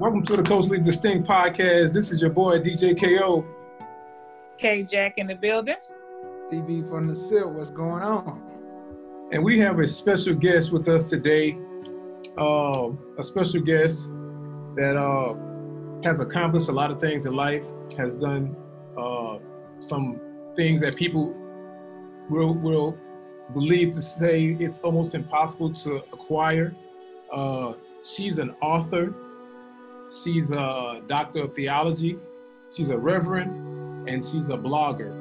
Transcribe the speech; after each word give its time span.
Welcome 0.00 0.22
to 0.22 0.36
the 0.38 0.42
Coach 0.42 0.68
Leads 0.68 0.86
Distinct 0.86 1.28
podcast. 1.28 1.92
This 1.92 2.10
is 2.10 2.22
your 2.22 2.30
boy 2.30 2.58
DJ 2.58 2.98
KO. 2.98 3.44
K 4.56 4.82
Jack 4.82 5.18
in 5.18 5.26
the 5.26 5.34
building. 5.34 5.76
CB 6.50 6.88
from 6.88 7.06
the 7.06 7.14
SIP. 7.14 7.46
What's 7.46 7.68
going 7.68 8.02
on? 8.02 8.40
And 9.30 9.44
we 9.44 9.58
have 9.58 9.78
a 9.78 9.86
special 9.86 10.32
guest 10.32 10.72
with 10.72 10.88
us 10.88 11.10
today. 11.10 11.58
Uh, 12.38 12.92
a 13.18 13.22
special 13.22 13.60
guest 13.60 14.08
that 14.74 14.96
uh, 14.96 15.34
has 16.02 16.18
accomplished 16.18 16.70
a 16.70 16.72
lot 16.72 16.90
of 16.90 16.98
things 16.98 17.26
in 17.26 17.34
life, 17.34 17.66
has 17.98 18.16
done 18.16 18.56
uh, 18.98 19.36
some 19.80 20.18
things 20.56 20.80
that 20.80 20.96
people 20.96 21.36
will 22.30 22.54
will 22.54 22.96
believe 23.52 23.92
to 23.96 24.00
say 24.00 24.56
it's 24.60 24.80
almost 24.80 25.14
impossible 25.14 25.74
to 25.74 25.96
acquire. 26.14 26.74
Uh, 27.30 27.74
she's 28.02 28.38
an 28.38 28.54
author. 28.62 29.14
She's 30.10 30.50
a 30.50 31.00
doctor 31.06 31.44
of 31.44 31.54
theology. 31.54 32.18
She's 32.72 32.90
a 32.90 32.98
reverend, 32.98 34.08
and 34.08 34.24
she's 34.24 34.48
a 34.48 34.56
blogger. 34.56 35.14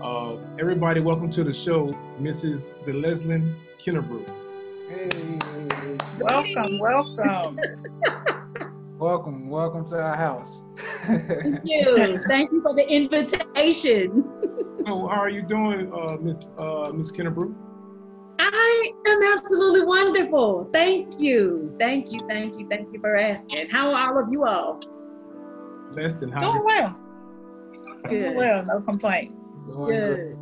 Uh, 0.00 0.40
everybody, 0.56 1.00
welcome 1.00 1.30
to 1.32 1.42
the 1.42 1.52
show, 1.52 1.88
Mrs. 2.20 2.72
Delesslyn 2.84 3.56
Kennebrew. 3.84 4.24
Hey, 4.88 5.38
Welcome, 6.20 6.78
welcome. 6.78 7.58
welcome, 8.98 9.48
welcome 9.48 9.84
to 9.88 10.00
our 10.00 10.16
house. 10.16 10.62
Thank 10.76 11.60
you. 11.64 12.20
Thank 12.28 12.52
you 12.52 12.62
for 12.62 12.72
the 12.72 12.86
invitation. 12.88 14.22
So, 14.86 15.08
how 15.08 15.20
are 15.22 15.30
you 15.30 15.42
doing, 15.42 15.92
uh, 15.92 16.18
Miss 16.20 16.46
uh, 16.56 16.92
Miss 16.94 17.10
Kennebrew? 17.10 17.52
I 19.34 19.36
am 19.36 19.40
absolutely 19.40 19.84
wonderful. 19.84 20.68
Thank 20.72 21.20
you. 21.20 21.74
Thank 21.78 22.12
you. 22.12 22.20
Thank 22.28 22.56
you. 22.56 22.68
Thank 22.68 22.92
you 22.92 23.00
for 23.00 23.16
asking. 23.16 23.68
How 23.68 23.92
are 23.92 24.14
all 24.14 24.22
of 24.22 24.32
you 24.32 24.44
all? 24.44 24.80
Less 25.90 26.14
than 26.14 26.30
Doing 26.30 26.42
how? 26.42 26.64
well. 26.64 27.00
Doing 28.08 28.22
Good. 28.22 28.36
well, 28.36 28.64
no 28.64 28.80
complaints. 28.80 29.48
Doing 29.66 29.86
great. 29.86 30.16
Good. 30.16 30.38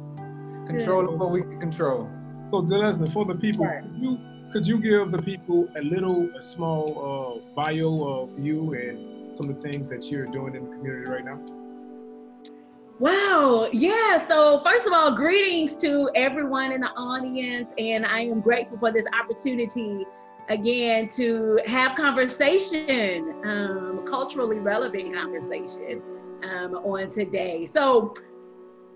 Control 0.67 1.17
what 1.17 1.31
we 1.31 1.41
can 1.41 1.59
control. 1.59 2.11
So, 2.51 2.61
Delesslyn, 2.63 3.11
for 3.15 3.25
the 3.25 3.35
people, 3.35 3.65
Right. 3.65 3.83
could 3.83 3.97
you 4.03 4.19
could 4.53 4.67
you 4.67 4.79
give 4.79 5.11
the 5.11 5.23
people 5.23 5.67
a 5.77 5.81
little, 5.81 6.29
a 6.37 6.43
small 6.43 6.85
uh, 6.93 7.55
bio 7.55 8.05
of 8.05 8.39
you 8.39 8.75
and 8.75 9.35
some 9.39 9.49
of 9.49 9.63
the 9.63 9.71
things 9.71 9.89
that 9.89 10.11
you're 10.11 10.27
doing 10.27 10.55
in 10.55 10.65
the 10.69 10.77
community 10.77 11.07
right 11.09 11.25
now? 11.25 11.41
Wow. 13.03 13.69
Yeah. 13.73 14.17
So, 14.17 14.61
first 14.61 14.87
of 14.87 14.93
all, 14.93 15.17
greetings 15.17 15.77
to 15.79 16.09
everyone 16.15 16.71
in 16.71 16.81
the 16.81 16.91
audience. 16.91 17.75
And 17.77 18.07
I 18.07 18.21
am 18.21 18.41
grateful 18.41 18.79
for 18.79 18.93
this 18.93 19.07
opportunity 19.13 20.07
again 20.49 21.09
to 21.17 21.59
have 21.67 21.97
conversation, 21.97 23.35
um, 23.45 24.05
culturally 24.07 24.61
relevant 24.61 25.13
conversation 25.13 26.01
um, 26.45 26.77
on 26.77 27.11
today. 27.11 27.67
So, 27.67 28.15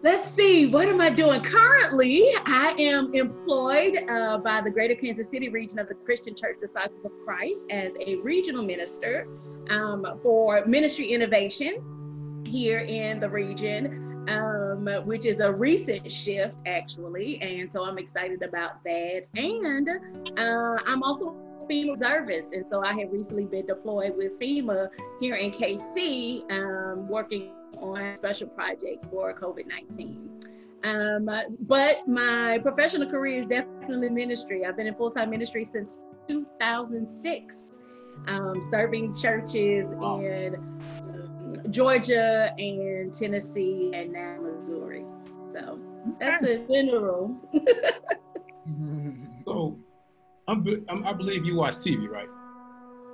let's 0.05 0.25
see, 0.25 0.69
what 0.69 0.87
am 0.87 1.01
I 1.01 1.11
doing? 1.11 1.41
Currently, 1.41 2.29
I 2.45 2.77
am 2.79 3.13
employed 3.13 4.09
uh, 4.09 4.39
by 4.39 4.61
the 4.61 4.71
Greater 4.71 4.95
Kansas 4.95 5.29
City 5.29 5.49
region 5.49 5.81
of 5.81 5.89
the 5.89 5.95
Christian 5.95 6.37
Church 6.37 6.59
Disciples 6.61 7.05
of 7.05 7.11
Christ 7.25 7.65
as 7.71 7.97
a 8.07 8.19
regional 8.19 8.63
minister 8.63 9.27
um, 9.69 10.07
for 10.23 10.65
ministry 10.65 11.13
innovation 11.13 11.96
here 12.47 12.81
in 12.81 13.21
the 13.21 13.29
region, 13.29 14.27
um, 14.29 14.87
which 15.05 15.27
is 15.27 15.41
a 15.41 15.53
recent 15.53 16.11
shift 16.11 16.61
actually. 16.67 17.41
And 17.43 17.71
so 17.71 17.85
I'm 17.85 17.99
excited 17.99 18.43
about 18.43 18.83
that. 18.85 19.29
And 19.35 19.89
uh, 20.39 20.79
I'm 20.87 21.03
also 21.03 21.37
FEMA 21.69 21.97
service. 21.97 22.53
And 22.53 22.69
so 22.69 22.83
I 22.83 22.93
have 22.99 23.13
recently 23.13 23.45
been 23.45 23.67
deployed 23.67 24.17
with 24.17 24.39
FEMA 24.39 24.89
here 25.21 25.35
in 25.35 25.51
KC, 25.51 26.51
um, 26.51 27.09
working 27.09 27.53
on 27.79 28.17
special 28.17 28.49
projects 28.49 29.07
for 29.07 29.35
COVID 29.35 29.67
19. 29.67 30.31
Um, 30.85 31.29
but 31.61 32.07
my 32.07 32.59
professional 32.63 33.11
career 33.11 33.39
is 33.39 33.49
definitely 33.49 34.09
ministry. 34.09 34.65
I've 34.65 34.77
been 34.77 34.87
in 34.87 34.95
full 34.95 35.11
time 35.11 35.31
ministry 35.31 35.65
since 35.65 36.01
2006, 36.29 37.79
um, 38.29 38.63
serving 38.63 39.15
churches 39.15 39.91
Wow. 39.91 40.21
in 40.21 40.55
Georgia 41.71 42.55
and 42.59 43.13
Tennessee 43.13 43.91
and 43.95 44.13
now 44.13 44.39
Missouri. 44.41 45.05
So 45.55 45.79
that's 46.21 46.43
a 46.43 46.67
general. 46.67 47.37
So, 49.45 49.79
I'm, 50.49 50.85
I'm, 50.89 51.07
I 51.07 51.13
believe 51.13 51.45
you 51.45 51.55
watch 51.55 51.75
TV, 51.77 52.09
right? 52.09 52.29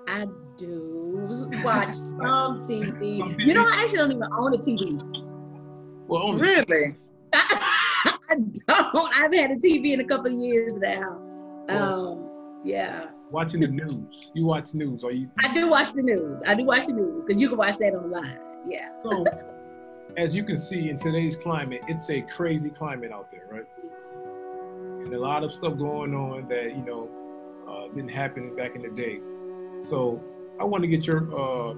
I 0.09 0.27
do 0.57 1.29
watch 1.63 1.95
some 1.95 2.63
TV. 2.63 3.19
Some 3.19 3.39
You 3.39 3.53
know, 3.53 3.67
I 3.67 3.83
actually 3.83 3.99
don't 3.99 4.13
even 4.13 4.29
own 4.33 4.55
a 4.55 4.59
TV. 4.59 4.99
Well, 6.09 6.23
only 6.23 6.41
Really? 6.41 6.97
I 7.35 8.37
don't. 8.37 8.69
I 8.69 9.23
haven't 9.23 9.39
had 9.39 9.51
a 9.51 9.57
TV 9.57 9.93
in 9.93 10.01
a 10.01 10.05
couple 10.05 10.33
of 10.33 10.39
years 10.39 10.73
now. 10.75 11.21
Um, 11.69 12.31
yeah. 12.65 13.07
Watching 13.33 13.61
the 13.61 13.69
news. 13.69 14.31
You 14.35 14.47
watch 14.47 14.75
news, 14.75 15.03
or 15.03 15.11
you? 15.11 15.29
I 15.43 15.53
do 15.53 15.69
watch 15.69 15.93
the 15.93 16.03
news. 16.03 16.41
I 16.47 16.55
do 16.55 16.65
watch 16.65 16.87
the 16.87 16.93
news 16.93 17.25
because 17.25 17.41
you 17.41 17.49
can 17.49 17.59
watch 17.59 17.79
that 17.79 17.95
online. 17.95 18.39
Yeah. 18.69 18.89
So, 19.03 19.25
as 20.17 20.37
you 20.37 20.45
can 20.45 20.59
see 20.59 20.91
in 20.91 20.97
today's 20.97 21.35
climate, 21.35 21.81
it's 21.89 22.09
a 22.11 22.21
crazy 22.21 22.71
climate 22.71 23.11
out 23.11 23.33
there, 23.33 23.47
right? 23.51 23.67
And 25.05 25.13
a 25.13 25.19
lot 25.19 25.43
of 25.43 25.53
stuff 25.53 25.77
going 25.79 26.15
on 26.15 26.47
that 26.49 26.77
you 26.77 26.85
know 26.85 27.11
uh, 27.69 27.93
didn't 27.95 28.11
happen 28.11 28.55
back 28.55 28.77
in 28.77 28.83
the 28.83 28.91
day. 28.91 29.19
So, 29.89 30.23
I 30.61 30.65
want 30.65 30.83
to 30.83 30.89
get 30.89 31.07
your 31.07 31.23
uh, 31.35 31.75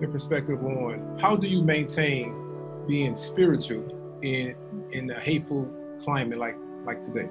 your 0.00 0.10
perspective 0.10 0.62
on 0.62 1.18
how 1.20 1.36
do 1.36 1.46
you 1.46 1.62
maintain 1.62 2.34
being 2.86 3.16
spiritual 3.16 4.18
in 4.22 4.56
in 4.92 5.10
a 5.10 5.20
hateful 5.20 5.70
climate 6.02 6.38
like 6.38 6.56
like 6.84 7.00
today. 7.00 7.28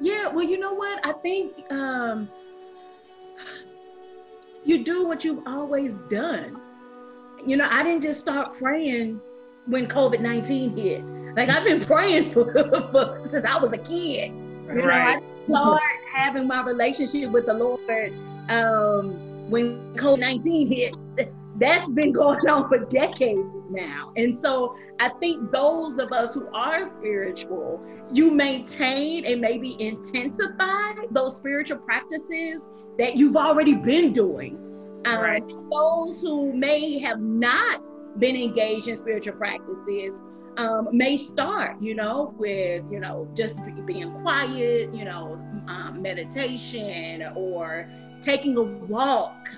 Yeah, 0.00 0.28
well, 0.28 0.44
you 0.44 0.58
know 0.58 0.74
what? 0.74 1.04
I 1.04 1.12
think 1.12 1.70
um, 1.72 2.28
you 4.64 4.84
do 4.84 5.06
what 5.06 5.24
you've 5.24 5.46
always 5.46 6.00
done. 6.02 6.60
You 7.46 7.56
know, 7.56 7.66
I 7.70 7.82
didn't 7.82 8.02
just 8.02 8.20
start 8.20 8.56
praying 8.56 9.20
when 9.66 9.86
COVID 9.86 10.20
19 10.20 10.76
hit. 10.76 11.04
Like, 11.36 11.48
I've 11.48 11.64
been 11.64 11.80
praying 11.80 12.24
for, 12.32 12.52
for 12.90 13.22
since 13.26 13.44
I 13.44 13.58
was 13.58 13.72
a 13.72 13.78
kid. 13.78 14.32
You 14.68 14.74
know, 14.74 14.90
I 14.90 15.20
started 15.48 15.80
having 16.12 16.46
my 16.46 16.62
relationship 16.62 17.30
with 17.30 17.46
the 17.46 17.54
Lord 17.54 18.12
um, 18.48 19.50
when 19.50 19.94
COVID 19.96 20.18
19 20.18 20.68
hit. 20.68 21.32
That's 21.56 21.90
been 21.90 22.12
going 22.22 22.48
on 22.48 22.68
for 22.68 22.84
decades 22.86 23.48
now. 23.70 24.12
And 24.16 24.36
so 24.36 24.74
I 25.00 25.10
think 25.20 25.50
those 25.52 25.98
of 25.98 26.12
us 26.12 26.34
who 26.34 26.48
are 26.54 26.84
spiritual, 26.84 27.80
you 28.12 28.30
maintain 28.30 29.24
and 29.24 29.40
maybe 29.40 29.76
intensify 29.80 30.94
those 31.10 31.36
spiritual 31.36 31.78
practices 31.78 32.70
that 32.98 33.16
you've 33.16 33.36
already 33.36 33.74
been 33.74 34.12
doing. 34.12 34.58
Um, 35.04 35.20
Right. 35.20 35.42
Those 35.70 36.20
who 36.20 36.52
may 36.52 36.98
have 36.98 37.20
not 37.20 37.86
been 38.18 38.36
engaged 38.36 38.88
in 38.88 38.96
spiritual 38.96 39.34
practices 39.34 40.20
um, 40.58 40.88
may 40.92 41.16
start, 41.16 41.80
you 41.80 41.94
know, 41.94 42.34
with, 42.38 42.84
you 42.90 43.00
know, 43.00 43.26
just 43.34 43.58
be- 43.64 43.72
being 43.86 44.12
quiet, 44.20 44.94
you 44.94 45.04
know, 45.04 45.40
um, 45.66 46.02
meditation 46.02 47.24
or 47.34 47.88
taking 48.20 48.56
a 48.56 48.62
walk, 48.62 49.48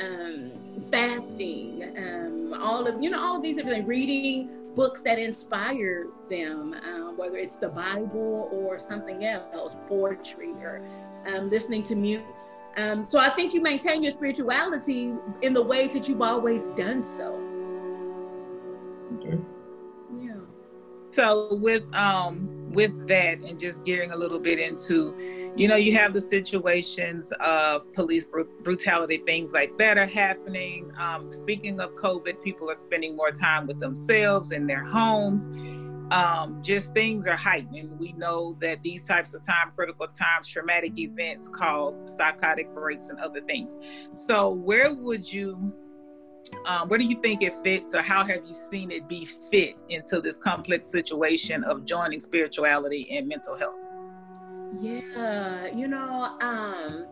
um, 0.00 0.52
fasting, 0.90 1.92
um, 1.96 2.54
all 2.60 2.86
of, 2.86 3.02
you 3.02 3.10
know, 3.10 3.20
all 3.20 3.36
of 3.36 3.42
these 3.42 3.56
different 3.56 3.76
things, 3.76 3.88
reading 3.88 4.50
books 4.74 5.02
that 5.02 5.18
inspire 5.18 6.06
them, 6.28 6.74
um, 6.84 7.16
whether 7.16 7.36
it's 7.36 7.56
the 7.56 7.68
Bible 7.68 8.48
or 8.52 8.78
something 8.78 9.24
else, 9.24 9.76
poetry 9.88 10.52
or 10.62 10.82
um, 11.26 11.50
listening 11.50 11.82
to 11.84 11.94
music. 11.94 12.26
Um, 12.76 13.02
so 13.02 13.18
I 13.18 13.30
think 13.30 13.52
you 13.52 13.60
maintain 13.60 14.02
your 14.02 14.12
spirituality 14.12 15.12
in 15.42 15.52
the 15.52 15.62
ways 15.62 15.92
that 15.94 16.08
you've 16.08 16.22
always 16.22 16.68
done 16.68 17.02
so. 17.02 17.34
Okay. 19.18 19.38
Yeah. 20.20 20.34
So 21.10 21.54
with 21.54 21.82
um 21.94 22.59
with 22.70 23.08
that 23.08 23.38
and 23.38 23.58
just 23.58 23.84
gearing 23.84 24.12
a 24.12 24.16
little 24.16 24.38
bit 24.38 24.58
into, 24.58 25.52
you 25.56 25.66
know, 25.68 25.76
you 25.76 25.96
have 25.96 26.12
the 26.12 26.20
situations 26.20 27.32
of 27.40 27.92
police 27.92 28.26
bru- 28.26 28.48
brutality, 28.62 29.18
things 29.26 29.52
like 29.52 29.76
that 29.78 29.98
are 29.98 30.06
happening. 30.06 30.92
Um, 30.98 31.32
speaking 31.32 31.80
of 31.80 31.94
COVID, 31.94 32.42
people 32.42 32.70
are 32.70 32.74
spending 32.74 33.16
more 33.16 33.32
time 33.32 33.66
with 33.66 33.80
themselves 33.80 34.52
in 34.52 34.66
their 34.66 34.84
homes. 34.84 35.48
Um, 36.12 36.60
just 36.60 36.92
things 36.92 37.28
are 37.28 37.36
heightened. 37.36 37.76
And 37.76 37.98
we 37.98 38.12
know 38.12 38.56
that 38.60 38.82
these 38.82 39.04
types 39.04 39.32
of 39.34 39.42
time 39.42 39.70
critical 39.76 40.08
times, 40.08 40.48
traumatic 40.48 40.98
events 40.98 41.48
cause 41.48 42.00
psychotic 42.06 42.72
breaks 42.74 43.08
and 43.10 43.20
other 43.20 43.40
things. 43.40 43.76
So 44.10 44.50
where 44.50 44.92
would 44.92 45.32
you 45.32 45.72
um, 46.66 46.88
where 46.88 46.98
do 46.98 47.04
you 47.04 47.20
think 47.20 47.42
it 47.42 47.54
fits 47.62 47.94
or 47.94 48.02
how 48.02 48.24
have 48.24 48.44
you 48.46 48.54
seen 48.54 48.90
it 48.90 49.08
be 49.08 49.24
fit 49.24 49.76
into 49.88 50.20
this 50.20 50.36
complex 50.36 50.88
situation 50.88 51.64
of 51.64 51.84
joining 51.84 52.20
spirituality 52.20 53.08
and 53.10 53.28
mental 53.28 53.56
health 53.56 53.76
Yeah, 54.80 55.66
you 55.74 55.88
know, 55.88 56.36
um, 56.40 57.06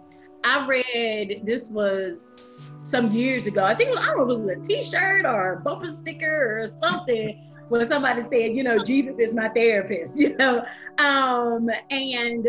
I 0.44 0.66
read 0.66 1.42
this 1.44 1.68
was 1.70 2.62
some 2.76 3.10
years 3.10 3.46
ago. 3.46 3.64
I 3.64 3.74
think 3.74 3.96
I 3.98 4.06
don't 4.06 4.28
know 4.28 4.34
if 4.34 4.38
it 4.38 4.46
was 4.46 4.48
a 4.48 4.60
T-shirt 4.60 5.24
or 5.24 5.54
a 5.54 5.60
bumper 5.60 5.88
sticker 5.88 6.60
or 6.60 6.66
something 6.66 7.44
where 7.68 7.84
somebody 7.84 8.22
said, 8.22 8.54
you 8.54 8.62
know, 8.62 8.82
Jesus 8.82 9.18
is 9.18 9.34
my 9.34 9.48
therapist, 9.48 10.16
you 10.18 10.36
know. 10.36 10.64
Um, 10.98 11.68
and 11.90 12.48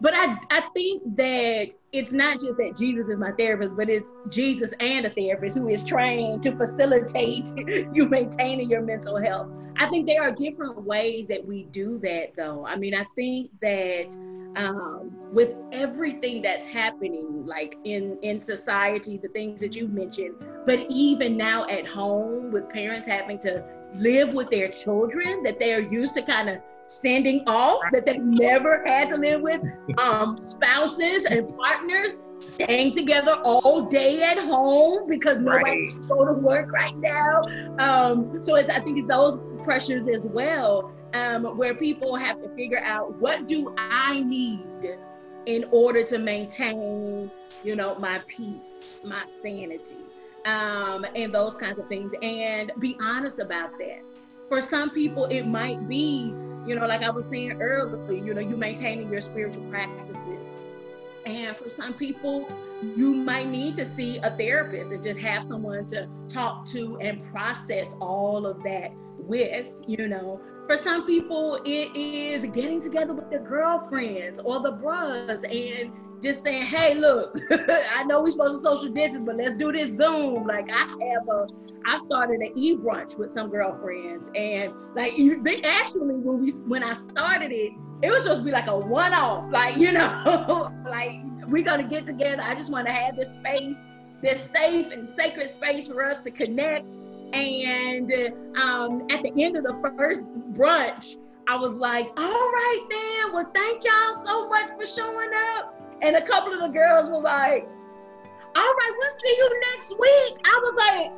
but 0.00 0.12
I, 0.14 0.36
I 0.50 0.60
think 0.74 1.02
that 1.16 1.68
it's 1.92 2.12
not 2.12 2.40
just 2.40 2.58
that 2.58 2.76
Jesus 2.76 3.08
is 3.08 3.18
my 3.18 3.32
therapist, 3.32 3.76
but 3.76 3.88
it's 3.88 4.12
Jesus 4.28 4.74
and 4.78 5.06
a 5.06 5.10
therapist 5.10 5.56
who 5.56 5.68
is 5.68 5.82
trained 5.82 6.42
to 6.42 6.52
facilitate 6.52 7.50
you 7.92 8.06
maintaining 8.06 8.68
your 8.68 8.82
mental 8.82 9.16
health. 9.16 9.48
I 9.78 9.88
think 9.88 10.06
there 10.06 10.22
are 10.22 10.32
different 10.32 10.82
ways 10.82 11.28
that 11.28 11.46
we 11.46 11.64
do 11.64 11.98
that, 12.00 12.36
though. 12.36 12.66
I 12.66 12.76
mean, 12.76 12.94
I 12.94 13.06
think 13.16 13.50
that 13.62 14.16
um, 14.56 15.12
with 15.32 15.54
everything 15.72 16.42
that's 16.42 16.66
happening, 16.66 17.44
like 17.44 17.76
in 17.84 18.18
in 18.22 18.40
society, 18.40 19.18
the 19.18 19.28
things 19.28 19.60
that 19.60 19.76
you 19.76 19.86
mentioned, 19.86 20.34
but 20.64 20.86
even 20.88 21.36
now 21.36 21.66
at 21.68 21.86
home, 21.86 22.50
with 22.50 22.68
parents 22.70 23.06
having 23.06 23.38
to 23.40 23.62
live 23.94 24.34
with 24.34 24.50
their 24.50 24.68
children 24.68 25.42
that 25.42 25.58
they 25.58 25.74
are 25.74 25.80
used 25.80 26.14
to 26.14 26.22
kind 26.22 26.48
of 26.48 26.58
sending 26.88 27.42
off 27.46 27.82
that 27.92 28.06
they 28.06 28.18
never 28.18 28.82
had 28.86 29.08
to 29.10 29.16
live 29.16 29.40
with, 29.40 29.60
um, 29.98 30.40
spouses 30.40 31.24
and 31.24 31.54
partners 31.56 32.20
staying 32.38 32.92
together 32.92 33.34
all 33.44 33.82
day 33.82 34.22
at 34.22 34.38
home 34.38 35.08
because 35.08 35.38
nobody 35.38 35.62
right. 35.62 35.90
can 35.90 36.06
go 36.06 36.24
to 36.24 36.34
work 36.40 36.70
right 36.70 36.96
now. 36.96 37.42
Um, 37.78 38.42
so 38.42 38.54
it's, 38.56 38.68
I 38.68 38.80
think 38.80 38.98
it's 38.98 39.08
those 39.08 39.40
pressures 39.64 40.06
as 40.08 40.26
well, 40.26 40.92
um, 41.14 41.44
where 41.56 41.74
people 41.74 42.16
have 42.16 42.42
to 42.42 42.48
figure 42.50 42.80
out 42.80 43.16
what 43.16 43.48
do 43.48 43.74
I 43.78 44.20
need 44.20 44.98
in 45.46 45.64
order 45.70 46.02
to 46.04 46.18
maintain, 46.18 47.30
you 47.62 47.76
know, 47.76 47.94
my 47.96 48.22
peace, 48.26 49.04
my 49.06 49.24
sanity, 49.24 50.04
um, 50.44 51.06
and 51.14 51.32
those 51.32 51.54
kinds 51.54 51.78
of 51.78 51.88
things, 51.88 52.12
and 52.22 52.72
be 52.78 52.96
honest 53.00 53.38
about 53.38 53.78
that. 53.78 54.00
For 54.48 54.60
some 54.60 54.90
people, 54.90 55.24
it 55.26 55.46
might 55.46 55.88
be 55.88 56.34
you 56.66 56.74
know, 56.74 56.86
like 56.86 57.02
I 57.02 57.10
was 57.10 57.26
saying 57.26 57.62
earlier, 57.62 58.24
you 58.24 58.34
know, 58.34 58.40
you 58.40 58.56
maintaining 58.56 59.08
your 59.08 59.20
spiritual 59.20 59.62
practices. 59.70 60.56
And 61.24 61.56
for 61.56 61.68
some 61.68 61.94
people, 61.94 62.48
you 62.96 63.14
might 63.14 63.48
need 63.48 63.76
to 63.76 63.84
see 63.84 64.18
a 64.18 64.30
therapist 64.36 64.90
and 64.90 65.02
just 65.02 65.20
have 65.20 65.44
someone 65.44 65.84
to 65.86 66.08
talk 66.28 66.66
to 66.66 66.98
and 67.00 67.24
process 67.32 67.94
all 68.00 68.46
of 68.46 68.62
that 68.64 68.90
with, 69.18 69.74
you 69.86 70.08
know. 70.08 70.40
For 70.66 70.76
some 70.76 71.06
people, 71.06 71.60
it 71.64 71.94
is 71.94 72.44
getting 72.46 72.80
together 72.80 73.12
with 73.12 73.30
their 73.30 73.42
girlfriends 73.42 74.40
or 74.40 74.60
the 74.60 74.72
bros 74.72 75.44
and 75.44 75.92
just 76.20 76.42
saying, 76.42 76.62
hey, 76.62 76.94
look, 76.94 77.38
I 77.94 78.02
know 78.02 78.20
we're 78.20 78.30
supposed 78.30 78.56
to 78.56 78.62
social 78.62 78.88
distance, 78.88 79.24
but 79.24 79.36
let's 79.36 79.52
do 79.52 79.70
this 79.70 79.90
Zoom. 79.90 80.44
Like 80.44 80.68
I 80.68 80.88
have 81.12 81.28
a, 81.28 81.46
I 81.86 81.96
started 81.96 82.40
an 82.40 82.50
e-brunch 82.56 83.16
with 83.16 83.30
some 83.30 83.48
girlfriends. 83.48 84.32
And 84.34 84.72
like 84.96 85.14
they 85.16 85.62
actually 85.62 86.14
when 86.14 86.40
we 86.40 86.50
when 86.66 86.82
I 86.82 86.92
started 86.92 87.52
it, 87.52 87.72
it 88.02 88.10
was 88.10 88.24
supposed 88.24 88.40
to 88.40 88.44
be 88.44 88.50
like 88.50 88.66
a 88.66 88.76
one-off, 88.76 89.52
like, 89.52 89.76
you 89.76 89.92
know, 89.92 90.72
like 90.84 91.20
we're 91.46 91.64
gonna 91.64 91.88
get 91.88 92.06
together. 92.06 92.42
I 92.42 92.56
just 92.56 92.72
want 92.72 92.88
to 92.88 92.92
have 92.92 93.14
this 93.14 93.34
space, 93.34 93.86
this 94.20 94.40
safe 94.40 94.90
and 94.90 95.08
sacred 95.08 95.48
space 95.48 95.86
for 95.86 96.04
us 96.04 96.24
to 96.24 96.32
connect 96.32 96.96
and 97.32 98.12
um, 98.56 99.06
at 99.10 99.22
the 99.22 99.32
end 99.36 99.56
of 99.56 99.64
the 99.64 99.76
first 99.98 100.30
brunch, 100.52 101.16
I 101.48 101.56
was 101.56 101.78
like, 101.78 102.08
all 102.16 102.24
right 102.24 102.86
then, 102.90 103.32
well, 103.32 103.48
thank 103.54 103.84
y'all 103.84 104.14
so 104.14 104.48
much 104.48 104.70
for 104.76 104.84
showing 104.86 105.30
up. 105.54 105.72
And 106.02 106.16
a 106.16 106.22
couple 106.22 106.52
of 106.52 106.60
the 106.60 106.68
girls 106.68 107.08
were 107.08 107.20
like, 107.20 107.68
all 108.56 108.62
right, 108.62 108.92
we'll 108.96 109.12
see 109.12 109.36
you 109.36 109.60
next 109.72 109.90
week. 109.98 110.38
I 110.44 110.60
was 110.62 110.76
like, 110.76 111.12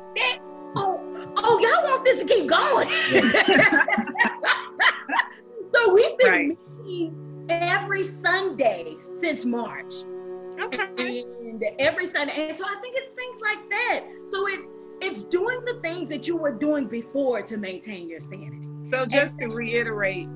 oh, 0.75 0.99
oh, 1.37 1.59
y'all 1.59 1.83
want 1.89 2.03
this 2.05 2.19
to 2.19 2.25
keep 2.25 2.47
going. 2.47 2.89
so 5.73 5.93
we've 5.93 6.17
been 6.17 6.31
right. 6.31 6.57
meeting 6.83 7.45
every 7.49 8.03
Sunday 8.03 8.95
since 8.99 9.45
March. 9.45 10.03
Okay. 10.59 11.23
And 11.39 11.63
every 11.79 12.05
Sunday. 12.05 12.49
And 12.49 12.57
so 12.57 12.65
I 12.65 12.75
think 12.81 12.97
it's 12.97 13.11
things 13.11 13.39
like 13.41 13.69
that. 13.69 14.01
So 14.27 14.45
it's 14.47 14.73
it's 15.01 15.23
doing 15.23 15.63
the 15.65 15.79
things 15.81 16.09
that 16.09 16.27
you 16.27 16.35
were 16.35 16.51
doing 16.51 16.87
before 16.87 17.41
to 17.41 17.57
maintain 17.57 18.09
your 18.09 18.19
sanity. 18.19 18.67
So 18.91 19.05
just 19.05 19.35
and, 19.39 19.51
to 19.51 19.55
reiterate, 19.55 20.27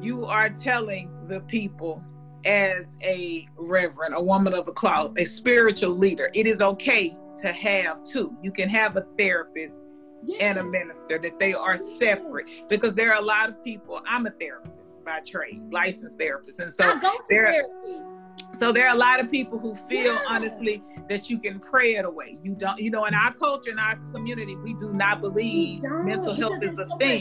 you 0.00 0.24
are 0.24 0.50
telling 0.50 1.10
the 1.28 1.40
people 1.40 2.02
as 2.44 2.96
a 3.02 3.46
reverend, 3.56 4.14
a 4.16 4.22
woman 4.22 4.54
of 4.54 4.68
a 4.68 4.72
cloth, 4.72 5.12
a 5.18 5.24
spiritual 5.24 5.96
leader, 5.96 6.30
it 6.34 6.46
is 6.46 6.62
okay 6.62 7.16
to 7.38 7.52
have 7.52 8.02
two. 8.04 8.36
You 8.42 8.50
can 8.50 8.68
have 8.68 8.96
a 8.96 9.06
therapist 9.18 9.84
yes. 10.24 10.38
and 10.40 10.58
a 10.58 10.64
minister, 10.64 11.18
that 11.18 11.38
they 11.38 11.54
are 11.54 11.76
separate 11.76 12.68
because 12.68 12.94
there 12.94 13.12
are 13.12 13.20
a 13.20 13.24
lot 13.24 13.48
of 13.48 13.62
people. 13.62 14.00
I'm 14.06 14.26
a 14.26 14.30
therapist 14.30 15.04
by 15.04 15.20
trade, 15.20 15.60
licensed 15.70 16.18
therapist. 16.18 16.60
And 16.60 16.72
so 16.72 16.84
I 16.84 17.00
go 17.00 17.12
to 17.12 17.24
therapy 17.28 18.17
so 18.58 18.72
there 18.72 18.88
are 18.88 18.94
a 18.94 18.98
lot 18.98 19.20
of 19.20 19.30
people 19.30 19.58
who 19.58 19.74
feel 19.74 20.14
yeah. 20.14 20.20
honestly 20.28 20.82
that 21.08 21.30
you 21.30 21.38
can 21.38 21.60
pray 21.60 21.94
it 21.94 22.04
away. 22.04 22.38
You 22.42 22.54
don't, 22.54 22.78
you 22.78 22.90
know, 22.90 23.04
in 23.04 23.14
our 23.14 23.32
culture, 23.32 23.70
in 23.70 23.78
our 23.78 23.96
community, 24.12 24.56
we 24.56 24.74
do 24.74 24.92
not 24.92 25.20
believe 25.20 25.82
mental 25.82 26.34
health 26.34 26.62
is 26.62 26.78
a 26.78 26.86
so 26.86 26.96
thing. 26.96 27.20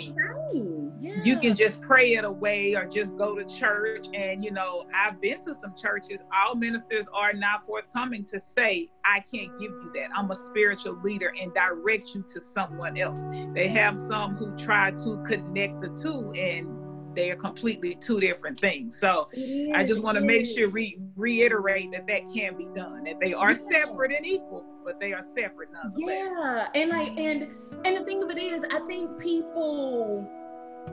Yeah. 0.99 1.23
You 1.23 1.37
can 1.37 1.53
just 1.53 1.79
pray 1.81 2.15
it 2.15 2.25
away 2.25 2.73
or 2.75 2.85
just 2.85 3.15
go 3.17 3.35
to 3.35 3.45
church. 3.45 4.07
And 4.13 4.43
you 4.43 4.51
know, 4.51 4.85
I've 4.95 5.21
been 5.21 5.39
to 5.41 5.53
some 5.53 5.75
churches, 5.77 6.23
all 6.35 6.55
ministers 6.55 7.07
are 7.13 7.33
not 7.33 7.65
forthcoming 7.67 8.25
to 8.25 8.39
say, 8.39 8.89
I 9.05 9.19
can't 9.19 9.51
give 9.59 9.71
you 9.71 9.91
that. 9.95 10.09
I'm 10.15 10.31
a 10.31 10.35
spiritual 10.35 10.99
leader 11.03 11.31
and 11.39 11.53
direct 11.53 12.15
you 12.15 12.25
to 12.33 12.41
someone 12.41 12.97
else. 12.97 13.27
They 13.53 13.67
have 13.67 13.97
some 13.97 14.35
who 14.35 14.55
try 14.57 14.91
to 14.91 15.23
connect 15.25 15.81
the 15.81 15.89
two 15.89 16.31
and 16.33 16.76
they 17.17 17.31
are 17.31 17.35
completely 17.35 17.95
two 17.95 18.19
different 18.19 18.59
things. 18.59 18.97
So 18.97 19.27
I 19.75 19.83
just 19.83 20.03
want 20.03 20.17
to 20.17 20.23
make 20.23 20.45
sure 20.45 20.69
we 20.69 20.99
reiterate 21.15 21.91
that 21.93 22.05
that 22.07 22.21
can 22.33 22.55
be 22.55 22.67
done. 22.75 23.05
That 23.05 23.19
they 23.19 23.33
are 23.33 23.51
yeah. 23.51 23.69
separate 23.71 24.11
and 24.11 24.25
equal, 24.25 24.63
but 24.85 24.99
they 24.99 25.13
are 25.13 25.23
separate 25.35 25.69
nonetheless. 25.73 26.29
Yeah, 26.29 26.67
and 26.75 26.91
like 26.91 27.17
and 27.17 27.47
and 27.83 27.97
the 27.97 28.05
thing 28.05 28.21
of 28.21 28.29
it 28.29 28.37
is, 28.37 28.63
I 28.71 28.79
think 28.81 29.19
people 29.19 30.29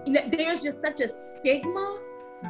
there's 0.06 0.62
just 0.62 0.80
such 0.80 1.00
a 1.00 1.08
stigma 1.08 1.98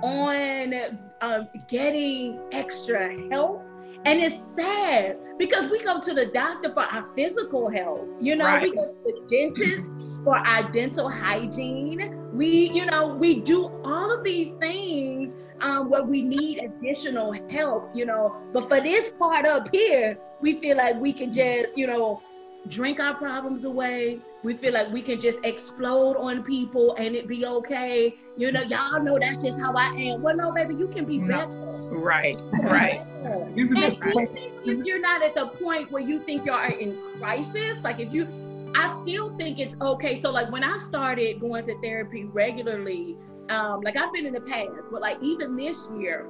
on 0.03 0.75
um, 1.21 1.49
getting 1.69 2.41
extra 2.53 3.29
help. 3.31 3.63
And 4.07 4.21
it's 4.21 4.37
sad 4.37 5.17
because 5.39 5.71
we 5.71 5.83
go 5.83 6.01
to 6.01 6.15
the 6.15 6.27
doctor 6.27 6.73
for 6.73 6.85
our 6.85 7.07
physical 7.17 7.71
health. 7.71 8.07
You 8.21 8.37
know, 8.37 8.45
right. 8.45 8.63
we 8.63 8.75
go 8.75 8.83
to 8.83 8.97
the 9.05 9.27
dentist 9.29 9.91
for 10.25 10.37
our 10.37 10.71
dental 10.71 11.09
hygiene. 11.09 12.24
We, 12.35 12.71
you 12.71 12.87
know, 12.87 13.15
we 13.15 13.41
do 13.41 13.71
all 13.85 14.13
of 14.13 14.25
these 14.25 14.53
things 14.55 15.37
um, 15.61 15.89
where 15.89 16.03
we 16.03 16.21
need 16.21 16.59
additional 16.59 17.33
help, 17.49 17.95
you 17.95 18.07
know. 18.07 18.37
But 18.53 18.69
for 18.69 18.81
this 18.81 19.13
part 19.19 19.47
up 19.47 19.69
here, 19.73 20.19
we 20.41 20.55
feel 20.55 20.77
like 20.77 20.97
we 21.01 21.13
can 21.13 21.33
just, 21.33 21.79
you 21.79 21.87
know, 21.87 22.21
drink 22.69 22.99
our 22.99 23.15
problems 23.15 23.65
away. 23.65 24.21
We 24.43 24.55
feel 24.55 24.73
like 24.73 24.93
we 24.93 25.01
can 25.01 25.21
just 25.21 25.39
explode 25.45 26.17
on 26.17 26.43
people 26.43 26.97
and 26.97 27.15
it 27.15 27.29
be 27.29 27.47
okay. 27.47 28.17
You 28.37 28.51
know, 28.51 28.63
y'all 28.63 29.01
know 29.01 29.17
that's 29.19 29.43
just 29.43 29.57
how 29.59 29.77
I 29.77 29.87
am. 29.91 30.21
Well, 30.21 30.37
no, 30.37 30.51
baby, 30.51 30.75
you 30.75 30.89
can 30.89 31.05
be 31.05 31.19
better. 31.19 31.61
Right, 31.61 32.37
right. 32.63 33.01
and 33.23 33.57
if 33.57 34.85
you're 34.85 35.01
not 35.01 35.23
at 35.23 35.35
the 35.35 35.47
point 35.47 35.93
where 35.93 36.03
you 36.03 36.19
think 36.19 36.47
you 36.47 36.53
are 36.53 36.67
in 36.69 37.01
crisis, 37.19 37.83
like 37.85 38.01
if 38.01 38.13
you 38.13 38.27
I 38.75 38.87
still 38.87 39.37
think 39.37 39.59
it's 39.59 39.77
okay. 39.81 40.15
So 40.15 40.31
like 40.31 40.51
when 40.51 40.65
I 40.65 40.77
started 40.77 41.41
going 41.41 41.65
to 41.65 41.81
therapy 41.81 42.25
regularly, 42.25 43.17
um, 43.49 43.83
like 43.83 43.97
I've 43.97 44.13
been 44.13 44.27
in 44.27 44.33
the 44.33 44.41
past, 44.41 44.89
but 44.91 45.01
like 45.01 45.23
even 45.23 45.57
this 45.57 45.89
year, 45.99 46.27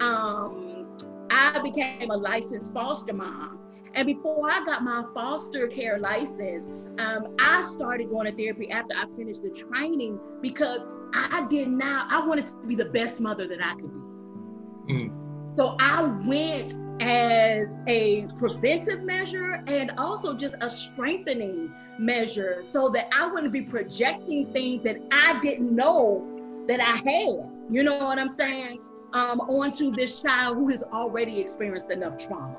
um, 0.00 0.98
I 1.30 1.60
became 1.62 2.10
a 2.10 2.16
licensed 2.16 2.72
foster 2.72 3.12
mom. 3.12 3.60
And 3.94 4.06
before 4.06 4.50
I 4.50 4.64
got 4.64 4.82
my 4.82 5.04
foster 5.14 5.68
care 5.68 5.98
license, 5.98 6.70
um, 6.98 7.36
I 7.38 7.62
started 7.62 8.10
going 8.10 8.26
to 8.26 8.36
therapy 8.36 8.70
after 8.70 8.94
I 8.94 9.06
finished 9.16 9.42
the 9.42 9.50
training 9.50 10.18
because 10.42 10.86
I 11.12 11.46
did 11.48 11.68
not, 11.68 12.10
I 12.12 12.26
wanted 12.26 12.48
to 12.48 12.56
be 12.66 12.74
the 12.74 12.86
best 12.86 13.20
mother 13.20 13.46
that 13.46 13.64
I 13.64 13.74
could 13.74 13.92
be. 13.92 14.94
Mm. 14.94 15.56
So 15.56 15.76
I 15.78 16.02
went 16.26 16.72
as 17.00 17.82
a 17.86 18.26
preventive 18.38 19.02
measure 19.02 19.62
and 19.66 19.92
also 19.98 20.34
just 20.34 20.54
a 20.60 20.68
strengthening 20.68 21.74
measure 21.98 22.62
so 22.62 22.88
that 22.90 23.08
I 23.12 23.26
wouldn't 23.26 23.52
be 23.52 23.62
projecting 23.62 24.52
things 24.52 24.82
that 24.84 24.98
I 25.10 25.40
didn't 25.40 25.74
know 25.74 26.26
that 26.68 26.80
I 26.80 26.96
had. 26.96 27.50
You 27.70 27.82
know 27.82 27.98
what 27.98 28.18
I'm 28.18 28.28
saying? 28.28 28.80
Um, 29.12 29.40
onto 29.40 29.94
this 29.94 30.20
child 30.22 30.56
who 30.56 30.68
has 30.70 30.82
already 30.82 31.40
experienced 31.40 31.90
enough 31.90 32.16
trauma. 32.18 32.56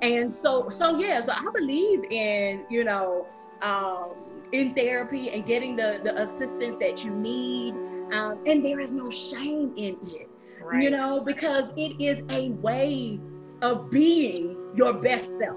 And 0.00 0.32
so, 0.32 0.68
so 0.68 0.98
yeah, 0.98 1.20
so 1.20 1.32
I 1.32 1.44
believe 1.52 2.04
in, 2.10 2.64
you 2.70 2.84
know, 2.84 3.26
um, 3.62 4.24
in 4.52 4.74
therapy 4.74 5.30
and 5.30 5.46
getting 5.46 5.76
the, 5.76 6.00
the 6.02 6.20
assistance 6.20 6.76
that 6.76 7.04
you 7.04 7.10
need. 7.10 7.74
Um, 8.12 8.40
and 8.46 8.64
there 8.64 8.80
is 8.80 8.92
no 8.92 9.08
shame 9.08 9.72
in 9.76 9.96
it, 10.04 10.28
right. 10.62 10.82
you 10.82 10.90
know, 10.90 11.20
because 11.20 11.72
it 11.76 11.98
is 12.02 12.22
a 12.30 12.50
way 12.50 13.20
of 13.62 13.90
being 13.90 14.56
your 14.74 14.92
best 14.92 15.38
self. 15.38 15.56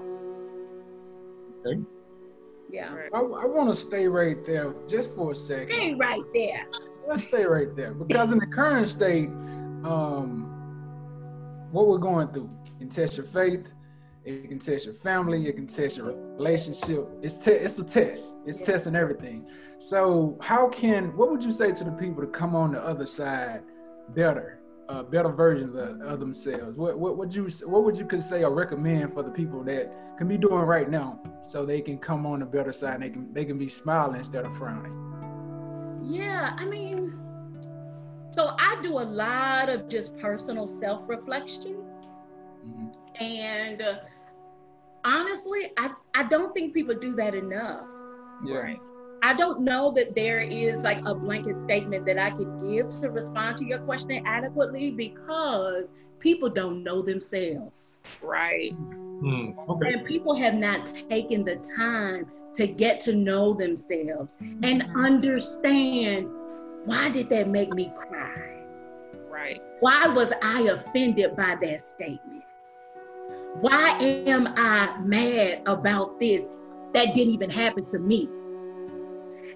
Okay. 1.66 1.80
Yeah. 2.70 2.94
I, 3.12 3.18
I 3.18 3.44
want 3.46 3.68
to 3.74 3.76
stay 3.76 4.06
right 4.08 4.44
there 4.44 4.74
just 4.88 5.14
for 5.14 5.32
a 5.32 5.36
second. 5.36 5.72
Stay 5.72 5.94
right 5.94 6.22
there. 6.32 6.66
Let's 7.06 7.24
stay 7.24 7.44
right 7.44 7.74
there 7.76 7.94
because 7.94 8.32
in 8.32 8.38
the 8.38 8.46
current 8.46 8.88
state, 8.88 9.28
um, 9.84 10.52
what 11.70 11.86
we're 11.86 11.98
going 11.98 12.28
through 12.28 12.50
can 12.78 12.88
test 12.88 13.16
your 13.16 13.26
faith, 13.26 13.68
it 14.24 14.48
can 14.48 14.58
test 14.58 14.86
your 14.86 14.94
family, 14.94 15.46
it 15.46 15.54
can 15.54 15.66
test 15.66 15.96
your 15.96 16.12
relationship. 16.36 17.08
It's 17.22 17.44
te- 17.44 17.52
it's 17.52 17.78
a 17.78 17.84
test. 17.84 18.36
It's 18.44 18.62
testing 18.64 18.96
everything. 18.96 19.48
So 19.78 20.36
how 20.40 20.68
can 20.68 21.16
what 21.16 21.30
would 21.30 21.44
you 21.44 21.52
say 21.52 21.72
to 21.72 21.84
the 21.84 21.92
people 21.92 22.22
to 22.22 22.28
come 22.28 22.56
on 22.56 22.72
the 22.72 22.82
other 22.82 23.06
side 23.06 23.62
better, 24.14 24.60
uh, 24.88 25.02
better 25.02 25.30
versions 25.30 25.74
of, 25.74 26.00
of 26.00 26.20
themselves? 26.20 26.78
What 26.78 26.98
what 26.98 27.16
would 27.16 27.34
you 27.34 27.48
what 27.64 27.84
would 27.84 27.96
you 27.96 28.06
could 28.06 28.22
say 28.22 28.44
or 28.44 28.52
recommend 28.52 29.12
for 29.12 29.22
the 29.22 29.30
people 29.30 29.62
that 29.64 29.92
can 30.18 30.28
be 30.28 30.36
doing 30.38 30.62
right 30.62 30.88
now 30.90 31.20
so 31.48 31.64
they 31.64 31.80
can 31.80 31.98
come 31.98 32.26
on 32.26 32.40
the 32.40 32.46
better 32.46 32.72
side 32.72 32.94
and 32.94 33.02
they 33.02 33.10
can 33.10 33.32
they 33.32 33.44
can 33.44 33.58
be 33.58 33.68
smiling 33.68 34.18
instead 34.18 34.44
of 34.44 34.56
frowning? 34.56 34.92
Yeah, 36.02 36.54
I 36.56 36.64
mean, 36.66 37.12
so 38.32 38.54
I 38.58 38.78
do 38.82 38.92
a 38.92 39.02
lot 39.02 39.68
of 39.68 39.88
just 39.88 40.16
personal 40.18 40.66
self 40.66 41.02
reflection. 41.08 41.82
Mhm. 42.66 42.92
And 43.20 43.82
uh, 43.82 43.98
honestly, 45.04 45.72
I, 45.78 45.92
I 46.14 46.24
don't 46.24 46.52
think 46.54 46.74
people 46.74 46.94
do 46.94 47.14
that 47.16 47.34
enough. 47.34 47.86
Yeah. 48.44 48.56
Right. 48.56 48.80
I 49.26 49.34
don't 49.34 49.62
know 49.62 49.90
that 49.96 50.14
there 50.14 50.38
is 50.38 50.84
like 50.84 51.00
a 51.04 51.12
blanket 51.12 51.56
statement 51.56 52.06
that 52.06 52.16
I 52.16 52.30
could 52.30 52.60
give 52.60 52.86
to 53.00 53.10
respond 53.10 53.56
to 53.56 53.64
your 53.64 53.80
question 53.80 54.22
adequately 54.24 54.92
because 54.92 55.92
people 56.20 56.48
don't 56.48 56.84
know 56.84 57.02
themselves. 57.02 57.98
Right. 58.22 58.72
Hmm, 58.72 59.50
okay. 59.68 59.94
And 59.94 60.04
people 60.04 60.36
have 60.36 60.54
not 60.54 60.86
taken 61.10 61.44
the 61.44 61.56
time 61.76 62.30
to 62.54 62.68
get 62.68 63.00
to 63.00 63.16
know 63.16 63.52
themselves 63.52 64.38
and 64.40 64.82
Mhm. 64.82 64.94
understand 64.94 66.30
why 66.84 67.08
did 67.08 67.28
that 67.30 67.48
make 67.48 67.74
me 67.74 67.92
cry? 67.96 68.62
Right. 69.28 69.60
Why 69.80 70.06
was 70.06 70.32
I 70.40 70.68
offended 70.68 71.34
by 71.34 71.56
that 71.60 71.80
statement? 71.80 72.44
Why 73.60 73.96
am 74.28 74.54
I 74.56 74.96
mad 75.00 75.62
about 75.66 76.20
this 76.20 76.48
that 76.92 77.12
didn't 77.12 77.32
even 77.32 77.50
happen 77.50 77.82
to 77.86 77.98
me? 77.98 78.30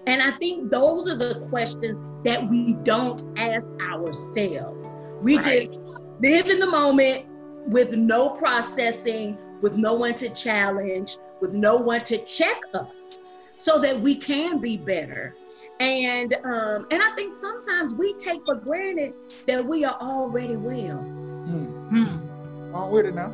And 0.07 0.21
I 0.21 0.31
think 0.31 0.71
those 0.71 1.07
are 1.07 1.15
the 1.15 1.45
questions 1.49 1.97
that 2.23 2.49
we 2.49 2.73
don't 2.83 3.23
ask 3.37 3.71
ourselves. 3.81 4.93
We 5.21 5.35
Right. 5.37 5.71
just 5.71 5.79
live 6.21 6.47
in 6.47 6.59
the 6.59 6.69
moment 6.69 7.25
with 7.67 7.93
no 7.93 8.29
processing, 8.29 9.37
with 9.61 9.77
no 9.77 9.93
one 9.93 10.15
to 10.15 10.29
challenge, 10.29 11.17
with 11.39 11.53
no 11.53 11.77
one 11.77 12.03
to 12.05 12.17
check 12.25 12.59
us 12.73 13.27
so 13.57 13.79
that 13.79 13.99
we 13.99 14.15
can 14.15 14.59
be 14.59 14.77
better. 14.77 15.35
And 15.79 16.33
um, 16.43 16.87
and 16.91 17.01
I 17.01 17.11
think 17.15 17.33
sometimes 17.33 17.93
we 17.95 18.13
take 18.13 18.45
for 18.45 18.55
granted 18.55 19.13
that 19.47 19.65
we 19.65 19.83
are 19.83 19.97
already 19.99 20.55
well. 20.55 20.97
Hmm. 20.97 21.65
Hmm. 21.89 22.75
On 22.75 22.91
with 22.91 23.05
it 23.07 23.15
now. 23.15 23.33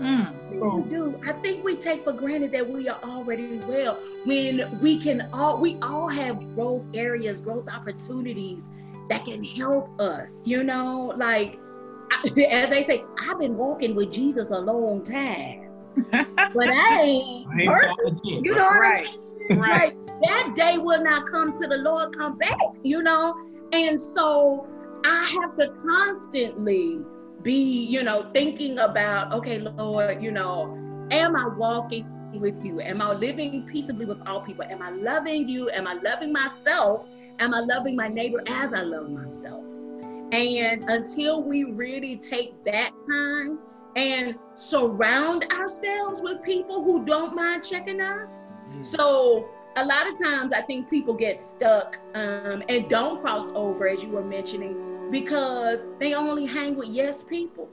Mm. 0.00 0.84
We 0.84 0.88
do. 0.90 1.20
I 1.26 1.32
think 1.32 1.64
we 1.64 1.76
take 1.76 2.02
for 2.02 2.12
granted 2.12 2.52
that 2.52 2.68
we 2.68 2.88
are 2.88 2.98
already 3.02 3.58
well 3.60 3.98
when 4.24 4.78
we 4.80 4.98
can 4.98 5.28
all 5.32 5.58
we 5.60 5.76
all 5.82 6.08
have 6.08 6.38
growth 6.54 6.84
areas, 6.94 7.40
growth 7.40 7.68
opportunities 7.68 8.68
that 9.08 9.24
can 9.24 9.42
help 9.44 10.00
us. 10.00 10.42
You 10.46 10.62
know, 10.62 11.12
like 11.16 11.58
I- 12.10 12.42
as 12.50 12.70
they 12.70 12.82
say, 12.82 13.02
I've 13.28 13.38
been 13.38 13.56
walking 13.56 13.94
with 13.94 14.12
Jesus 14.12 14.50
a 14.50 14.58
long 14.58 15.02
time, 15.02 15.68
but 16.10 16.68
I 16.68 17.00
ain't 17.02 17.48
I 17.48 17.60
ain't 17.60 17.68
perfect. 17.68 17.94
talking 18.22 18.44
You 18.44 18.54
know 18.54 18.64
what 18.64 18.72
I'm 18.74 18.80
Right. 18.80 19.06
saying? 19.06 19.60
Right. 19.60 19.96
Like 19.96 19.96
that 20.28 20.52
day 20.56 20.78
will 20.78 21.02
not 21.02 21.26
come 21.30 21.56
to 21.56 21.66
the 21.66 21.76
Lord 21.78 22.16
come 22.16 22.36
back, 22.38 22.56
you 22.82 23.02
know? 23.02 23.34
And 23.72 24.00
so 24.00 24.66
I 25.04 25.24
have 25.40 25.54
to 25.56 25.68
constantly 25.84 27.00
be, 27.48 27.86
you 27.86 28.02
know, 28.02 28.30
thinking 28.34 28.78
about, 28.78 29.32
okay, 29.32 29.58
Lord, 29.58 30.22
you 30.22 30.30
know, 30.30 30.76
am 31.10 31.34
I 31.34 31.46
walking 31.46 32.06
with 32.38 32.62
you? 32.62 32.78
Am 32.82 33.00
I 33.00 33.14
living 33.14 33.66
peaceably 33.72 34.04
with 34.04 34.20
all 34.26 34.42
people? 34.42 34.64
Am 34.64 34.82
I 34.82 34.90
loving 34.90 35.48
you? 35.48 35.70
Am 35.70 35.86
I 35.86 35.94
loving 35.94 36.30
myself? 36.30 37.08
Am 37.38 37.54
I 37.54 37.60
loving 37.60 37.96
my 37.96 38.06
neighbor 38.06 38.42
as 38.48 38.74
I 38.74 38.82
love 38.82 39.08
myself? 39.08 39.64
And 40.30 40.90
until 40.90 41.42
we 41.42 41.64
really 41.64 42.16
take 42.16 42.52
that 42.66 42.90
time 43.08 43.60
and 43.96 44.38
surround 44.54 45.50
ourselves 45.50 46.20
with 46.22 46.42
people 46.42 46.84
who 46.84 47.02
don't 47.06 47.34
mind 47.34 47.64
checking 47.64 48.02
us, 48.02 48.42
so 48.82 49.48
a 49.76 49.86
lot 49.86 50.06
of 50.06 50.22
times 50.22 50.52
I 50.52 50.60
think 50.60 50.90
people 50.90 51.14
get 51.14 51.40
stuck 51.40 51.98
um, 52.12 52.62
and 52.68 52.90
don't 52.90 53.22
cross 53.22 53.48
over, 53.54 53.88
as 53.88 54.02
you 54.02 54.10
were 54.10 54.22
mentioning, 54.22 54.87
because 55.10 55.86
they 55.98 56.14
only 56.14 56.46
hang 56.46 56.76
with 56.76 56.88
yes 56.88 57.22
people. 57.22 57.68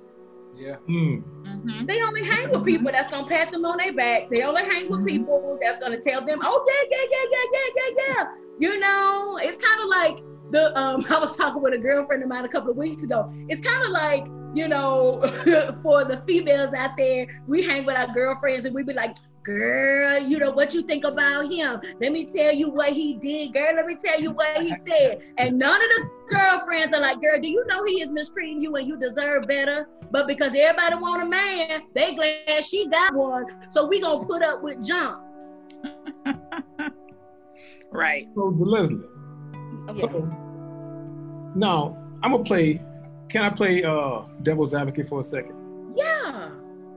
Yeah. 0.56 0.75
Hmm. 0.88 1.18
Mhm. 1.44 1.88
They 1.88 2.01
only 2.01 2.24
hang 2.24 2.50
with 2.50 2.63
people 2.63 2.92
that's 2.92 3.10
gonna 3.10 3.27
pat 3.27 3.51
them 3.51 3.65
on 3.65 3.77
their 3.77 3.94
back. 3.94 4.30
They 4.30 4.42
only 4.42 4.63
hang 4.63 4.89
with 4.89 5.06
people 5.06 5.58
that's 5.62 5.77
gonna 5.77 6.00
tell 6.00 6.25
them, 6.25 6.39
"Oh 6.44 6.65
yeah, 6.68 6.98
yeah, 6.98 7.06
yeah, 7.12 7.25
yeah, 7.32 7.46
yeah, 7.54 7.70
yeah, 7.75 8.04
yeah." 8.08 8.24
You 8.58 8.80
know, 8.80 9.38
it's 9.42 9.58
kind 9.58 9.82
of 9.82 9.88
like 9.88 10.24
the. 10.51 10.77
Um, 10.80 11.06
I 11.10 11.20
was 11.20 11.36
talking 11.36 11.62
with 11.62 11.74
a 11.74 11.77
girlfriend 11.77 12.24
of 12.24 12.30
mine 12.30 12.46
a 12.46 12.50
couple 12.50 12.72
of 12.72 12.77
weeks 12.77 13.04
ago. 13.04 13.30
It's 13.50 13.62
kind 13.62 13.84
of 13.84 13.89
like 13.92 14.27
you 14.56 14.68
know, 14.68 15.22
for 15.84 16.06
the 16.06 16.24
females 16.26 16.74
out 16.74 16.98
there, 16.98 17.28
we 17.48 17.66
hang 17.66 17.86
with 17.86 17.96
our 17.96 18.14
girlfriends 18.14 18.66
and 18.66 18.74
we 18.74 18.84
be 18.84 18.94
like, 18.94 19.16
girl, 19.44 20.18
you 20.20 20.40
know 20.40 20.52
what 20.52 20.74
you 20.74 20.82
think 20.82 21.04
about 21.04 21.52
him. 21.54 21.80
Let 22.02 22.12
me 22.12 22.26
tell 22.26 22.54
you 22.54 22.70
what 22.70 22.94
he 22.94 23.16
did, 23.16 23.54
girl. 23.54 23.76
Let 23.76 23.86
me 23.86 23.96
tell 23.96 24.20
you 24.20 24.32
what 24.32 24.62
he 24.62 24.74
said. 24.74 25.22
And 25.38 25.60
none 25.60 25.80
of 25.80 25.90
the 25.90 26.10
girlfriends 26.32 26.94
are 26.94 27.02
like, 27.02 27.22
girl, 27.22 27.40
do 27.40 27.48
you 27.48 27.64
know 27.68 27.84
he 27.84 28.02
is 28.02 28.12
mistreating 28.12 28.62
you 28.62 28.76
and 28.76 28.88
you 28.88 28.98
deserve 28.98 29.46
better? 29.48 29.88
But 30.10 30.28
because 30.28 30.56
everybody 30.56 30.96
want 30.96 31.24
a 31.24 31.26
man, 31.28 31.84
they 31.94 32.16
glad 32.16 32.64
she 32.64 32.88
got 32.88 33.14
one. 33.14 33.46
So 33.72 33.86
we 33.86 34.02
gonna 34.02 34.26
put 34.26 34.42
up 34.42 34.64
with 34.64 34.84
junk. 34.84 35.22
Right. 37.92 38.28
So, 38.36 38.54
Leslie. 38.58 39.00
So, 40.00 40.30
now 41.56 41.98
I'm 42.22 42.32
gonna 42.32 42.44
play. 42.44 42.82
Can 43.36 43.44
I 43.44 43.50
play 43.50 43.84
uh, 43.84 44.22
devil's 44.44 44.74
advocate 44.74 45.10
for 45.10 45.20
a 45.20 45.24
second? 45.24 45.58
Yeah. 45.94 46.51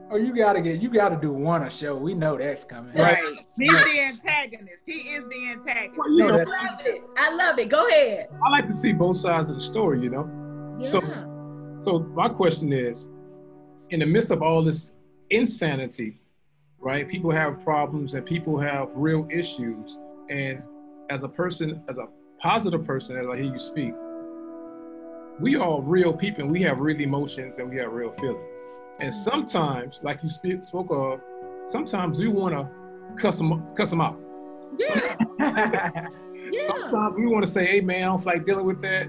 Oh, 0.09 0.15
you 0.15 0.33
gotta 0.33 0.61
get 0.61 0.81
you 0.81 0.87
gotta 0.89 1.17
do 1.17 1.33
one 1.33 1.63
a 1.63 1.69
show. 1.69 1.97
We 1.97 2.13
know 2.13 2.37
that's 2.37 2.63
coming. 2.63 2.95
Right. 2.95 3.21
He's 3.57 3.83
the 3.83 3.99
antagonist. 3.99 4.83
He 4.85 4.99
is 5.09 5.25
the 5.29 5.49
antagonist. 5.49 5.97
Well, 5.97 6.09
you 6.09 6.25
know, 6.25 6.39
I 6.39 6.43
love 6.45 6.79
it. 6.85 7.01
I 7.17 7.35
love 7.35 7.59
it. 7.59 7.67
Go 7.67 7.85
ahead. 7.89 8.29
I 8.41 8.49
like 8.51 8.67
to 8.67 8.73
see 8.73 8.93
both 8.93 9.17
sides 9.17 9.49
of 9.49 9.55
the 9.55 9.61
story. 9.61 9.99
You 10.01 10.11
know. 10.11 10.77
Yeah. 10.79 10.89
So- 10.91 11.81
So 11.83 11.99
my 12.15 12.29
question 12.29 12.71
is, 12.71 13.05
in 13.89 13.99
the 13.99 14.05
midst 14.05 14.31
of 14.31 14.41
all 14.41 14.63
this 14.63 14.93
insanity, 15.31 16.21
right? 16.79 17.05
People 17.05 17.31
have 17.31 17.59
problems 17.61 18.13
and 18.13 18.25
people 18.25 18.57
have 18.61 18.87
real 18.93 19.27
issues. 19.29 19.97
And 20.29 20.63
as 21.09 21.23
a 21.23 21.27
person, 21.27 21.83
as 21.89 21.97
a 21.97 22.07
positive 22.39 22.85
person, 22.85 23.17
as 23.17 23.27
I 23.27 23.35
hear 23.35 23.51
you 23.51 23.59
speak, 23.59 23.93
we 25.39 25.55
are 25.55 25.81
real 25.81 26.13
people. 26.13 26.43
and 26.43 26.51
We 26.51 26.61
have 26.63 26.79
real 26.79 26.99
emotions 26.99 27.59
and 27.59 27.69
we 27.69 27.77
have 27.77 27.91
real 27.91 28.11
feelings. 28.13 28.59
And 28.99 29.13
sometimes, 29.13 29.99
like 30.03 30.21
you 30.23 30.29
speak, 30.29 30.63
spoke 30.65 30.87
of, 30.89 31.21
sometimes 31.65 32.19
we 32.19 32.27
want 32.27 32.53
to 32.55 32.67
cuss 33.21 33.37
them, 33.37 33.63
cuss 33.75 33.89
them 33.89 34.01
out. 34.01 34.19
yeah. 34.77 36.07
Yeah. 36.51 36.67
Sometimes 36.67 37.15
we 37.15 37.27
want 37.27 37.45
to 37.45 37.51
say, 37.51 37.63
"Hey, 37.67 37.79
man, 37.81 37.97
I 37.97 38.05
don't 38.07 38.25
like 38.25 38.43
dealing 38.43 38.65
with 38.65 38.81
that." 38.81 39.05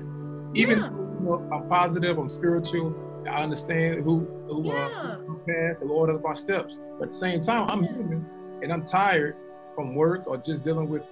Even 0.54 0.78
Yeah. 0.78 0.90
though, 0.90 1.14
you 1.18 1.20
know, 1.25 1.49
I'm 1.54 1.66
positive, 1.68 2.18
I'm 2.18 2.28
spiritual. 2.28 2.94
I 3.26 3.42
understand 3.42 4.04
who 4.04 4.26
who 4.46 4.64
Yeah. 4.66 4.75
uh, 4.75 5.16
who 5.16 5.40
the 5.46 5.87
Lord 5.87 6.10
of 6.10 6.22
my 6.22 6.34
steps. 6.34 6.78
But 6.99 7.04
at 7.06 7.10
the 7.12 7.16
same 7.16 7.40
time, 7.40 7.66
I'm 7.70 7.82
human 7.82 8.26
and 8.62 8.70
I'm 8.70 8.84
tired 8.84 9.37
from 9.75 9.94
work 9.94 10.26
or 10.26 10.37
just 10.37 10.62
dealing 10.64 10.90
with 10.90 11.02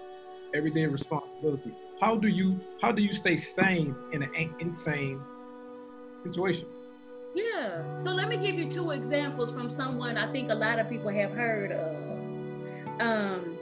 everyday 0.59 0.87
responsibilities. 0.87 1.77
How 2.01 2.17
do 2.17 2.29
you 2.29 2.61
how 2.83 2.93
do 2.93 3.03
you 3.03 3.13
stay 3.13 3.37
sane 3.37 3.95
in 4.13 4.23
an 4.23 4.55
insane 4.59 5.21
situation? 6.25 6.67
Yeah. 7.35 7.97
So 7.97 8.11
let 8.11 8.29
me 8.29 8.37
give 8.37 8.57
you 8.57 8.69
two 8.69 8.91
examples 8.91 9.53
from 9.53 9.71
someone 9.71 10.19
I 10.19 10.31
think 10.33 10.51
a 10.51 10.55
lot 10.55 10.79
of 10.79 10.89
people 10.91 11.11
have 11.11 11.31
heard 11.31 11.73
of. 11.73 13.01
Um, 13.01 13.57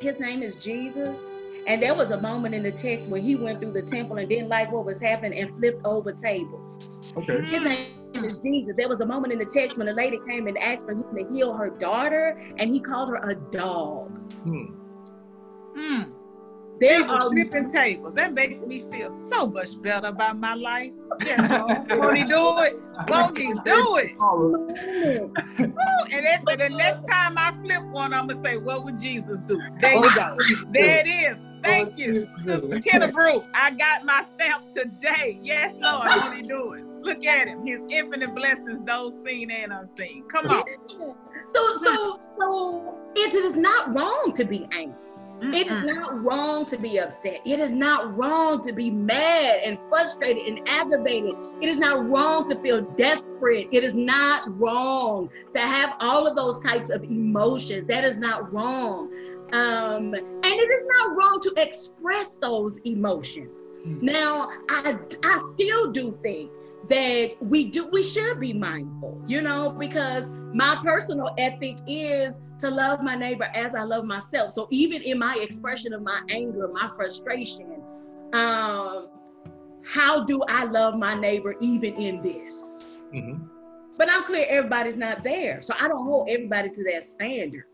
his 0.00 0.18
name 0.18 0.42
is 0.42 0.56
Jesus. 0.56 1.20
And 1.64 1.80
there 1.80 1.94
was 1.94 2.10
a 2.10 2.20
moment 2.20 2.56
in 2.56 2.64
the 2.64 2.72
text 2.72 3.08
where 3.08 3.20
he 3.20 3.36
went 3.36 3.60
through 3.60 3.70
the 3.70 3.82
temple 3.82 4.16
and 4.16 4.28
didn't 4.28 4.48
like 4.48 4.72
what 4.72 4.84
was 4.84 5.00
happening 5.00 5.38
and 5.38 5.56
flipped 5.58 5.86
over 5.86 6.10
tables. 6.12 6.98
Okay. 7.16 7.40
His 7.44 7.62
name 7.62 8.24
is 8.24 8.40
Jesus. 8.40 8.74
There 8.76 8.88
was 8.88 9.00
a 9.00 9.06
moment 9.06 9.32
in 9.32 9.38
the 9.38 9.44
text 9.46 9.78
when 9.78 9.86
a 9.86 9.92
lady 9.92 10.18
came 10.28 10.48
and 10.48 10.58
asked 10.58 10.86
for 10.86 10.92
him 10.92 11.04
to 11.14 11.32
heal 11.32 11.54
her 11.54 11.70
daughter, 11.70 12.36
and 12.56 12.68
he 12.68 12.80
called 12.80 13.10
her 13.10 13.30
a 13.30 13.36
dog. 13.52 14.08
Hmm. 14.42 14.74
Hmm. 15.76 16.11
There 16.80 16.98
Jesus 16.98 17.12
are 17.12 17.26
um, 17.26 17.32
flipping 17.32 17.70
tables. 17.70 18.14
That 18.14 18.34
makes 18.34 18.62
me 18.62 18.84
feel 18.90 19.10
so 19.30 19.46
much 19.46 19.80
better 19.80 20.08
about 20.08 20.38
my 20.38 20.54
life. 20.54 20.92
Yes, 21.24 21.50
won't 21.90 22.16
he 22.16 22.24
do 22.24 22.58
it? 22.60 22.78
Won't 23.08 23.38
he 23.38 23.52
do 23.64 23.96
it? 23.96 24.12
and 26.12 26.26
then 26.26 26.58
the 26.58 26.68
next 26.76 27.08
time 27.08 27.38
I 27.38 27.52
flip 27.62 27.82
one, 27.84 28.12
I'm 28.12 28.26
gonna 28.26 28.42
say, 28.42 28.56
"What 28.56 28.84
would 28.84 28.98
Jesus 28.98 29.40
do?" 29.42 29.60
There 29.80 29.94
you 29.94 30.00
oh, 30.04 30.14
go. 30.14 30.36
There 30.72 31.04
it 31.04 31.08
is. 31.08 31.38
Thank 31.62 31.90
oh, 31.90 31.96
you, 31.96 32.14
Sister 32.44 32.80
Kennebrew. 32.80 33.46
I 33.54 33.70
got 33.70 34.04
my 34.04 34.24
stamp 34.34 34.72
today. 34.72 35.38
Yes, 35.42 35.76
Lord, 35.78 36.08
won't 36.08 36.36
he 36.36 36.42
do 36.42 36.72
it? 36.72 36.84
Look 37.02 37.24
at 37.24 37.48
him. 37.48 37.64
His 37.64 37.80
infinite 37.88 38.34
blessings, 38.34 38.84
those 38.86 39.14
seen 39.24 39.50
and 39.50 39.72
unseen. 39.72 40.24
Come 40.28 40.46
on. 40.46 40.64
So, 41.46 41.74
so, 41.74 42.20
so 42.38 42.98
it 43.14 43.34
is 43.34 43.56
not 43.56 43.94
wrong 43.94 44.32
to 44.36 44.44
be 44.44 44.66
angry. 44.72 45.11
It 45.42 45.66
is 45.66 45.82
not 45.82 46.22
wrong 46.22 46.64
to 46.66 46.76
be 46.76 46.98
upset. 46.98 47.40
It 47.44 47.58
is 47.58 47.72
not 47.72 48.16
wrong 48.16 48.60
to 48.62 48.72
be 48.72 48.90
mad 48.90 49.60
and 49.64 49.80
frustrated 49.82 50.46
and 50.46 50.68
aggravated. 50.68 51.34
It 51.60 51.68
is 51.68 51.78
not 51.78 52.08
wrong 52.08 52.46
to 52.48 52.56
feel 52.60 52.82
desperate. 52.96 53.68
It 53.72 53.82
is 53.82 53.96
not 53.96 54.58
wrong 54.58 55.30
to 55.52 55.58
have 55.58 55.94
all 56.00 56.26
of 56.26 56.36
those 56.36 56.60
types 56.60 56.90
of 56.90 57.02
emotions. 57.04 57.88
That 57.88 58.04
is 58.04 58.18
not 58.18 58.52
wrong. 58.52 59.12
Um, 59.52 60.14
and 60.14 60.44
it 60.44 60.70
is 60.70 60.88
not 60.98 61.16
wrong 61.16 61.38
to 61.42 61.52
express 61.58 62.36
those 62.36 62.78
emotions. 62.84 63.68
Mm-hmm. 63.86 64.06
Now, 64.06 64.50
I, 64.70 64.96
I 65.24 65.36
still 65.52 65.92
do 65.92 66.18
think 66.22 66.50
that 66.88 67.34
we 67.40 67.70
do 67.70 67.86
we 67.88 68.02
should 68.02 68.40
be 68.40 68.52
mindful 68.52 69.22
you 69.26 69.40
know 69.40 69.70
because 69.70 70.30
my 70.52 70.78
personal 70.82 71.30
ethic 71.38 71.78
is 71.86 72.40
to 72.58 72.70
love 72.70 73.02
my 73.02 73.14
neighbor 73.14 73.48
as 73.54 73.74
i 73.74 73.82
love 73.82 74.04
myself. 74.04 74.52
So 74.52 74.68
even 74.70 75.02
in 75.02 75.18
my 75.18 75.36
expression 75.36 75.92
of 75.92 76.02
my 76.02 76.20
anger 76.28 76.68
my 76.68 76.88
frustration 76.94 77.82
um 78.32 79.08
how 79.84 80.24
do 80.24 80.42
i 80.48 80.64
love 80.64 80.96
my 80.96 81.14
neighbor 81.14 81.54
even 81.60 81.94
in 81.94 82.22
this? 82.22 82.96
Mm-hmm. 83.14 83.44
but 83.98 84.10
i'm 84.10 84.24
clear 84.24 84.46
everybody's 84.48 84.96
not 84.96 85.22
there. 85.22 85.60
So 85.62 85.74
i 85.78 85.88
don't 85.88 86.04
hold 86.04 86.28
everybody 86.28 86.70
to 86.70 86.84
that 86.84 87.02
standard. 87.02 87.64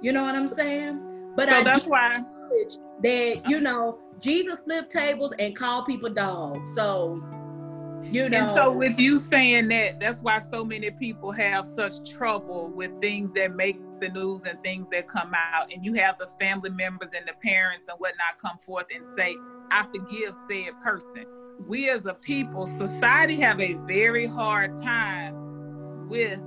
You 0.00 0.12
know 0.12 0.22
what 0.22 0.34
i'm 0.34 0.48
saying? 0.48 1.32
But 1.36 1.48
so 1.48 1.56
I 1.56 1.64
that's 1.64 1.86
why 1.86 2.22
that 3.02 3.42
you 3.48 3.60
know 3.60 3.98
jesus 4.20 4.60
flipped 4.60 4.90
tables 4.90 5.32
and 5.38 5.54
called 5.56 5.86
people 5.86 6.08
dogs. 6.08 6.74
So 6.74 7.22
you 8.10 8.28
know. 8.28 8.38
And 8.38 8.54
so 8.54 8.72
with 8.72 8.98
you 8.98 9.18
saying 9.18 9.68
that, 9.68 10.00
that's 10.00 10.22
why 10.22 10.38
so 10.38 10.64
many 10.64 10.90
people 10.90 11.32
have 11.32 11.66
such 11.66 12.08
trouble 12.10 12.68
with 12.68 13.00
things 13.00 13.32
that 13.32 13.54
make 13.54 13.78
the 14.00 14.08
news 14.08 14.44
and 14.44 14.60
things 14.62 14.88
that 14.90 15.08
come 15.08 15.32
out. 15.34 15.72
And 15.72 15.84
you 15.84 15.94
have 15.94 16.18
the 16.18 16.28
family 16.38 16.70
members 16.70 17.12
and 17.14 17.26
the 17.26 17.32
parents 17.42 17.88
and 17.88 17.98
whatnot 17.98 18.38
come 18.40 18.58
forth 18.58 18.86
and 18.94 19.06
say, 19.16 19.36
I 19.70 19.86
forgive 19.86 20.34
said 20.48 20.80
person. 20.82 21.26
We 21.66 21.88
as 21.88 22.06
a 22.06 22.14
people, 22.14 22.66
society 22.66 23.36
have 23.36 23.60
a 23.60 23.74
very 23.86 24.26
hard 24.26 24.76
time 24.76 26.08
with 26.08 26.40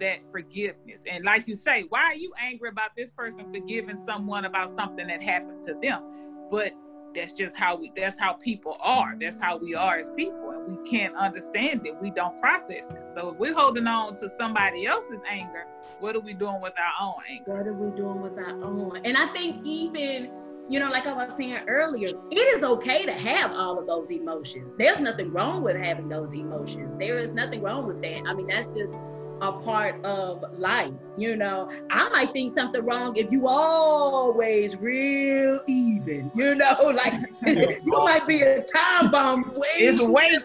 that 0.00 0.20
forgiveness. 0.32 1.02
And 1.10 1.24
like 1.24 1.46
you 1.46 1.54
say, 1.54 1.84
why 1.90 2.04
are 2.04 2.14
you 2.14 2.32
angry 2.42 2.70
about 2.70 2.90
this 2.96 3.12
person 3.12 3.52
forgiving 3.52 4.00
someone 4.00 4.46
about 4.46 4.70
something 4.70 5.06
that 5.06 5.22
happened 5.22 5.62
to 5.64 5.74
them? 5.82 6.02
But 6.50 6.72
that's 7.14 7.32
just 7.32 7.56
how 7.56 7.76
we 7.76 7.92
that's 7.96 8.18
how 8.18 8.34
people 8.34 8.76
are. 8.80 9.14
That's 9.20 9.38
how 9.38 9.58
we 9.58 9.74
are 9.74 9.98
as 9.98 10.10
people. 10.10 10.50
And 10.50 10.76
we 10.76 10.88
can't 10.90 11.14
understand 11.16 11.86
it. 11.86 12.00
We 12.00 12.10
don't 12.10 12.38
process 12.40 12.90
it. 12.90 13.10
So 13.12 13.30
if 13.30 13.36
we're 13.38 13.54
holding 13.54 13.86
on 13.86 14.14
to 14.16 14.30
somebody 14.38 14.86
else's 14.86 15.20
anger 15.28 15.66
what 16.00 16.16
are 16.16 16.20
we 16.20 16.32
doing 16.32 16.60
with 16.60 16.72
our 16.78 17.06
own 17.06 17.22
anger? 17.28 17.52
What 17.52 17.66
are 17.66 17.74
we 17.74 17.96
doing 17.96 18.22
with 18.22 18.38
our 18.38 18.62
own? 18.62 19.00
And 19.04 19.16
i 19.16 19.26
think 19.32 19.64
even 19.64 20.30
you 20.68 20.78
know 20.78 20.88
like 20.88 21.06
i 21.06 21.12
was 21.12 21.36
saying 21.36 21.58
earlier 21.66 22.10
it 22.30 22.56
is 22.56 22.62
okay 22.62 23.04
to 23.04 23.12
have 23.12 23.52
all 23.52 23.78
of 23.78 23.86
those 23.86 24.10
emotions. 24.10 24.72
There's 24.78 25.00
nothing 25.00 25.32
wrong 25.32 25.62
with 25.62 25.76
having 25.76 26.08
those 26.08 26.32
emotions. 26.32 26.98
There 26.98 27.18
is 27.18 27.34
nothing 27.34 27.62
wrong 27.62 27.86
with 27.86 28.00
that. 28.02 28.22
I 28.26 28.34
mean 28.34 28.46
that's 28.46 28.70
just 28.70 28.94
a 29.42 29.52
part 29.52 30.04
of 30.04 30.44
life. 30.58 30.92
You 31.16 31.36
know, 31.36 31.70
I 31.90 32.08
might 32.10 32.30
think 32.32 32.50
something 32.50 32.84
wrong 32.84 33.16
if 33.16 33.30
you 33.30 33.48
always 33.48 34.76
real 34.76 35.60
even. 35.66 35.89
You 36.34 36.54
know, 36.54 36.76
like 36.94 37.14
you 37.46 37.80
might 37.84 38.26
be 38.26 38.42
a 38.42 38.62
time 38.62 39.10
bomb 39.10 39.52
way. 39.54 39.68
It's 39.76 40.00
weight. 40.00 40.42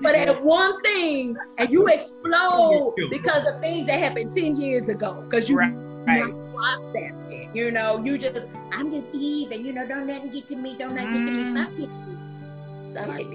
But 0.00 0.14
at 0.14 0.42
one 0.42 0.80
thing, 0.82 1.36
and 1.58 1.70
you 1.70 1.86
explode 1.86 2.94
because 3.10 3.46
of 3.46 3.60
things 3.60 3.86
that 3.86 3.98
happened 3.98 4.32
ten 4.32 4.56
years 4.56 4.88
ago, 4.88 5.24
because 5.28 5.48
you. 5.48 5.58
Right. 5.58 5.74
Right. 6.06 6.32
processed 6.54 7.32
it, 7.32 7.48
you 7.52 7.72
know. 7.72 8.00
You 8.04 8.16
just, 8.16 8.46
I'm 8.70 8.92
just 8.92 9.08
even, 9.12 9.64
you 9.64 9.72
know. 9.72 9.88
Don't 9.88 10.06
let 10.06 10.24
it 10.24 10.32
get 10.32 10.46
to 10.46 10.54
me. 10.54 10.76
Don't 10.78 10.94
let 10.94 11.08
it 11.08 11.10
get 11.10 11.16
to 11.16 11.30
me. 11.32 11.46
Stop 11.46 11.70
mm. 11.70 12.86
it. 12.86 12.90
Stop 12.92 13.08
like, 13.08 13.26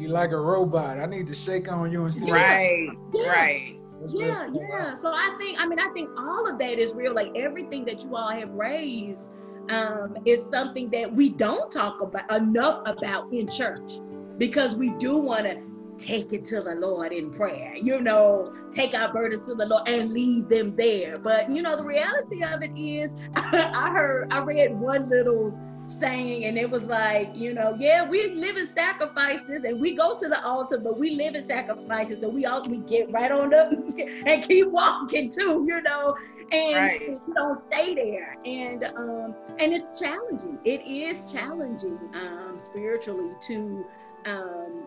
You 0.00 0.08
like 0.08 0.32
a 0.32 0.36
robot. 0.36 0.98
I 0.98 1.06
need 1.06 1.28
to 1.28 1.34
shake 1.36 1.70
on 1.70 1.92
you 1.92 2.06
and 2.06 2.12
see. 2.12 2.28
Right, 2.28 2.88
yeah. 3.14 3.28
right 3.28 3.78
yeah, 4.06 4.48
yeah. 4.52 4.92
So 4.92 5.12
I 5.12 5.34
think, 5.38 5.60
I 5.60 5.66
mean, 5.66 5.78
I 5.78 5.88
think 5.88 6.10
all 6.18 6.48
of 6.48 6.58
that 6.58 6.78
is 6.78 6.94
real. 6.94 7.14
Like 7.14 7.32
everything 7.36 7.84
that 7.86 8.04
you 8.04 8.14
all 8.16 8.30
have 8.30 8.50
raised 8.50 9.32
um, 9.70 10.16
is 10.24 10.44
something 10.44 10.90
that 10.90 11.12
we 11.12 11.30
don't 11.30 11.70
talk 11.70 12.00
about 12.00 12.30
enough 12.34 12.80
about 12.86 13.32
in 13.32 13.48
church 13.48 14.00
because 14.38 14.74
we 14.74 14.90
do 14.98 15.18
want 15.18 15.44
to 15.44 15.60
take 15.98 16.32
it 16.32 16.44
to 16.46 16.60
the 16.60 16.76
Lord 16.76 17.12
in 17.12 17.30
prayer, 17.32 17.74
you 17.76 18.00
know, 18.00 18.54
take 18.72 18.94
our 18.94 19.12
burdens 19.12 19.44
to 19.46 19.54
the 19.54 19.66
Lord 19.66 19.88
and 19.88 20.12
leave 20.12 20.48
them 20.48 20.74
there. 20.76 21.18
But 21.18 21.50
you 21.50 21.60
know, 21.60 21.76
the 21.76 21.84
reality 21.84 22.42
of 22.44 22.62
it 22.62 22.78
is, 22.78 23.14
I 23.36 23.90
heard, 23.92 24.32
I 24.32 24.38
read 24.40 24.78
one 24.78 25.10
little 25.10 25.58
saying 25.88 26.44
and 26.44 26.58
it 26.58 26.70
was 26.70 26.86
like 26.86 27.34
you 27.34 27.54
know 27.54 27.74
yeah 27.78 28.06
we 28.06 28.34
live 28.34 28.56
in 28.56 28.66
sacrifices 28.66 29.64
and 29.64 29.80
we 29.80 29.94
go 29.94 30.16
to 30.16 30.28
the 30.28 30.44
altar 30.44 30.78
but 30.78 30.98
we 30.98 31.10
live 31.14 31.34
in 31.34 31.44
sacrifices 31.44 32.20
so 32.20 32.28
we 32.28 32.44
all 32.44 32.62
we 32.68 32.76
get 32.78 33.10
right 33.10 33.32
on 33.32 33.54
up 33.54 33.72
and 34.26 34.46
keep 34.46 34.68
walking 34.68 35.30
too 35.30 35.64
you 35.66 35.80
know 35.82 36.14
and 36.52 36.76
right. 36.76 37.20
we 37.26 37.34
don't 37.34 37.58
stay 37.58 37.94
there. 37.94 38.36
And 38.44 38.84
um 38.84 39.34
and 39.58 39.72
it's 39.72 40.00
challenging. 40.00 40.58
It 40.64 40.86
is 40.86 41.30
challenging 41.30 41.98
um 42.14 42.54
spiritually 42.56 43.32
to 43.48 43.84
um 44.26 44.84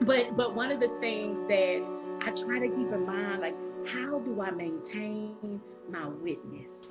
but 0.00 0.36
but 0.36 0.54
one 0.54 0.70
of 0.70 0.80
the 0.80 0.88
things 1.00 1.40
that 1.48 1.88
i 2.22 2.30
try 2.30 2.58
to 2.58 2.68
keep 2.68 2.92
in 2.92 3.06
mind 3.06 3.40
like 3.40 3.54
how 3.86 4.18
do 4.20 4.40
i 4.40 4.50
maintain 4.50 5.60
my 5.88 6.06
witness 6.08 6.86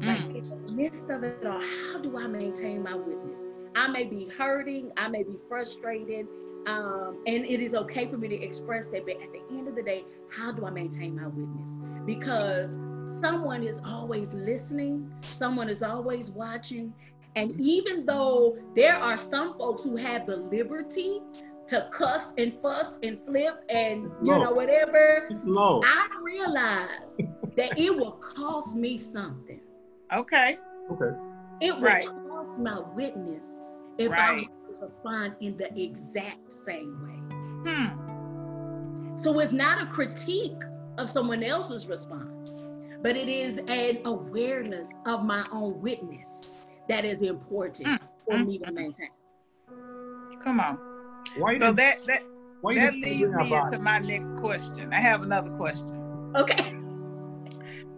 like 0.00 0.18
mm. 0.18 0.36
in 0.36 0.48
the 0.48 0.72
midst 0.72 1.10
of 1.10 1.24
it 1.24 1.44
all, 1.46 1.60
how 1.60 1.98
do 1.98 2.18
I 2.18 2.26
maintain 2.26 2.82
my 2.82 2.94
witness? 2.94 3.48
I 3.74 3.88
may 3.88 4.04
be 4.04 4.26
hurting, 4.26 4.92
I 4.96 5.08
may 5.08 5.22
be 5.22 5.36
frustrated, 5.48 6.26
um, 6.66 7.22
and 7.26 7.44
it 7.44 7.60
is 7.60 7.74
okay 7.74 8.06
for 8.06 8.18
me 8.18 8.28
to 8.28 8.42
express 8.42 8.88
that. 8.88 9.04
But 9.06 9.20
at 9.22 9.32
the 9.32 9.42
end 9.50 9.68
of 9.68 9.74
the 9.74 9.82
day, 9.82 10.04
how 10.30 10.52
do 10.52 10.66
I 10.66 10.70
maintain 10.70 11.16
my 11.16 11.26
witness? 11.26 11.78
Because 12.04 12.76
someone 13.04 13.64
is 13.64 13.80
always 13.84 14.34
listening, 14.34 15.12
someone 15.22 15.68
is 15.68 15.82
always 15.82 16.30
watching. 16.30 16.92
And 17.34 17.58
even 17.58 18.04
though 18.04 18.58
there 18.76 18.94
are 18.94 19.16
some 19.16 19.56
folks 19.56 19.82
who 19.82 19.96
have 19.96 20.26
the 20.26 20.36
liberty 20.36 21.20
to 21.68 21.88
cuss 21.92 22.34
and 22.38 22.52
fuss 22.60 22.98
and 23.02 23.18
flip 23.26 23.64
and 23.68 24.08
you 24.22 24.38
know 24.38 24.52
whatever, 24.52 25.28
I 25.30 26.08
realize 26.22 27.16
that 27.56 27.78
it 27.78 27.96
will 27.96 28.12
cost 28.12 28.76
me 28.76 28.98
something. 28.98 29.60
Okay. 30.12 30.58
Okay. 30.90 31.16
It 31.60 31.74
will 31.74 31.82
right. 31.82 32.06
cost 32.06 32.58
my 32.58 32.80
witness 32.94 33.62
if 33.98 34.10
right. 34.10 34.48
I 34.48 34.80
respond 34.80 35.34
in 35.40 35.56
the 35.56 35.80
exact 35.80 36.50
same 36.50 37.00
way. 37.02 37.70
Hmm. 37.70 39.16
So 39.16 39.38
it's 39.38 39.52
not 39.52 39.80
a 39.80 39.86
critique 39.86 40.60
of 40.98 41.08
someone 41.08 41.42
else's 41.42 41.86
response, 41.86 42.62
but 43.02 43.16
it 43.16 43.28
is 43.28 43.58
an 43.68 43.98
awareness 44.04 44.90
of 45.06 45.24
my 45.24 45.46
own 45.52 45.80
witness 45.80 46.68
that 46.88 47.04
is 47.04 47.22
important 47.22 47.88
mm. 47.88 47.98
for 48.24 48.34
mm. 48.34 48.46
me 48.46 48.58
to 48.58 48.72
maintain. 48.72 49.10
Come 50.42 50.60
on. 50.60 50.91
Why 51.36 51.58
so 51.58 51.72
that 51.72 52.04
that 52.06 52.22
that 52.62 52.74
leads 52.94 52.96
me 52.96 53.24
into 53.24 53.78
my 53.78 53.98
next 53.98 54.36
question. 54.36 54.92
I 54.92 55.00
have 55.00 55.22
another 55.22 55.50
question. 55.50 56.32
Okay. 56.36 56.76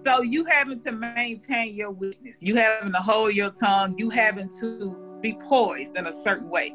So 0.04 0.22
you 0.22 0.44
having 0.44 0.80
to 0.82 0.92
maintain 0.92 1.74
your 1.74 1.90
witness, 1.90 2.42
you 2.42 2.56
having 2.56 2.92
to 2.92 2.98
hold 2.98 3.34
your 3.34 3.50
tongue, 3.50 3.96
you 3.98 4.10
having 4.10 4.50
to 4.60 4.96
be 5.22 5.34
poised 5.48 5.96
in 5.96 6.06
a 6.06 6.12
certain 6.12 6.50
way. 6.50 6.74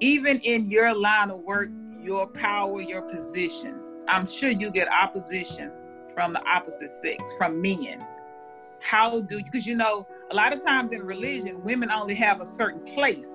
Even 0.00 0.38
in 0.40 0.70
your 0.70 0.94
line 0.94 1.30
of 1.30 1.40
work, 1.40 1.68
your 2.00 2.26
power, 2.28 2.80
your 2.80 3.02
positions, 3.02 4.04
I'm 4.08 4.26
sure 4.26 4.50
you 4.50 4.70
get 4.70 4.88
opposition 4.88 5.72
from 6.14 6.32
the 6.32 6.40
opposite 6.46 6.90
sex, 7.02 7.22
from 7.36 7.60
men. 7.60 8.06
How 8.80 9.20
do 9.20 9.38
you, 9.38 9.44
because 9.44 9.66
you 9.66 9.74
know, 9.74 10.06
a 10.30 10.34
lot 10.34 10.52
of 10.52 10.64
times 10.64 10.92
in 10.92 11.02
religion, 11.02 11.62
women 11.64 11.90
only 11.90 12.14
have 12.14 12.40
a 12.40 12.46
certain 12.46 12.84
place. 12.84 13.28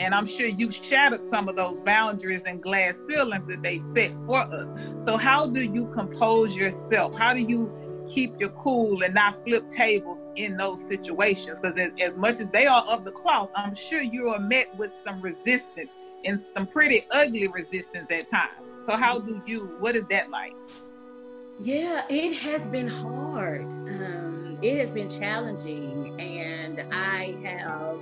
And 0.00 0.14
I'm 0.14 0.24
sure 0.24 0.46
you've 0.46 0.74
shattered 0.74 1.26
some 1.26 1.46
of 1.46 1.56
those 1.56 1.82
boundaries 1.82 2.44
and 2.46 2.62
glass 2.62 2.96
ceilings 3.06 3.46
that 3.48 3.60
they've 3.60 3.82
set 3.82 4.12
for 4.24 4.40
us. 4.40 4.68
So, 5.04 5.18
how 5.18 5.46
do 5.46 5.60
you 5.60 5.88
compose 5.88 6.56
yourself? 6.56 7.14
How 7.14 7.34
do 7.34 7.40
you 7.40 7.70
keep 8.08 8.40
your 8.40 8.48
cool 8.50 9.02
and 9.02 9.12
not 9.12 9.44
flip 9.44 9.68
tables 9.68 10.24
in 10.36 10.56
those 10.56 10.82
situations 10.82 11.60
because 11.60 11.78
as, 12.00 12.16
much 12.16 12.40
as 12.40 12.48
they 12.48 12.66
are 12.66 12.82
of 12.86 13.04
the 13.04 13.10
cloth 13.12 13.50
i'm 13.54 13.72
sure 13.72 14.00
you 14.00 14.30
are 14.30 14.40
met 14.40 14.74
with 14.76 14.90
some 15.04 15.20
resistance 15.20 15.92
and 16.24 16.40
some 16.54 16.66
pretty 16.66 17.06
ugly 17.12 17.46
resistance 17.46 18.10
at 18.10 18.26
times 18.26 18.72
so 18.84 18.96
how 18.96 19.20
do 19.20 19.40
you 19.46 19.76
what 19.78 19.94
is 19.94 20.04
that 20.10 20.28
like 20.28 20.54
yeah 21.60 22.04
it 22.08 22.34
has 22.34 22.66
been 22.66 22.88
hard 22.88 23.62
um, 23.62 24.58
it 24.60 24.76
has 24.76 24.90
been 24.90 25.08
challenging 25.08 26.20
and 26.20 26.82
i 26.92 27.36
have 27.44 28.00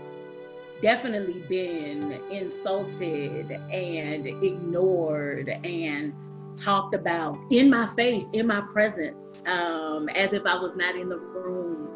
definitely 0.81 1.43
been 1.49 2.21
insulted 2.31 3.51
and 3.51 4.27
ignored 4.27 5.49
and 5.49 6.13
talked 6.57 6.95
about 6.95 7.39
in 7.51 7.71
my 7.71 7.87
face, 7.87 8.29
in 8.33 8.47
my 8.47 8.61
presence, 8.73 9.45
um, 9.47 10.09
as 10.11 10.33
if 10.33 10.45
I 10.45 10.57
was 10.59 10.77
not 10.77 10.97
in 10.97 11.09
the 11.09 11.19
room. 11.19 11.89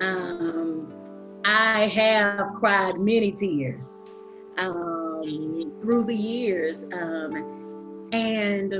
Um, 0.00 0.92
I 1.44 1.86
have 1.88 2.54
cried 2.54 2.98
many 2.98 3.32
tears 3.32 4.10
um, 4.58 5.72
through 5.80 6.04
the 6.04 6.14
years. 6.14 6.84
Um, 6.92 8.08
and 8.12 8.72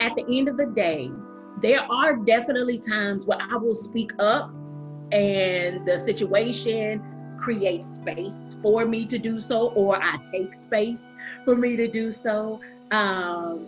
at 0.00 0.14
the 0.16 0.24
end 0.28 0.48
of 0.48 0.56
the 0.56 0.66
day, 0.66 1.10
there 1.60 1.80
are 1.90 2.16
definitely 2.16 2.78
times 2.78 3.26
where 3.26 3.38
I 3.40 3.56
will 3.56 3.74
speak 3.74 4.12
up 4.18 4.50
and 5.12 5.86
the 5.86 5.98
situation 5.98 7.02
creates 7.40 7.88
space 7.96 8.56
for 8.62 8.84
me 8.84 9.06
to 9.06 9.18
do 9.18 9.40
so, 9.40 9.70
or 9.70 10.00
I 10.00 10.18
take 10.30 10.54
space 10.54 11.14
for 11.44 11.56
me 11.56 11.76
to 11.76 11.88
do 11.88 12.10
so. 12.10 12.60
Um, 12.90 13.66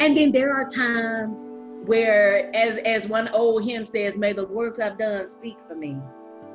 and 0.00 0.16
then 0.16 0.32
there 0.32 0.52
are 0.52 0.66
times 0.66 1.46
where, 1.86 2.54
as 2.54 2.76
as 2.78 3.08
one 3.08 3.28
old 3.28 3.64
hymn 3.64 3.86
says, 3.86 4.16
"May 4.16 4.32
the 4.32 4.46
work 4.46 4.80
I've 4.80 4.98
done 4.98 5.26
speak 5.26 5.56
for 5.68 5.74
me." 5.74 5.96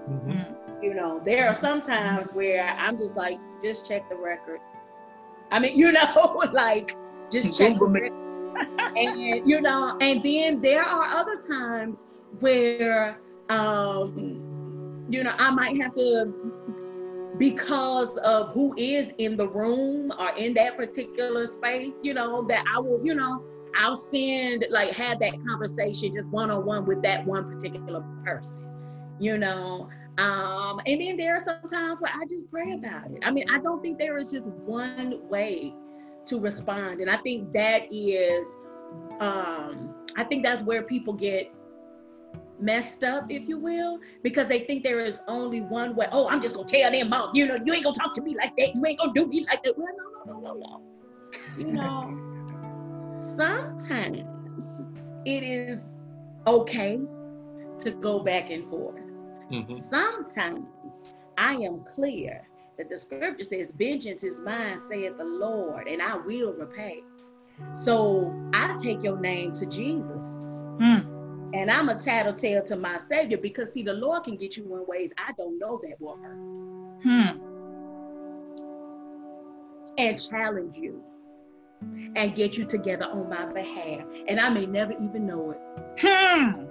Mm-hmm. 0.09 0.83
You 0.83 0.93
know, 0.93 1.21
there 1.23 1.47
are 1.47 1.53
some 1.53 1.81
times 1.81 2.33
where 2.33 2.63
I'm 2.63 2.97
just 2.97 3.15
like, 3.15 3.39
just 3.63 3.87
check 3.87 4.07
the 4.09 4.15
record. 4.15 4.59
I 5.51 5.59
mean, 5.59 5.77
you 5.77 5.91
know, 5.91 6.43
like 6.53 6.95
just 7.31 7.57
check 7.57 7.77
the 7.77 7.85
record. 7.85 8.13
and 8.97 9.19
you 9.19 9.61
know, 9.61 9.97
and 10.01 10.23
then 10.23 10.61
there 10.61 10.83
are 10.83 11.03
other 11.03 11.37
times 11.37 12.07
where 12.39 13.17
um, 13.49 14.36
you 15.09 15.23
know, 15.23 15.33
I 15.37 15.51
might 15.51 15.77
have 15.77 15.93
to 15.95 16.33
because 17.37 18.17
of 18.19 18.49
who 18.49 18.73
is 18.77 19.13
in 19.17 19.37
the 19.37 19.47
room 19.47 20.11
or 20.17 20.31
in 20.37 20.53
that 20.55 20.75
particular 20.75 21.45
space, 21.45 21.93
you 22.01 22.13
know, 22.13 22.45
that 22.47 22.65
I 22.73 22.79
will, 22.79 23.03
you 23.05 23.13
know, 23.13 23.43
I'll 23.77 23.95
send 23.95 24.65
like 24.71 24.93
have 24.93 25.19
that 25.19 25.33
conversation 25.47 26.15
just 26.15 26.29
one 26.29 26.49
on 26.49 26.65
one 26.65 26.85
with 26.85 27.01
that 27.03 27.25
one 27.25 27.51
particular 27.51 28.03
person, 28.23 28.63
you 29.19 29.37
know. 29.37 29.89
Um, 30.17 30.81
and 30.87 30.99
then 30.99 31.15
there 31.15 31.35
are 31.35 31.39
some 31.39 31.61
times 31.69 32.01
where 32.01 32.11
I 32.11 32.25
just 32.27 32.49
pray 32.49 32.73
about 32.73 33.11
it. 33.11 33.19
I 33.23 33.29
mean, 33.29 33.45
I 33.51 33.59
don't 33.59 33.83
think 33.83 33.99
there 33.99 34.17
is 34.17 34.31
just 34.31 34.49
one 34.49 35.19
way 35.29 35.75
to 36.25 36.39
respond. 36.39 37.01
And 37.01 37.09
I 37.09 37.17
think 37.17 37.53
that 37.53 37.83
is 37.91 38.57
um 39.19 39.93
I 40.15 40.23
think 40.23 40.43
that's 40.43 40.63
where 40.63 40.83
people 40.83 41.13
get 41.13 41.51
messed 42.59 43.03
up, 43.03 43.31
if 43.31 43.47
you 43.47 43.57
will, 43.57 43.99
because 44.23 44.47
they 44.47 44.59
think 44.59 44.83
there 44.83 44.99
is 44.99 45.21
only 45.27 45.61
one 45.61 45.95
way. 45.95 46.07
Oh, 46.11 46.29
I'm 46.29 46.41
just 46.41 46.55
gonna 46.55 46.67
tell 46.67 46.91
them 46.91 47.13
off. 47.13 47.31
You 47.33 47.47
know, 47.47 47.55
you 47.65 47.73
ain't 47.73 47.83
gonna 47.83 47.95
talk 47.95 48.13
to 48.15 48.21
me 48.21 48.35
like 48.35 48.55
that. 48.57 48.75
You 48.75 48.85
ain't 48.85 48.99
gonna 48.99 49.13
do 49.13 49.27
me 49.27 49.45
like 49.49 49.63
that. 49.63 49.77
Well, 49.77 49.87
no, 50.25 50.33
no, 50.33 50.39
no, 50.39 50.53
no, 50.53 50.59
no. 50.59 50.81
You 51.57 51.67
know, 51.73 53.21
sometimes 53.21 54.81
it 55.25 55.43
is 55.43 55.93
okay 56.45 56.99
to 57.79 57.91
go 57.91 58.19
back 58.19 58.49
and 58.49 58.69
forth. 58.69 59.01
Mm-hmm. 59.51 59.75
Sometimes 59.75 61.15
I 61.37 61.53
am 61.55 61.83
clear 61.83 62.47
that 62.77 62.89
the 62.89 62.97
scripture 62.97 63.43
says, 63.43 63.73
Vengeance 63.77 64.23
is 64.23 64.41
mine, 64.41 64.79
saith 64.79 65.17
the 65.17 65.23
Lord, 65.23 65.87
and 65.87 66.01
I 66.01 66.15
will 66.17 66.53
repay. 66.53 67.01
So 67.73 68.35
I 68.53 68.75
take 68.77 69.03
your 69.03 69.19
name 69.19 69.53
to 69.53 69.65
Jesus. 69.65 70.51
Mm. 70.79 71.16
And 71.53 71.71
I'm 71.71 71.89
a 71.89 71.95
tattletale 71.97 72.63
to 72.63 72.75
my 72.75 72.97
Savior 72.97 73.37
because, 73.37 73.73
see, 73.73 73.83
the 73.83 73.93
Lord 73.93 74.23
can 74.23 74.35
get 74.35 74.57
you 74.57 74.63
in 74.75 74.85
ways 74.87 75.13
I 75.17 75.31
don't 75.37 75.57
know 75.59 75.79
that 75.83 75.99
will 75.99 76.17
hurt. 76.17 76.37
Hmm. 77.03 77.43
And 79.97 80.19
challenge 80.29 80.77
you 80.77 81.03
and 82.15 82.35
get 82.35 82.57
you 82.57 82.65
together 82.65 83.05
on 83.05 83.29
my 83.29 83.45
behalf. 83.45 84.05
And 84.27 84.39
I 84.39 84.49
may 84.49 84.65
never 84.65 84.93
even 84.93 85.25
know 85.25 85.51
it. 85.51 85.59
Hmm. 85.99 86.65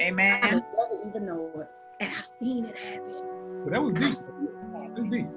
Amen. 0.00 0.40
I 0.42 0.50
may 0.50 0.60
never 0.60 1.08
even 1.08 1.26
know 1.26 1.50
it. 1.60 1.68
And 2.00 2.10
I've 2.16 2.26
seen 2.26 2.64
it 2.66 2.76
happen. 2.76 3.62
But 3.64 3.72
that 3.72 3.82
was 3.82 3.94
deep. 3.94 4.14
That's 4.94 5.08
deep. 5.08 5.28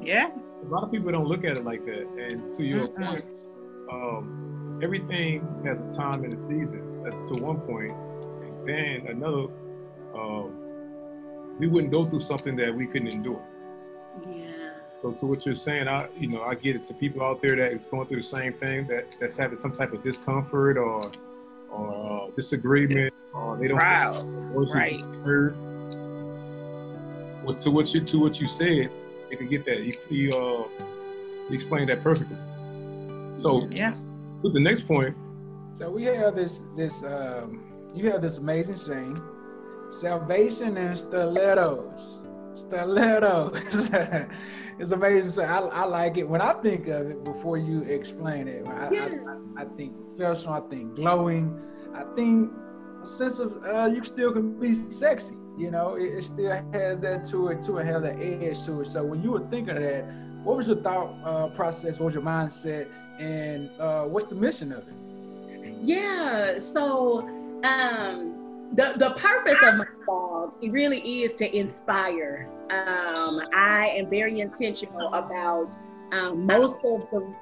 Yeah. 0.00 0.30
A 0.64 0.68
lot 0.68 0.82
of 0.82 0.90
people 0.90 1.10
don't 1.12 1.26
look 1.26 1.44
at 1.44 1.56
it 1.56 1.64
like 1.64 1.84
that. 1.86 2.06
And 2.18 2.52
to 2.54 2.64
your 2.64 2.88
mm 2.88 2.96
point, 2.96 3.24
um, 3.90 4.80
everything 4.82 5.46
has 5.64 5.80
a 5.80 5.92
time 5.92 6.24
and 6.24 6.32
a 6.32 6.36
season 6.36 6.95
to 7.10 7.42
one 7.42 7.60
point, 7.60 7.92
and 7.92 8.68
then 8.68 9.06
another, 9.08 9.46
um, 10.14 11.56
we 11.58 11.68
wouldn't 11.68 11.92
go 11.92 12.04
through 12.04 12.20
something 12.20 12.56
that 12.56 12.74
we 12.74 12.86
couldn't 12.86 13.08
endure. 13.08 13.42
Yeah. 14.28 14.56
So 15.02 15.12
to 15.12 15.26
what 15.26 15.46
you're 15.46 15.54
saying, 15.54 15.88
I 15.88 16.08
you 16.18 16.28
know 16.28 16.42
I 16.42 16.54
get 16.54 16.76
it 16.76 16.84
to 16.86 16.94
people 16.94 17.22
out 17.22 17.40
there 17.40 17.56
that 17.56 17.72
is 17.72 17.86
going 17.86 18.06
through 18.08 18.18
the 18.18 18.22
same 18.22 18.52
thing 18.54 18.86
that 18.88 19.16
that's 19.20 19.36
having 19.36 19.58
some 19.58 19.72
type 19.72 19.92
of 19.92 20.02
discomfort 20.02 20.78
or 20.78 21.00
or 21.70 22.28
uh, 22.28 22.30
disagreement 22.34 23.12
or 23.32 23.56
they 23.56 23.68
don't 23.68 23.78
trials 23.78 24.74
right. 24.74 25.00
Heard. 25.24 25.56
Well, 27.44 27.54
to 27.54 27.70
what 27.70 27.92
you 27.94 28.00
to 28.00 28.18
what 28.18 28.40
you 28.40 28.48
said, 28.48 28.90
they 29.30 29.36
can 29.36 29.48
get 29.48 29.64
that. 29.66 29.82
You, 29.82 29.92
you 30.08 30.30
uh 30.30 30.68
you 31.48 31.54
explained 31.54 31.90
that 31.90 32.02
perfectly. 32.02 32.36
So 33.36 33.68
yeah. 33.70 33.94
With 34.42 34.54
the 34.54 34.60
next 34.60 34.82
point, 34.82 35.16
so 35.76 35.90
we 35.90 36.04
have 36.04 36.34
this 36.34 36.62
this 36.74 37.02
um, 37.02 37.60
you 37.94 38.10
have 38.10 38.22
this 38.22 38.38
amazing 38.38 38.76
saying, 38.76 39.20
salvation 39.90 40.76
and 40.78 40.98
stilettos. 40.98 42.22
Stilettos. 42.54 43.90
it's 44.78 44.90
amazing. 44.90 45.44
I, 45.44 45.58
I 45.58 45.84
like 45.84 46.16
it 46.16 46.26
when 46.26 46.40
I 46.40 46.54
think 46.54 46.88
of 46.88 47.10
it 47.10 47.22
before 47.24 47.58
you 47.58 47.82
explain 47.82 48.48
it. 48.48 48.66
I, 48.66 48.90
yeah. 48.90 49.08
I, 49.26 49.60
I, 49.60 49.64
I 49.64 49.64
think 49.76 49.94
professional. 50.16 50.54
I 50.54 50.60
think 50.70 50.96
glowing. 50.96 51.60
I 51.94 52.04
think 52.14 52.50
a 53.02 53.06
sense 53.06 53.38
of 53.38 53.62
uh, 53.62 53.90
you 53.92 54.02
still 54.02 54.32
can 54.32 54.58
be 54.58 54.74
sexy. 54.74 55.36
You 55.58 55.70
know, 55.70 55.96
it, 55.96 56.06
it 56.06 56.24
still 56.24 56.52
has 56.72 57.00
that 57.00 57.26
to 57.26 57.48
it 57.48 57.60
too, 57.60 57.76
and 57.78 57.88
have 57.88 58.00
that 58.00 58.18
edge 58.18 58.64
to 58.64 58.80
it. 58.80 58.86
So 58.86 59.04
when 59.04 59.22
you 59.22 59.32
were 59.32 59.46
thinking 59.50 59.76
of 59.76 59.82
that, 59.82 60.04
what 60.42 60.56
was 60.56 60.68
your 60.68 60.80
thought 60.80 61.18
uh, 61.22 61.48
process? 61.48 62.00
What 62.00 62.06
was 62.06 62.14
your 62.14 62.22
mindset? 62.22 62.88
And 63.18 63.70
uh, 63.78 64.04
what's 64.04 64.26
the 64.26 64.34
mission 64.36 64.72
of 64.72 64.88
it? 64.88 64.94
Yeah. 65.82 66.58
So 66.58 67.28
um, 67.62 68.70
the 68.74 68.94
the 68.96 69.10
purpose 69.16 69.62
of 69.62 69.76
my 69.76 69.86
blog 70.04 70.52
really 70.62 70.98
is 70.98 71.36
to 71.36 71.56
inspire. 71.56 72.48
Um, 72.70 73.40
I 73.54 73.92
am 73.96 74.10
very 74.10 74.40
intentional 74.40 75.12
about 75.12 75.76
um, 76.12 76.46
most 76.46 76.78
of 76.84 77.08
the. 77.10 77.34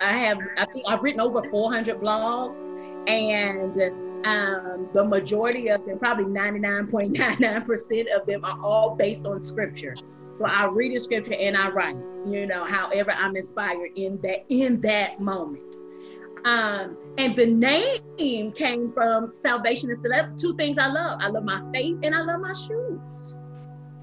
I 0.00 0.12
have 0.18 0.38
I 0.58 0.66
think 0.66 0.84
I've 0.86 1.02
written 1.02 1.20
over 1.20 1.42
400 1.42 2.00
blogs, 2.00 2.66
and 3.08 3.78
um, 4.26 4.88
the 4.92 5.04
majority 5.04 5.68
of 5.68 5.86
them, 5.86 5.98
probably 5.98 6.24
99.99% 6.24 8.06
of 8.14 8.26
them, 8.26 8.44
are 8.44 8.58
all 8.62 8.94
based 8.94 9.24
on 9.24 9.40
scripture. 9.40 9.94
So 10.38 10.46
I 10.46 10.66
read 10.66 10.94
a 10.94 11.00
scripture 11.00 11.34
and 11.34 11.56
I 11.56 11.70
write. 11.70 11.96
You 12.26 12.46
know, 12.46 12.64
however 12.64 13.12
I'm 13.12 13.36
inspired 13.36 13.92
in 13.94 14.20
that 14.22 14.44
in 14.48 14.80
that 14.82 15.20
moment. 15.20 15.76
Um, 16.44 16.96
and 17.18 17.34
the 17.34 17.46
name 17.46 18.52
came 18.52 18.92
from 18.92 19.34
salvation 19.34 19.90
and 19.90 20.04
that 20.04 20.38
two 20.38 20.54
things 20.56 20.78
I 20.78 20.86
love. 20.86 21.18
I 21.20 21.28
love 21.28 21.44
my 21.44 21.62
faith 21.72 21.98
and 22.02 22.14
I 22.14 22.20
love 22.20 22.40
my 22.40 22.52
shoes. 22.52 23.34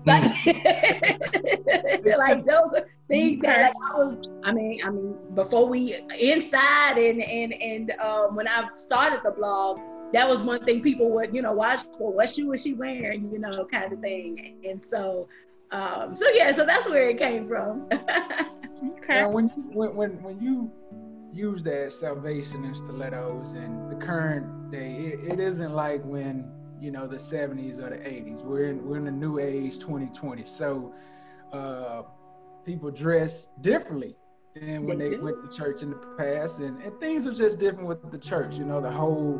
Like, 0.05 0.23
like 0.45 2.45
those 2.45 2.73
are 2.73 2.85
things 3.07 3.39
that 3.41 3.61
like 3.61 3.73
I 3.91 3.97
was. 3.97 4.17
I 4.43 4.51
mean, 4.51 4.81
I 4.85 4.89
mean, 4.89 5.15
before 5.33 5.67
we 5.67 5.95
inside 6.19 6.97
and 6.97 7.21
and 7.21 7.53
and 7.53 7.91
um, 8.01 8.35
when 8.35 8.47
I 8.47 8.67
started 8.73 9.21
the 9.23 9.31
blog, 9.31 9.79
that 10.11 10.27
was 10.27 10.41
one 10.41 10.63
thing 10.65 10.81
people 10.81 11.09
would 11.11 11.33
you 11.33 11.41
know 11.41 11.53
watch 11.53 11.81
for. 11.97 12.11
What 12.11 12.29
shoe 12.29 12.51
is 12.51 12.63
she 12.63 12.73
wearing? 12.73 13.31
You 13.31 13.39
know, 13.39 13.65
kind 13.71 13.93
of 13.93 14.01
thing. 14.01 14.57
And 14.67 14.83
so, 14.83 15.29
um, 15.71 16.15
so 16.15 16.25
yeah, 16.33 16.51
so 16.51 16.65
that's 16.65 16.89
where 16.89 17.09
it 17.09 17.17
came 17.17 17.47
from. 17.47 17.87
okay. 17.93 19.21
Now, 19.21 19.29
when 19.29 19.47
when 19.71 19.95
when 19.95 20.21
when 20.21 20.41
you 20.41 20.69
use 21.33 21.63
that 21.63 21.91
salvation 21.91 22.63
and 22.63 22.75
stilettos 22.75 23.53
and 23.53 23.89
the 23.89 23.95
current 23.95 24.71
day. 24.71 24.93
It, 24.93 25.33
it 25.33 25.39
isn't 25.39 25.73
like 25.73 26.03
when 26.03 26.49
you 26.79 26.91
know 26.91 27.07
the 27.07 27.17
70s 27.17 27.79
or 27.79 27.89
the 27.89 27.97
80s. 27.97 28.43
We're 28.43 28.65
in 28.65 28.85
we're 28.85 28.97
in 28.97 29.05
the 29.05 29.11
new 29.11 29.39
age 29.39 29.79
2020. 29.79 30.43
So 30.43 30.93
uh, 31.51 32.03
people 32.65 32.91
dress 32.91 33.47
differently 33.61 34.15
than 34.53 34.85
when 34.85 34.97
they, 34.97 35.09
they 35.09 35.17
went 35.17 35.37
to 35.49 35.57
church 35.57 35.81
in 35.81 35.89
the 35.89 35.97
past, 36.17 36.59
and, 36.59 36.81
and 36.81 36.99
things 36.99 37.25
are 37.25 37.33
just 37.33 37.57
different 37.57 37.87
with 37.87 38.11
the 38.11 38.17
church. 38.17 38.55
You 38.55 38.65
know, 38.65 38.81
the 38.81 38.91
whole 38.91 39.39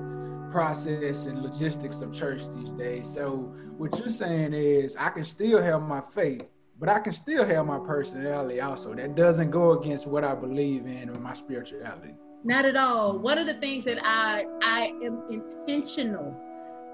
process 0.51 1.25
and 1.25 1.41
logistics 1.41 2.01
of 2.01 2.13
church 2.13 2.47
these 2.56 2.71
days. 2.73 3.12
So 3.12 3.53
what 3.77 3.97
you're 3.97 4.10
saying 4.10 4.53
is 4.53 4.95
I 4.95 5.10
can 5.10 5.23
still 5.25 5.62
have 5.62 5.82
my 5.82 6.01
faith, 6.01 6.43
but 6.79 6.89
I 6.89 6.99
can 6.99 7.13
still 7.13 7.45
have 7.45 7.65
my 7.65 7.79
personality 7.79 8.59
also. 8.62 8.93
That 8.93 9.15
doesn't 9.15 9.51
go 9.51 9.79
against 9.79 10.07
what 10.07 10.23
I 10.23 10.36
believe 10.36 10.86
in 10.86 11.09
or 11.09 11.19
my 11.19 11.33
spirituality. 11.33 12.15
Not 12.43 12.65
at 12.65 12.75
all. 12.75 13.17
One 13.17 13.38
of 13.38 13.47
the 13.47 13.53
things 13.55 13.86
that 13.86 13.99
I 14.03 14.45
I 14.62 14.93
am 15.03 15.23
intentional 15.29 16.36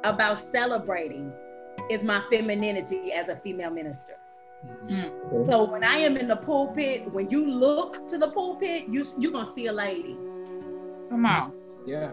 about 0.03 0.37
celebrating 0.37 1.31
is 1.89 2.03
my 2.03 2.19
femininity 2.29 3.11
as 3.11 3.29
a 3.29 3.35
female 3.35 3.71
minister. 3.71 4.15
Mm. 4.85 5.47
So 5.47 5.63
when 5.63 5.83
I 5.83 5.95
am 5.97 6.17
in 6.17 6.27
the 6.27 6.35
pulpit, 6.35 7.11
when 7.11 7.29
you 7.29 7.49
look 7.49 8.07
to 8.09 8.17
the 8.17 8.29
pulpit, 8.31 8.85
you 8.89 9.05
you're 9.17 9.31
gonna 9.31 9.45
see 9.45 9.67
a 9.67 9.73
lady. 9.73 10.17
Come 11.09 11.25
on. 11.25 11.53
Yeah. 11.85 12.11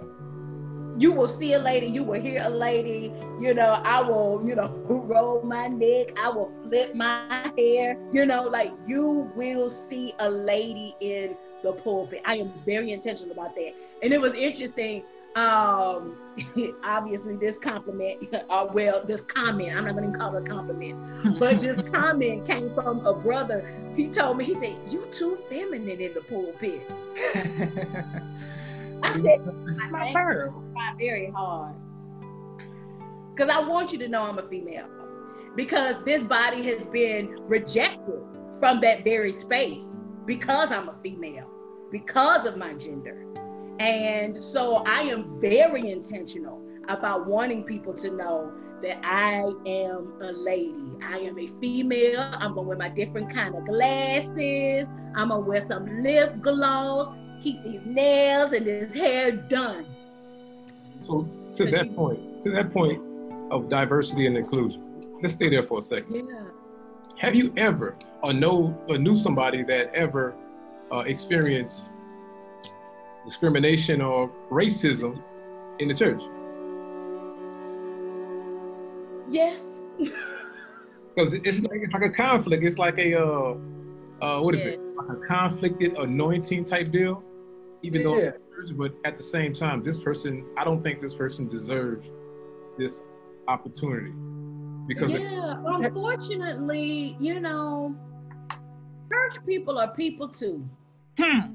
You 0.99 1.13
will 1.13 1.29
see 1.29 1.53
a 1.53 1.59
lady, 1.59 1.87
you 1.87 2.03
will 2.03 2.21
hear 2.21 2.43
a 2.45 2.49
lady, 2.49 3.13
you 3.41 3.53
know, 3.53 3.81
I 3.85 4.01
will, 4.01 4.43
you 4.47 4.55
know, 4.55 4.69
roll 4.89 5.43
my 5.43 5.67
neck, 5.67 6.17
I 6.19 6.31
will 6.31 6.51
flip 6.63 6.95
my 6.95 7.51
hair, 7.59 7.99
you 8.13 8.25
know, 8.25 8.45
like 8.45 8.73
you 8.87 9.31
will 9.35 9.69
see 9.69 10.15
a 10.19 10.31
lady 10.31 10.97
in 11.01 11.37
the 11.63 11.73
pulpit. 11.73 12.23
I 12.25 12.37
am 12.37 12.53
very 12.65 12.93
intentional 12.93 13.33
about 13.33 13.55
that. 13.57 13.73
And 14.03 14.13
it 14.13 14.21
was 14.21 14.35
interesting 14.35 15.03
um 15.37 16.17
obviously 16.85 17.37
this 17.37 17.59
compliment 17.59 18.27
uh, 18.51 18.67
well 18.73 19.05
this 19.05 19.21
comment 19.21 19.77
i'm 19.77 19.85
not 19.85 19.95
going 19.95 20.11
to 20.11 20.19
call 20.19 20.35
it 20.35 20.43
a 20.43 20.45
compliment 20.47 21.39
but 21.39 21.61
this 21.61 21.83
comment 21.93 22.47
came 22.47 22.73
from 22.75 23.05
a 23.05 23.13
brother 23.13 23.71
he 23.95 24.09
told 24.09 24.39
me 24.39 24.45
he 24.45 24.55
said 24.55 24.75
you 24.89 25.07
too 25.11 25.39
feminine 25.51 26.01
in 26.01 26.15
the 26.15 26.23
pulpit 26.23 26.81
i 29.03 29.13
said 29.15 29.45
my 29.91 30.13
first 30.13 30.75
very 30.99 31.31
hard 31.31 31.75
because 33.35 33.49
i 33.49 33.59
want 33.59 33.93
you 33.93 33.99
to 33.99 34.09
know 34.09 34.23
i'm 34.23 34.39
a 34.39 34.47
female 34.47 34.89
because 35.55 36.03
this 36.05 36.23
body 36.23 36.63
has 36.63 36.87
been 36.87 37.37
rejected 37.49 38.21
from 38.59 38.81
that 38.81 39.05
very 39.05 39.33
space 39.33 40.03
because 40.25 40.73
i'm 40.73 40.89
a 40.89 40.95
female 40.97 41.49
because 41.91 42.47
of 42.47 42.57
my 42.57 42.73
gender 42.75 43.27
and 43.79 44.43
so 44.43 44.77
I 44.87 45.03
am 45.03 45.39
very 45.41 45.91
intentional 45.91 46.63
about 46.89 47.27
wanting 47.27 47.65
people 47.65 47.93
to 47.95 48.11
know 48.11 48.53
that 48.83 48.99
I 49.05 49.43
am 49.67 50.15
a 50.21 50.33
lady. 50.33 50.93
I 51.03 51.19
am 51.19 51.39
a 51.39 51.47
female. 51.61 52.21
I'm 52.21 52.55
gonna 52.55 52.63
wear 52.63 52.77
my 52.77 52.89
different 52.89 53.33
kind 53.33 53.55
of 53.55 53.67
glasses. 53.67 54.87
I'm 55.15 55.29
gonna 55.29 55.41
wear 55.41 55.61
some 55.61 56.03
lip 56.03 56.41
gloss, 56.41 57.11
keep 57.41 57.63
these 57.63 57.85
nails 57.85 58.53
and 58.53 58.67
this 58.67 58.95
hair 58.95 59.33
done. 59.33 59.87
So 61.03 61.29
to 61.55 61.71
that 61.71 61.95
point, 61.95 62.43
to 62.43 62.51
that 62.51 62.73
point 62.73 63.01
of 63.51 63.69
diversity 63.69 64.27
and 64.27 64.37
inclusion, 64.37 65.01
let's 65.23 65.35
stay 65.35 65.49
there 65.49 65.63
for 65.63 65.79
a 65.79 65.83
second. 65.83 66.15
Yeah. 66.15 66.43
Have 67.19 67.35
you 67.35 67.53
ever 67.57 67.97
or 68.23 68.33
know 68.33 68.79
or 68.89 68.99
knew 68.99 69.17
somebody 69.17 69.63
that 69.65 69.95
ever 69.95 70.35
uh, 70.93 70.99
experienced 71.01 71.93
discrimination 73.25 74.01
or 74.01 74.31
racism 74.51 75.23
in 75.79 75.89
the 75.89 75.95
church? 75.95 76.23
Yes. 79.29 79.83
Because 81.17 81.33
it's 81.33 81.63
like 81.63 81.81
it's 81.83 81.95
like 81.95 82.03
a 82.03 82.11
conflict. 82.11 82.63
It's 82.63 82.77
like 82.77 82.99
a 82.99 83.19
uh, 83.19 83.55
uh, 84.21 84.41
what 84.41 84.55
is 84.55 84.65
yeah. 84.65 84.73
it? 84.73 84.81
Like 84.97 85.17
a 85.17 85.21
conflicted 85.27 85.97
anointing 85.97 86.65
type 86.65 86.91
deal. 86.91 87.23
Even 87.83 88.03
yeah. 88.03 88.09
though, 88.09 88.75
but 88.75 88.95
at 89.05 89.17
the 89.17 89.23
same 89.23 89.53
time, 89.53 89.83
this 89.83 89.99
person, 89.99 90.47
I 90.57 90.65
don't 90.65 90.83
think 90.83 91.01
this 91.01 91.15
person 91.15 91.47
deserves 91.49 92.09
this 92.79 93.03
opportunity 93.49 94.13
because 94.87 95.11
yeah, 95.11 95.53
it, 95.53 95.85
unfortunately, 95.85 97.17
you 97.21 97.41
know, 97.41 97.95
church 99.13 99.45
people 99.47 99.79
are 99.79 99.95
people 99.95 100.29
too. 100.29 100.69
Hmm. 101.19 101.53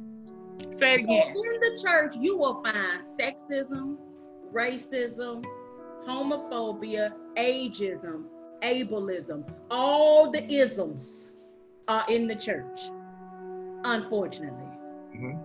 Say 0.71 0.95
it 0.95 1.00
again. 1.02 1.28
In 1.30 1.60
the 1.60 1.80
church, 1.82 2.15
you 2.19 2.38
will 2.38 2.62
find 2.63 3.00
sexism, 3.19 3.97
racism, 4.54 5.43
homophobia, 6.06 7.13
ageism, 7.36 8.26
ableism. 8.62 9.50
All 9.69 10.32
the 10.32 10.45
isms 10.52 11.40
are 11.88 12.06
in 12.10 12.28
the 12.28 12.36
church, 12.36 12.89
unfortunately. 13.84 14.65
Mm-hmm. 15.15 15.38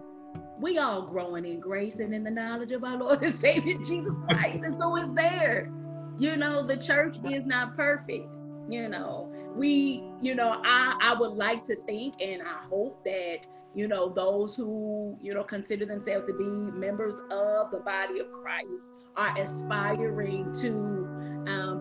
We 0.61 0.79
all 0.79 1.03
growing 1.03 1.45
in 1.45 1.61
grace 1.61 2.01
and 2.01 2.15
in 2.15 2.25
the 2.25 2.31
knowledge 2.31 2.73
of 2.73 2.85
our 2.85 2.97
Lord 2.97 3.23
and 3.23 3.35
Savior 3.35 3.79
Jesus 3.79 4.17
Christ. 4.29 4.65
and 4.65 4.79
so 4.79 4.97
it's 4.97 5.11
there. 5.11 5.71
You 6.19 6.37
know, 6.37 6.67
the 6.67 6.77
church 6.77 7.19
is 7.31 7.47
not 7.47 7.77
perfect. 7.77 8.27
You 8.69 8.89
know, 8.89 9.31
we, 9.55 10.03
you 10.21 10.35
know, 10.35 10.61
I, 10.65 10.99
I 11.01 11.15
would 11.19 11.33
like 11.33 11.63
to 11.65 11.77
think 11.87 12.15
and 12.21 12.43
I 12.43 12.63
hope 12.63 13.05
that 13.05 13.47
you 13.77 13.87
know, 13.87 14.09
those 14.09 14.57
who, 14.57 15.19
you 15.21 15.35
know, 15.35 15.45
consider 15.45 15.85
themselves 15.85 16.27
to 16.27 16.33
be 16.33 16.45
members 16.45 17.21
of 17.31 17.71
the 17.71 17.83
body 17.85 18.21
of 18.21 18.33
Christ 18.33 18.89
are 19.17 19.39
aspiring 19.39 20.51
to 20.61 20.96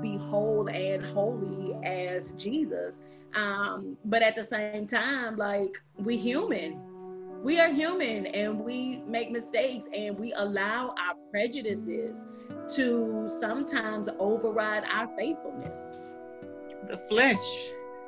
be 0.06 0.18
whole 0.18 0.70
and 0.70 1.04
holy 1.04 1.74
as 1.84 2.32
Jesus. 2.32 3.02
Um, 3.34 3.98
but 4.06 4.22
at 4.22 4.36
the 4.36 4.44
same 4.44 4.86
time, 4.86 5.36
like 5.36 5.82
we 5.98 6.16
human, 6.16 6.80
we 7.44 7.60
are 7.60 7.72
human 7.72 8.28
and 8.28 8.60
we 8.60 9.02
make 9.08 9.32
mistakes 9.32 9.88
and 9.94 10.18
we 10.18 10.32
allow 10.34 10.90
our 10.90 11.16
prejudices 11.32 12.26
to 12.76 13.28
sometimes 13.28 14.10
override 14.20 14.84
our 14.92 15.08
faithfulness. 15.18 16.08
The 16.88 16.98
flesh 17.10 17.44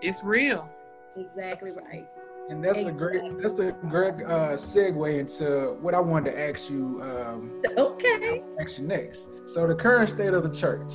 is 0.01 0.19
real. 0.23 0.69
exactly 1.15 1.71
right. 1.71 2.07
And 2.49 2.63
that's 2.63 2.79
exactly. 2.79 3.17
a 3.17 3.21
great 3.21 3.41
that's 3.41 3.59
a 3.59 3.71
great 3.89 4.13
uh, 4.25 4.55
segue 4.55 5.19
into 5.19 5.75
what 5.81 5.93
I 5.93 5.99
wanted 5.99 6.31
to 6.31 6.49
ask 6.49 6.69
you. 6.69 7.01
Um, 7.01 7.61
okay. 7.77 8.43
Ask 8.61 8.79
you 8.79 8.87
next. 8.87 9.27
So 9.47 9.67
the 9.67 9.75
current 9.75 10.09
state 10.09 10.33
of 10.33 10.43
the 10.43 10.55
church, 10.55 10.93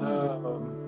um, 0.00 0.78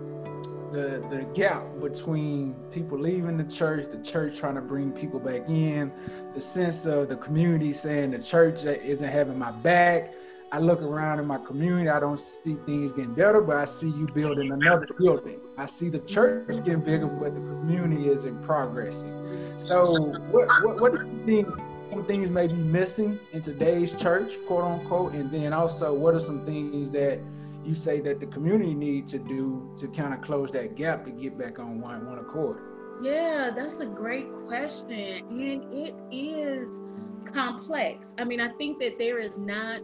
the 0.73 1.05
the 1.11 1.27
gap 1.35 1.65
between 1.81 2.55
people 2.71 2.99
leaving 2.99 3.37
the 3.37 3.45
church, 3.45 3.87
the 3.91 4.03
church 4.03 4.39
trying 4.39 4.55
to 4.55 4.61
bring 4.61 4.93
people 4.93 5.19
back 5.19 5.49
in, 5.49 5.93
the 6.35 6.41
sense 6.41 6.87
of 6.87 7.09
the 7.09 7.17
community 7.17 7.73
saying 7.73 8.13
the 8.13 8.19
church 8.19 8.65
isn't 8.65 9.09
having 9.09 9.39
my 9.39 9.51
back. 9.51 10.15
I 10.53 10.59
look 10.59 10.83
around 10.83 11.21
in 11.21 11.27
my 11.27 11.39
community, 11.39 11.89
I 11.89 12.01
don't 12.01 12.19
see 12.19 12.57
things 12.67 12.93
getting 12.93 13.15
better, 13.15 13.41
but 13.41 13.57
I 13.57 13.65
see 13.67 13.89
you 13.91 14.09
building 14.13 14.51
another 14.51 14.89
building. 14.99 15.39
I 15.57 15.67
see 15.67 15.89
the 15.89 16.01
church 16.01 16.49
getting 16.49 16.81
bigger, 16.81 17.07
but 17.07 17.35
the 17.35 17.41
community 17.41 18.09
isn't 18.09 18.43
progressing. 18.43 19.55
So, 19.59 19.85
what 20.31 20.49
what, 20.65 20.81
what 20.81 20.93
do 20.93 21.07
you 21.07 21.25
think 21.25 21.47
some 21.91 22.05
things 22.05 22.31
may 22.31 22.47
be 22.47 22.55
missing 22.55 23.19
in 23.33 23.43
today's 23.43 23.93
church, 23.95 24.33
quote 24.47 24.65
unquote, 24.65 25.13
and 25.13 25.31
then 25.31 25.53
also 25.53 25.93
what 25.93 26.15
are 26.15 26.21
some 26.21 26.45
things 26.45 26.91
that 26.93 27.21
you 27.65 27.75
say 27.75 28.01
that 28.01 28.21
the 28.21 28.27
community 28.27 28.75
need 28.75 29.07
to 29.09 29.19
do 29.19 29.71
to 29.79 29.89
kind 29.89 30.15
of 30.15 30.21
close 30.21 30.51
that 30.53 30.77
gap 30.77 31.05
to 31.05 31.11
get 31.11 31.39
back 31.39 31.59
on 31.59 31.81
one 31.81 32.07
one 32.07 32.19
accord? 32.19 32.59
Yeah, 33.03 33.51
that's 33.55 33.81
a 33.81 33.87
great 33.87 34.27
question, 34.47 35.25
and 35.31 35.73
it 35.73 35.95
is 36.11 36.81
complex. 37.33 38.15
I 38.19 38.25
mean, 38.25 38.41
I 38.41 38.49
think 38.53 38.79
that 38.81 38.99
there 38.99 39.19
is 39.19 39.39
not 39.39 39.81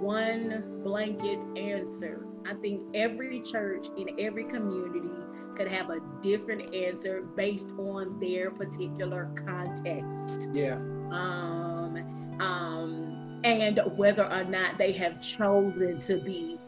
one 0.00 0.80
blanket 0.82 1.38
answer. 1.56 2.26
I 2.46 2.54
think 2.54 2.82
every 2.94 3.40
church 3.40 3.86
in 3.96 4.18
every 4.18 4.44
community 4.44 5.08
could 5.56 5.68
have 5.68 5.90
a 5.90 6.00
different 6.22 6.74
answer 6.74 7.22
based 7.36 7.72
on 7.78 8.18
their 8.18 8.50
particular 8.50 9.30
context. 9.46 10.48
Yeah. 10.52 10.76
Um, 11.10 12.38
um, 12.40 13.40
and 13.44 13.80
whether 13.96 14.24
or 14.24 14.44
not 14.44 14.78
they 14.78 14.92
have 14.92 15.20
chosen 15.20 15.98
to 16.00 16.16
be 16.16 16.58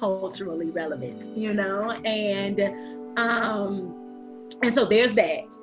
culturally 0.00 0.70
relevant, 0.70 1.30
you 1.36 1.52
know, 1.52 1.90
and 2.04 2.60
um, 3.18 3.94
and 4.62 4.72
so 4.72 4.84
there's 4.86 5.12
that. 5.12 5.56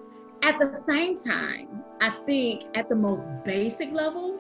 At 0.44 0.60
the 0.60 0.74
same 0.74 1.16
time, 1.16 1.84
I 2.00 2.12
think 2.26 2.64
at 2.76 2.88
the 2.88 2.96
most 2.96 3.28
basic 3.44 3.92
level, 3.92 4.40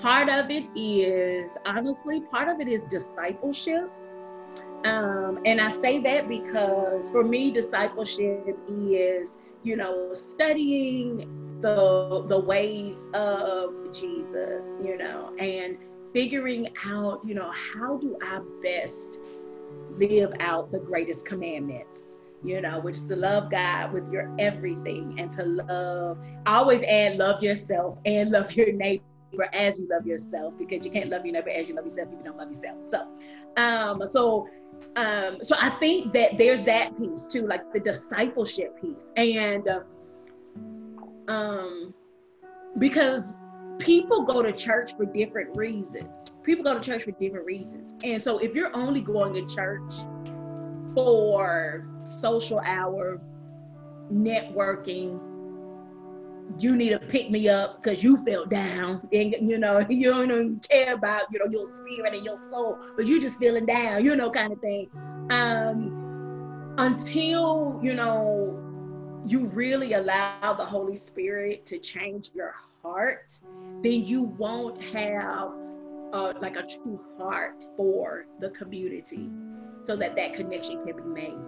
part 0.00 0.28
of 0.28 0.50
it 0.50 0.64
is 0.76 1.56
honestly, 1.64 2.20
part 2.20 2.48
of 2.48 2.60
it 2.60 2.68
is 2.68 2.84
discipleship. 2.84 3.90
Um, 4.84 5.40
and 5.46 5.60
I 5.60 5.68
say 5.68 6.00
that 6.00 6.28
because 6.28 7.08
for 7.10 7.24
me, 7.24 7.50
discipleship 7.50 8.58
is, 8.68 9.38
you 9.62 9.76
know, 9.76 10.12
studying 10.12 11.58
the 11.62 12.24
the 12.28 12.38
ways 12.38 13.08
of 13.14 13.72
Jesus, 13.92 14.76
you 14.84 14.98
know, 14.98 15.34
and 15.38 15.78
figuring 16.12 16.68
out, 16.86 17.20
you 17.24 17.34
know, 17.34 17.50
how 17.50 17.96
do 17.96 18.16
I 18.22 18.40
best 18.62 19.18
live 19.96 20.32
out 20.40 20.70
the 20.70 20.80
greatest 20.80 21.26
commandments, 21.26 22.18
you 22.44 22.60
know, 22.60 22.80
which 22.80 22.96
is 22.96 23.04
to 23.06 23.16
love 23.16 23.50
God 23.50 23.92
with 23.92 24.10
your 24.10 24.34
everything 24.38 25.14
and 25.18 25.30
to 25.32 25.44
love, 25.44 26.18
I 26.46 26.56
always 26.56 26.82
add 26.82 27.16
love 27.16 27.42
yourself 27.42 27.98
and 28.04 28.30
love 28.30 28.54
your 28.54 28.72
neighbor 28.72 29.04
as 29.52 29.78
you 29.78 29.88
love 29.90 30.06
yourself 30.06 30.54
because 30.58 30.84
you 30.84 30.92
can't 30.92 31.08
love 31.10 31.24
your 31.24 31.32
neighbor 31.32 31.50
as 31.50 31.68
you 31.68 31.74
love 31.74 31.84
yourself 31.84 32.08
if 32.12 32.18
you 32.18 32.24
don't 32.24 32.36
love 32.36 32.48
yourself. 32.48 32.78
So 32.84 33.06
Um, 33.56 34.06
so 34.06 34.48
um, 34.96 35.38
so 35.42 35.56
I 35.58 35.70
think 35.70 36.12
that 36.12 36.36
there's 36.36 36.64
that 36.64 36.98
piece 36.98 37.26
too, 37.26 37.46
like 37.46 37.72
the 37.72 37.80
discipleship 37.80 38.80
piece, 38.80 39.10
and 39.16 39.66
uh, 39.68 39.80
um, 41.28 41.94
because 42.78 43.38
people 43.78 44.22
go 44.22 44.42
to 44.42 44.52
church 44.52 44.96
for 44.96 45.04
different 45.04 45.56
reasons. 45.56 46.40
People 46.42 46.64
go 46.64 46.74
to 46.74 46.80
church 46.80 47.04
for 47.04 47.12
different 47.12 47.46
reasons, 47.46 47.94
and 48.04 48.22
so 48.22 48.38
if 48.38 48.54
you're 48.54 48.74
only 48.76 49.00
going 49.00 49.34
to 49.34 49.54
church 49.54 49.94
for 50.94 51.86
social 52.04 52.60
hour, 52.60 53.20
networking, 54.12 55.20
you 56.58 56.76
need 56.76 56.90
to 56.90 56.98
pick 56.98 57.30
me 57.30 57.48
up 57.48 57.82
because 57.82 58.02
you 58.02 58.16
felt 58.18 58.50
down. 58.50 59.06
And 59.12 59.34
you 59.40 59.58
know 59.58 59.84
you 59.88 60.10
don't 60.10 60.30
even 60.30 60.60
care 60.60 60.94
about 60.94 61.22
you 61.32 61.38
know 61.38 61.50
your 61.50 61.66
spirit 61.66 62.14
and 62.14 62.24
your 62.24 62.38
soul 62.38 62.78
but 62.96 63.06
you're 63.06 63.20
just 63.20 63.38
feeling 63.38 63.66
down 63.66 64.04
you 64.04 64.16
know 64.16 64.30
kind 64.30 64.52
of 64.52 64.60
thing. 64.60 64.88
Um 65.30 66.74
until 66.78 67.78
you 67.82 67.94
know 67.94 68.71
you 69.24 69.46
really 69.48 69.92
allow 69.92 70.54
the 70.54 70.64
holy 70.64 70.96
spirit 70.96 71.64
to 71.66 71.78
change 71.78 72.30
your 72.34 72.54
heart 72.82 73.38
then 73.82 74.04
you 74.04 74.22
won't 74.22 74.82
have 74.82 75.52
uh, 76.12 76.32
like 76.40 76.56
a 76.56 76.62
true 76.66 77.00
heart 77.18 77.64
for 77.76 78.26
the 78.40 78.50
community 78.50 79.30
so 79.82 79.96
that 79.96 80.14
that 80.16 80.34
connection 80.34 80.84
can 80.84 80.96
be 80.96 81.02
made. 81.02 81.38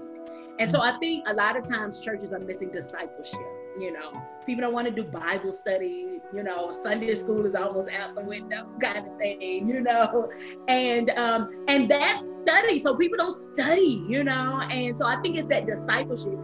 And 0.58 0.70
so 0.70 0.80
i 0.80 0.96
think 0.98 1.24
a 1.26 1.34
lot 1.34 1.56
of 1.56 1.68
times 1.68 1.98
churches 1.98 2.32
are 2.32 2.38
missing 2.38 2.70
discipleship 2.70 3.40
you 3.78 3.92
know. 3.92 4.22
People 4.46 4.62
don't 4.62 4.72
want 4.72 4.86
to 4.86 4.92
do 4.92 5.02
bible 5.02 5.52
study 5.52 6.20
you 6.32 6.42
know 6.44 6.70
sunday 6.70 7.12
school 7.14 7.44
is 7.44 7.56
almost 7.56 7.90
out 7.90 8.14
the 8.14 8.22
window 8.22 8.64
kind 8.80 9.06
of 9.06 9.18
thing 9.18 9.68
you 9.68 9.80
know. 9.80 10.30
And 10.68 11.10
um 11.10 11.64
and 11.66 11.90
that's 11.90 12.36
study 12.36 12.78
so 12.78 12.94
people 12.94 13.18
don't 13.18 13.32
study 13.32 14.04
you 14.08 14.22
know. 14.22 14.60
And 14.70 14.96
so 14.96 15.06
i 15.06 15.20
think 15.22 15.36
it's 15.36 15.48
that 15.48 15.66
discipleship 15.66 16.38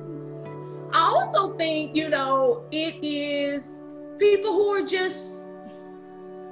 i 0.92 1.00
also 1.00 1.56
think 1.56 1.96
you 1.96 2.08
know 2.08 2.64
it 2.70 2.96
is 3.02 3.80
people 4.18 4.52
who 4.52 4.68
are 4.68 4.86
just 4.86 5.48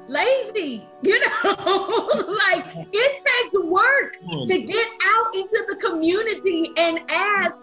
lazy 0.09 0.89
you 1.03 1.21
know? 1.21 2.09
Like 2.49 2.67
it 2.93 3.25
takes 3.25 3.55
work 3.65 4.17
to 4.47 4.59
get 4.59 4.89
out 5.05 5.35
into 5.35 5.65
the 5.69 5.77
community 5.77 6.73
and 6.77 7.01
ask 7.09 7.59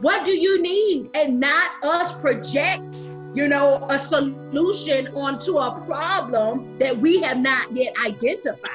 what 0.00 0.24
do 0.24 0.32
you 0.32 0.62
need? 0.62 1.10
and 1.14 1.40
not 1.40 1.72
us 1.82 2.12
project 2.14 2.82
you 3.34 3.48
know 3.48 3.86
a 3.90 3.98
solution 3.98 5.08
onto 5.08 5.58
a 5.58 5.80
problem 5.86 6.78
that 6.78 6.96
we 6.96 7.20
have 7.20 7.38
not 7.38 7.70
yet 7.76 7.92
identified. 8.04 8.70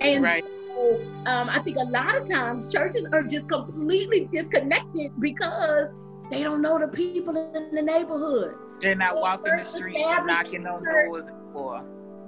And 0.00 0.22
right. 0.22 0.44
so 0.44 1.00
um, 1.26 1.48
i 1.50 1.58
think 1.58 1.76
a 1.76 1.84
lot 1.84 2.14
of 2.14 2.28
times 2.28 2.72
churches 2.72 3.06
are 3.12 3.22
just 3.22 3.48
completely 3.48 4.28
disconnected 4.32 5.10
because 5.18 5.92
they 6.30 6.42
don't 6.42 6.62
know 6.62 6.78
the 6.78 6.88
people 6.88 7.36
in 7.54 7.74
the 7.74 7.82
neighborhood 7.82 8.54
they're 8.80 8.94
not 8.94 9.16
walking 9.16 9.56
the 9.56 9.62
street 9.62 9.98
knocking 9.98 10.66
on 10.66 10.82
doors 10.82 11.28
anymore 11.28 11.84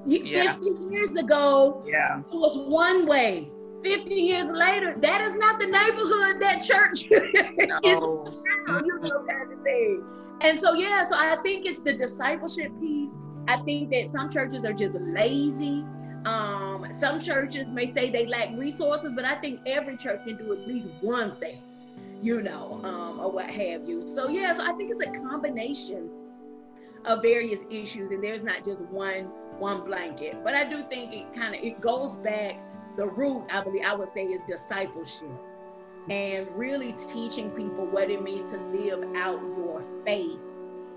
50 0.08 0.94
years 0.94 1.16
ago 1.16 1.82
yeah 1.86 2.18
it 2.18 2.24
was 2.30 2.58
one 2.58 3.06
way 3.06 3.50
50 3.82 4.14
years 4.14 4.50
later, 4.50 4.94
that 4.98 5.20
is 5.20 5.36
not 5.36 5.58
the 5.58 5.66
neighborhood 5.66 6.40
that 6.40 6.62
church 6.62 7.06
no. 7.10 8.24
is, 8.24 8.34
you 8.84 9.00
know, 9.00 9.24
kind 9.28 9.52
of 9.52 9.62
thing. 9.62 10.04
And 10.40 10.58
so, 10.58 10.74
yeah, 10.74 11.02
so 11.02 11.16
I 11.18 11.36
think 11.42 11.66
it's 11.66 11.80
the 11.80 11.92
discipleship 11.92 12.72
piece. 12.80 13.10
I 13.48 13.58
think 13.62 13.90
that 13.90 14.08
some 14.08 14.30
churches 14.30 14.64
are 14.64 14.72
just 14.72 14.94
lazy. 14.94 15.84
Um, 16.24 16.86
some 16.92 17.20
churches 17.20 17.66
may 17.66 17.86
say 17.86 18.10
they 18.10 18.26
lack 18.26 18.50
resources, 18.56 19.12
but 19.14 19.24
I 19.24 19.36
think 19.36 19.60
every 19.66 19.96
church 19.96 20.20
can 20.24 20.36
do 20.36 20.52
at 20.52 20.66
least 20.68 20.88
one 21.00 21.34
thing, 21.36 21.60
you 22.22 22.40
know, 22.40 22.80
um, 22.84 23.20
or 23.20 23.30
what 23.30 23.46
have 23.46 23.86
you. 23.86 24.06
So, 24.06 24.28
yeah, 24.28 24.52
so 24.52 24.64
I 24.64 24.72
think 24.72 24.90
it's 24.90 25.02
a 25.02 25.10
combination 25.10 26.08
of 27.04 27.20
various 27.20 27.60
issues, 27.68 28.10
and 28.12 28.22
there's 28.22 28.44
not 28.44 28.64
just 28.64 28.82
one 28.86 29.24
one 29.58 29.84
blanket. 29.84 30.36
But 30.42 30.54
I 30.54 30.68
do 30.68 30.82
think 30.88 31.12
it 31.12 31.32
kind 31.34 31.54
of 31.54 31.62
it 31.62 31.80
goes 31.80 32.16
back 32.16 32.56
the 32.96 33.06
root, 33.06 33.46
I 33.50 33.62
believe, 33.62 33.84
I 33.84 33.94
would 33.94 34.08
say, 34.08 34.24
is 34.24 34.40
discipleship 34.48 35.30
and 36.08 36.48
really 36.56 36.92
teaching 36.92 37.50
people 37.50 37.86
what 37.86 38.10
it 38.10 38.22
means 38.22 38.44
to 38.46 38.58
live 38.58 39.02
out 39.16 39.40
your 39.40 39.84
faith, 40.04 40.38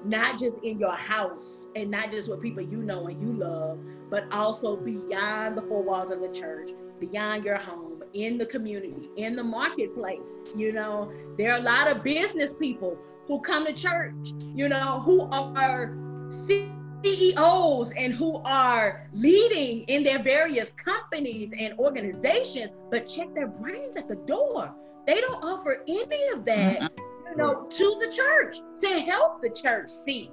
not 0.04 0.40
just 0.40 0.58
in 0.64 0.80
your 0.80 0.96
house 0.96 1.68
and 1.76 1.92
not 1.92 2.12
just 2.12 2.30
with 2.30 2.42
people 2.42 2.64
you 2.64 2.78
know 2.78 3.08
and 3.08 3.22
you 3.22 3.34
love, 3.34 3.80
but 4.10 4.26
also 4.32 4.76
beyond 4.76 5.58
the 5.58 5.62
four 5.64 5.84
walls 5.84 6.12
of 6.12 6.22
the 6.22 6.30
church, 6.30 6.72
beyond 7.00 7.44
your 7.46 7.58
home, 7.58 7.95
in 8.16 8.38
the 8.38 8.46
community, 8.46 9.10
in 9.18 9.36
the 9.36 9.44
marketplace. 9.44 10.54
You 10.56 10.72
know, 10.72 11.12
there 11.38 11.52
are 11.52 11.60
a 11.60 11.62
lot 11.62 11.88
of 11.92 12.04
business 12.04 12.54
people 12.54 12.98
who 13.28 13.40
come 13.42 13.66
to 13.66 13.74
church, 13.74 14.32
you 14.56 14.70
know, 14.70 15.02
who 15.02 15.22
are 15.30 15.96
CEOs 16.32 17.92
and 17.98 18.14
who 18.14 18.42
are 18.46 19.10
leading 19.14 19.84
in 19.84 20.04
their 20.04 20.24
various 20.24 20.72
companies 20.74 21.54
and 21.58 21.78
organizations, 21.78 22.72
but 22.90 23.08
check 23.08 23.34
their 23.36 23.48
brains 23.48 23.98
at 23.98 24.08
the 24.08 24.16
door. 24.16 24.74
They 25.06 25.22
don't 25.22 25.44
offer 25.44 25.84
any 25.88 26.28
of 26.34 26.46
that, 26.46 26.80
mm-hmm. 26.80 27.30
you 27.30 27.36
know, 27.36 27.68
to 27.68 27.98
the 28.00 28.12
church 28.12 28.58
to 28.82 29.00
help 29.02 29.42
the 29.42 29.50
church 29.50 29.90
see, 29.90 30.32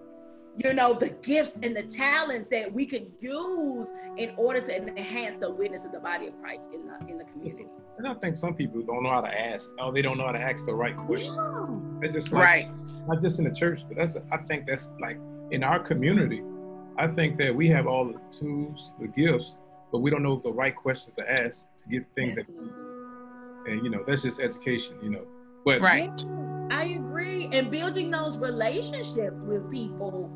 you 0.56 0.74
know, 0.74 0.92
the 0.92 1.10
gifts 1.22 1.58
and 1.62 1.74
the 1.74 1.82
talents 1.82 2.48
that 2.48 2.72
we 2.72 2.84
could 2.84 3.10
use 3.20 3.88
in 4.18 4.32
order 4.36 4.60
to 4.60 4.76
enhance 4.76 5.38
the 5.38 5.50
witness 5.50 5.84
of 5.84 5.92
the 5.92 6.00
body 6.00 6.26
of 6.26 6.38
Christ 6.40 6.70
in 6.74 6.86
the 6.86 6.98
in 7.10 7.18
the 7.18 7.24
community. 7.24 7.66
And 7.98 8.06
I 8.06 8.14
think 8.14 8.36
some 8.36 8.54
people 8.54 8.82
don't 8.82 9.02
know 9.02 9.10
how 9.10 9.22
to 9.22 9.40
ask. 9.40 9.70
Oh, 9.78 9.92
they 9.92 10.02
don't 10.02 10.18
know 10.18 10.26
how 10.26 10.32
to 10.32 10.40
ask 10.40 10.66
the 10.66 10.74
right 10.74 10.96
question. 10.96 11.32
Yeah. 11.32 12.00
They're 12.00 12.12
just 12.12 12.32
like, 12.32 12.44
right. 12.44 12.70
Not 13.06 13.20
just 13.20 13.38
in 13.38 13.46
the 13.46 13.54
church, 13.54 13.82
but 13.88 13.96
that's 13.96 14.16
I 14.30 14.38
think 14.48 14.66
that's 14.66 14.90
like 15.00 15.18
in 15.50 15.64
our 15.64 15.80
community 15.80 16.42
I 16.98 17.08
think 17.08 17.38
that 17.38 17.54
we 17.54 17.68
have 17.68 17.86
all 17.86 18.06
the 18.06 18.20
tools, 18.30 18.92
the 19.00 19.08
gifts, 19.08 19.56
but 19.90 19.98
we 19.98 20.10
don't 20.10 20.22
know 20.22 20.36
the 20.36 20.52
right 20.52 20.74
questions 20.74 21.16
to 21.16 21.30
ask 21.30 21.68
to 21.78 21.88
get 21.88 22.04
things 22.14 22.36
that, 22.36 22.46
and 23.66 23.82
you 23.82 23.90
know, 23.90 24.04
that's 24.06 24.22
just 24.22 24.40
education, 24.40 24.96
you 25.02 25.10
know. 25.10 25.26
But 25.64 25.80
right, 25.80 26.10
I 26.72 26.84
agree, 26.84 27.50
and 27.52 27.70
building 27.70 28.10
those 28.10 28.38
relationships 28.38 29.42
with 29.42 29.70
people, 29.70 30.30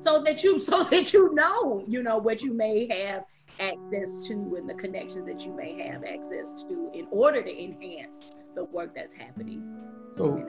so 0.00 0.22
that 0.22 0.42
you, 0.42 0.58
so 0.70 0.84
that 0.84 1.12
you 1.12 1.34
know, 1.34 1.84
you 1.86 2.02
know, 2.02 2.16
what 2.18 2.42
you 2.42 2.54
may 2.54 2.88
have 2.88 3.24
access 3.60 4.26
to 4.26 4.32
and 4.56 4.68
the 4.68 4.74
connections 4.74 5.26
that 5.26 5.44
you 5.44 5.54
may 5.54 5.78
have 5.86 6.02
access 6.04 6.62
to 6.62 6.90
in 6.94 7.06
order 7.10 7.42
to 7.42 7.62
enhance 7.62 8.38
the 8.54 8.64
work 8.64 8.94
that's 8.94 9.14
happening. 9.14 9.62
So, 10.10 10.42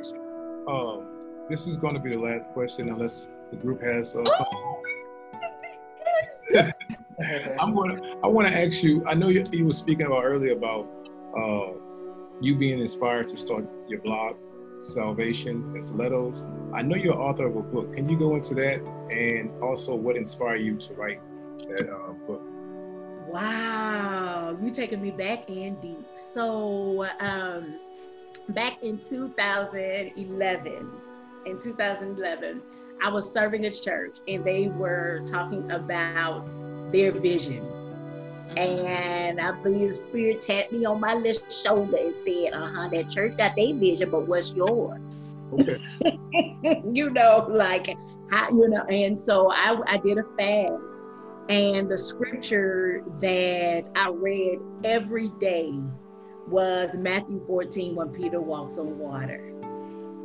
um, 0.68 1.08
this 1.50 1.68
is 1.68 1.76
going 1.76 1.96
to 1.96 2.00
be 2.00 2.12
the 2.12 2.20
last 2.20 2.50
question, 2.52 2.88
unless 2.88 3.28
the 3.52 3.58
group 3.58 3.82
has 3.82 4.16
uh, 4.16 4.24
oh! 4.26 4.84
I'm 7.60 7.76
gonna. 7.76 8.18
I 8.24 8.28
want 8.28 8.48
to 8.48 8.54
ask 8.58 8.82
you. 8.82 9.06
I 9.06 9.14
know 9.14 9.28
you, 9.28 9.46
you 9.52 9.66
were 9.66 9.74
speaking 9.74 10.06
about 10.06 10.24
earlier 10.24 10.54
about 10.54 10.88
uh, 11.38 11.74
you 12.42 12.56
being 12.56 12.80
inspired 12.80 13.28
to 13.30 13.38
start 13.38 13.70
your 13.88 14.00
blog, 14.02 14.36
Salvation 14.84 15.72
and 15.74 15.84
Stilettos. 15.84 16.46
I 16.74 16.82
know 16.82 16.96
you're 16.96 17.18
author 17.18 17.48
of 17.48 17.56
a 17.56 17.62
book. 17.62 17.94
Can 17.94 18.10
you 18.10 18.18
go 18.18 18.36
into 18.36 18.54
that 18.56 18.82
and 19.10 19.52
also 19.64 19.96
what 19.96 20.18
inspired 20.18 20.62
you 20.62 20.76
to 20.78 20.94
write 20.94 21.22
that 21.70 21.90
uh, 21.90 22.14
book? 22.28 22.44
Wow, 23.28 24.58
you're 24.62 24.74
taking 24.74 25.02
me 25.02 25.12
back 25.12 25.50
and 25.50 25.80
deep. 25.82 26.06
So, 26.18 27.08
um, 27.20 27.80
back 28.50 28.84
in 28.84 29.00
2011, 29.00 30.92
in 31.46 31.60
2011 31.60 32.62
I 33.04 33.10
was 33.10 33.30
serving 33.30 33.66
a 33.66 33.72
church 33.72 34.18
and 34.28 34.46
they 34.46 34.68
were 34.68 35.24
talking 35.26 35.70
about 35.72 36.50
their 36.92 37.12
vision. 37.12 37.83
And 38.58 39.42
I 39.42 39.52
believe 39.62 39.88
the 39.88 39.94
spirit 39.94 40.42
tapped 40.42 40.72
me 40.72 40.86
on 40.86 41.00
my 41.00 41.16
left 41.16 41.52
shoulder 41.52 41.98
and 41.98 42.16
said, 42.16 42.54
uh 42.54 42.68
huh, 42.68 42.90
that 42.90 43.10
church 43.10 43.38
got 43.38 43.56
their 43.56 43.74
vision, 43.74 44.12
but 44.12 44.28
what's 44.28 44.52
yours? 44.52 45.14
Okay. 45.54 45.80
you 46.92 47.10
know, 47.10 47.48
like 47.50 47.88
how 48.32 48.50
you 48.50 48.70
know, 48.70 48.84
and 48.84 49.20
so 49.20 49.52
I, 49.52 49.80
I 49.88 49.98
did 49.98 50.18
a 50.18 50.24
fast. 50.38 51.02
And 51.50 51.92
the 51.92 51.98
scripture 51.98 53.04
that 53.20 53.90
I 53.96 54.10
read 54.10 54.60
every 54.84 55.30
day 55.40 55.74
was 56.48 56.96
Matthew 56.96 57.46
14 57.46 57.96
when 57.96 58.10
Peter 58.10 58.40
walks 58.40 58.78
on 58.78 58.98
water 58.98 59.54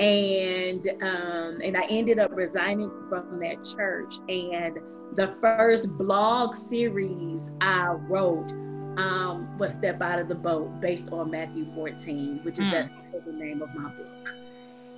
and 0.00 0.88
um, 1.02 1.60
and 1.62 1.76
I 1.76 1.84
ended 1.88 2.18
up 2.18 2.30
resigning 2.34 2.90
from 3.08 3.40
that 3.40 3.64
church. 3.64 4.16
And 4.28 4.78
the 5.14 5.28
first 5.40 5.96
blog 5.98 6.54
series 6.54 7.50
I 7.60 7.88
wrote 7.88 8.50
um, 8.98 9.58
was 9.58 9.72
"Step 9.72 10.00
Out 10.00 10.18
of 10.18 10.28
the 10.28 10.34
Boat," 10.34 10.80
based 10.80 11.12
on 11.12 11.30
Matthew 11.30 11.66
14, 11.74 12.40
which 12.42 12.58
is 12.58 12.66
mm. 12.66 12.90
the 13.24 13.32
name 13.32 13.62
of 13.62 13.74
my 13.74 13.90
book. 13.90 14.34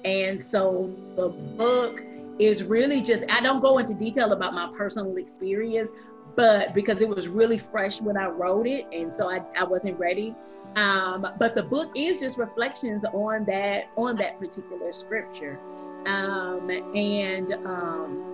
And 0.05 0.43
so 0.43 0.95
the 1.17 1.29
book 1.29 2.03
is 2.39 2.63
really 2.63 3.03
just 3.03 3.25
I 3.29 3.41
don't 3.41 3.61
go 3.61 3.79
into 3.79 3.95
detail 3.95 4.33
about 4.33 4.55
my 4.55 4.71
personal 4.77 5.17
experience, 5.17 5.91
but 6.37 6.75
because 6.75 7.01
it 7.01 7.09
was 7.09 7.29
really 7.29 7.59
fresh 7.59 8.01
when 8.01 8.17
I 8.17 8.27
wrote 8.27 8.67
it, 8.67 8.87
and 8.93 9.13
so 9.13 9.31
I, 9.31 9.43
I 9.59 9.65
wasn't 9.65 9.99
ready. 9.99 10.35
Um, 10.77 11.27
but 11.39 11.55
the 11.55 11.63
book 11.63 11.91
is 11.95 12.21
just 12.21 12.39
reflections 12.39 13.05
on 13.13 13.45
that 13.47 13.91
on 13.97 14.17
that 14.17 14.39
particular 14.39 14.93
scripture, 14.93 15.59
um, 16.07 16.71
and 16.71 17.53
um, 17.53 18.31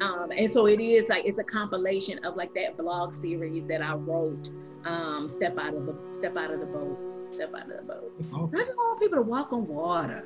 um, 0.00 0.32
and 0.36 0.48
so 0.48 0.66
it 0.66 0.80
is 0.80 1.08
like 1.08 1.24
it's 1.24 1.38
a 1.38 1.44
compilation 1.44 2.24
of 2.24 2.36
like 2.36 2.54
that 2.54 2.76
blog 2.76 3.14
series 3.14 3.64
that 3.66 3.82
I 3.82 3.94
wrote. 3.94 4.50
Um, 4.84 5.28
step 5.28 5.58
out 5.58 5.74
of 5.74 5.86
the 5.86 5.96
step 6.12 6.36
out 6.36 6.50
of 6.52 6.60
the 6.60 6.66
boat, 6.66 6.98
step 7.32 7.52
out 7.54 7.70
of 7.70 7.76
the 7.76 7.82
boat. 7.82 8.12
I 8.32 8.56
just 8.56 8.76
want 8.76 9.00
people 9.00 9.16
to 9.16 9.22
walk 9.22 9.52
on 9.52 9.66
water. 9.66 10.24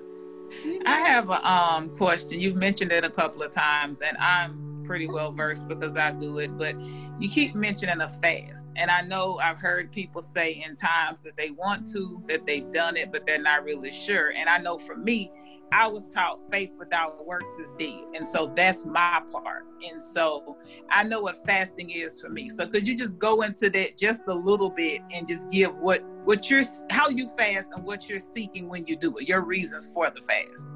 I 0.84 1.00
have 1.00 1.30
a 1.30 1.50
um, 1.50 1.88
question. 1.90 2.40
You've 2.40 2.56
mentioned 2.56 2.92
it 2.92 3.04
a 3.04 3.10
couple 3.10 3.42
of 3.42 3.52
times, 3.52 4.02
and 4.02 4.16
I'm 4.18 4.67
pretty 4.88 5.06
well 5.06 5.30
versed 5.30 5.68
because 5.68 5.98
I 5.98 6.12
do 6.12 6.38
it, 6.38 6.56
but 6.56 6.74
you 7.20 7.28
keep 7.28 7.54
mentioning 7.54 8.00
a 8.00 8.08
fast. 8.08 8.72
And 8.76 8.90
I 8.90 9.02
know 9.02 9.38
I've 9.38 9.60
heard 9.60 9.92
people 9.92 10.22
say 10.22 10.64
in 10.66 10.76
times 10.76 11.20
that 11.24 11.36
they 11.36 11.50
want 11.50 11.86
to, 11.92 12.22
that 12.26 12.46
they've 12.46 12.70
done 12.72 12.96
it, 12.96 13.12
but 13.12 13.26
they're 13.26 13.40
not 13.40 13.64
really 13.64 13.92
sure. 13.92 14.32
And 14.32 14.48
I 14.48 14.56
know 14.56 14.78
for 14.78 14.96
me, 14.96 15.30
I 15.70 15.86
was 15.86 16.06
taught 16.06 16.50
faith 16.50 16.74
without 16.78 17.26
works 17.26 17.52
is 17.62 17.72
dead. 17.78 18.00
And 18.14 18.26
so 18.26 18.50
that's 18.56 18.86
my 18.86 19.20
part. 19.30 19.66
And 19.86 20.00
so 20.00 20.56
I 20.88 21.04
know 21.04 21.20
what 21.20 21.36
fasting 21.44 21.90
is 21.90 22.18
for 22.18 22.30
me. 22.30 22.48
So 22.48 22.66
could 22.66 22.88
you 22.88 22.96
just 22.96 23.18
go 23.18 23.42
into 23.42 23.68
that 23.68 23.98
just 23.98 24.22
a 24.28 24.34
little 24.34 24.70
bit 24.70 25.02
and 25.12 25.28
just 25.28 25.50
give 25.50 25.76
what 25.76 26.02
what 26.24 26.48
you're 26.48 26.64
how 26.90 27.10
you 27.10 27.28
fast 27.28 27.68
and 27.74 27.84
what 27.84 28.08
you're 28.08 28.18
seeking 28.18 28.70
when 28.70 28.86
you 28.86 28.96
do 28.96 29.14
it, 29.18 29.28
your 29.28 29.42
reasons 29.42 29.90
for 29.92 30.10
the 30.10 30.22
fast? 30.22 30.66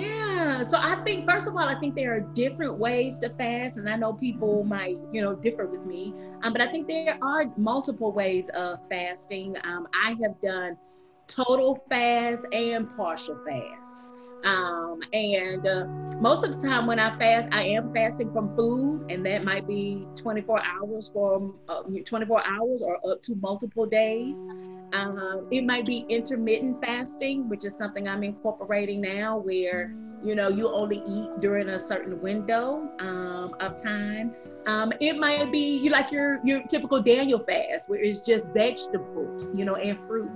Yeah. 0.00 0.17
So 0.64 0.78
I 0.80 0.96
think 1.04 1.28
first 1.28 1.46
of 1.46 1.54
all, 1.54 1.68
I 1.68 1.78
think 1.78 1.94
there 1.94 2.14
are 2.14 2.20
different 2.20 2.78
ways 2.78 3.18
to 3.18 3.30
fast, 3.30 3.76
and 3.76 3.88
I 3.88 3.96
know 3.96 4.12
people 4.14 4.64
might, 4.64 4.96
you 5.12 5.20
know, 5.20 5.34
differ 5.34 5.66
with 5.66 5.84
me. 5.84 6.14
Um, 6.42 6.52
but 6.52 6.62
I 6.62 6.70
think 6.70 6.88
there 6.88 7.18
are 7.22 7.44
multiple 7.56 8.12
ways 8.12 8.48
of 8.50 8.78
fasting. 8.88 9.56
Um, 9.64 9.86
I 9.94 10.16
have 10.22 10.40
done 10.40 10.76
total 11.26 11.82
fast 11.88 12.46
and 12.52 12.94
partial 12.96 13.38
fast. 13.46 14.18
Um, 14.44 15.00
and 15.12 15.66
uh, 15.66 15.84
most 16.20 16.44
of 16.44 16.58
the 16.58 16.66
time 16.66 16.86
when 16.86 16.98
I 16.98 17.16
fast, 17.18 17.48
I 17.52 17.64
am 17.64 17.92
fasting 17.92 18.32
from 18.32 18.54
food, 18.56 19.06
and 19.10 19.24
that 19.26 19.44
might 19.44 19.66
be 19.66 20.06
24 20.16 20.62
hours 20.64 21.10
for 21.12 21.52
uh, 21.68 21.82
24 22.06 22.42
hours 22.46 22.82
or 22.82 22.96
up 23.10 23.20
to 23.22 23.34
multiple 23.36 23.86
days. 23.86 24.38
Um, 24.92 25.46
it 25.50 25.64
might 25.64 25.84
be 25.84 26.06
intermittent 26.08 26.80
fasting, 26.80 27.48
which 27.48 27.64
is 27.64 27.76
something 27.76 28.08
I'm 28.08 28.22
incorporating 28.24 29.02
now, 29.02 29.38
where 29.38 29.94
you 30.24 30.34
know 30.34 30.48
you 30.48 30.72
only 30.72 31.02
eat 31.06 31.30
during 31.40 31.70
a 31.70 31.78
certain 31.78 32.20
window 32.20 32.90
um, 33.00 33.54
of 33.60 33.80
time. 33.80 34.34
Um, 34.66 34.92
it 35.00 35.16
might 35.16 35.50
be 35.50 35.78
you 35.78 35.90
like 35.90 36.10
your 36.12 36.40
your 36.44 36.62
typical 36.64 37.02
Daniel 37.02 37.38
fast, 37.38 37.88
where 37.88 38.00
it's 38.00 38.20
just 38.20 38.52
vegetables, 38.52 39.52
you 39.54 39.64
know, 39.64 39.76
and 39.76 39.98
fruit. 39.98 40.30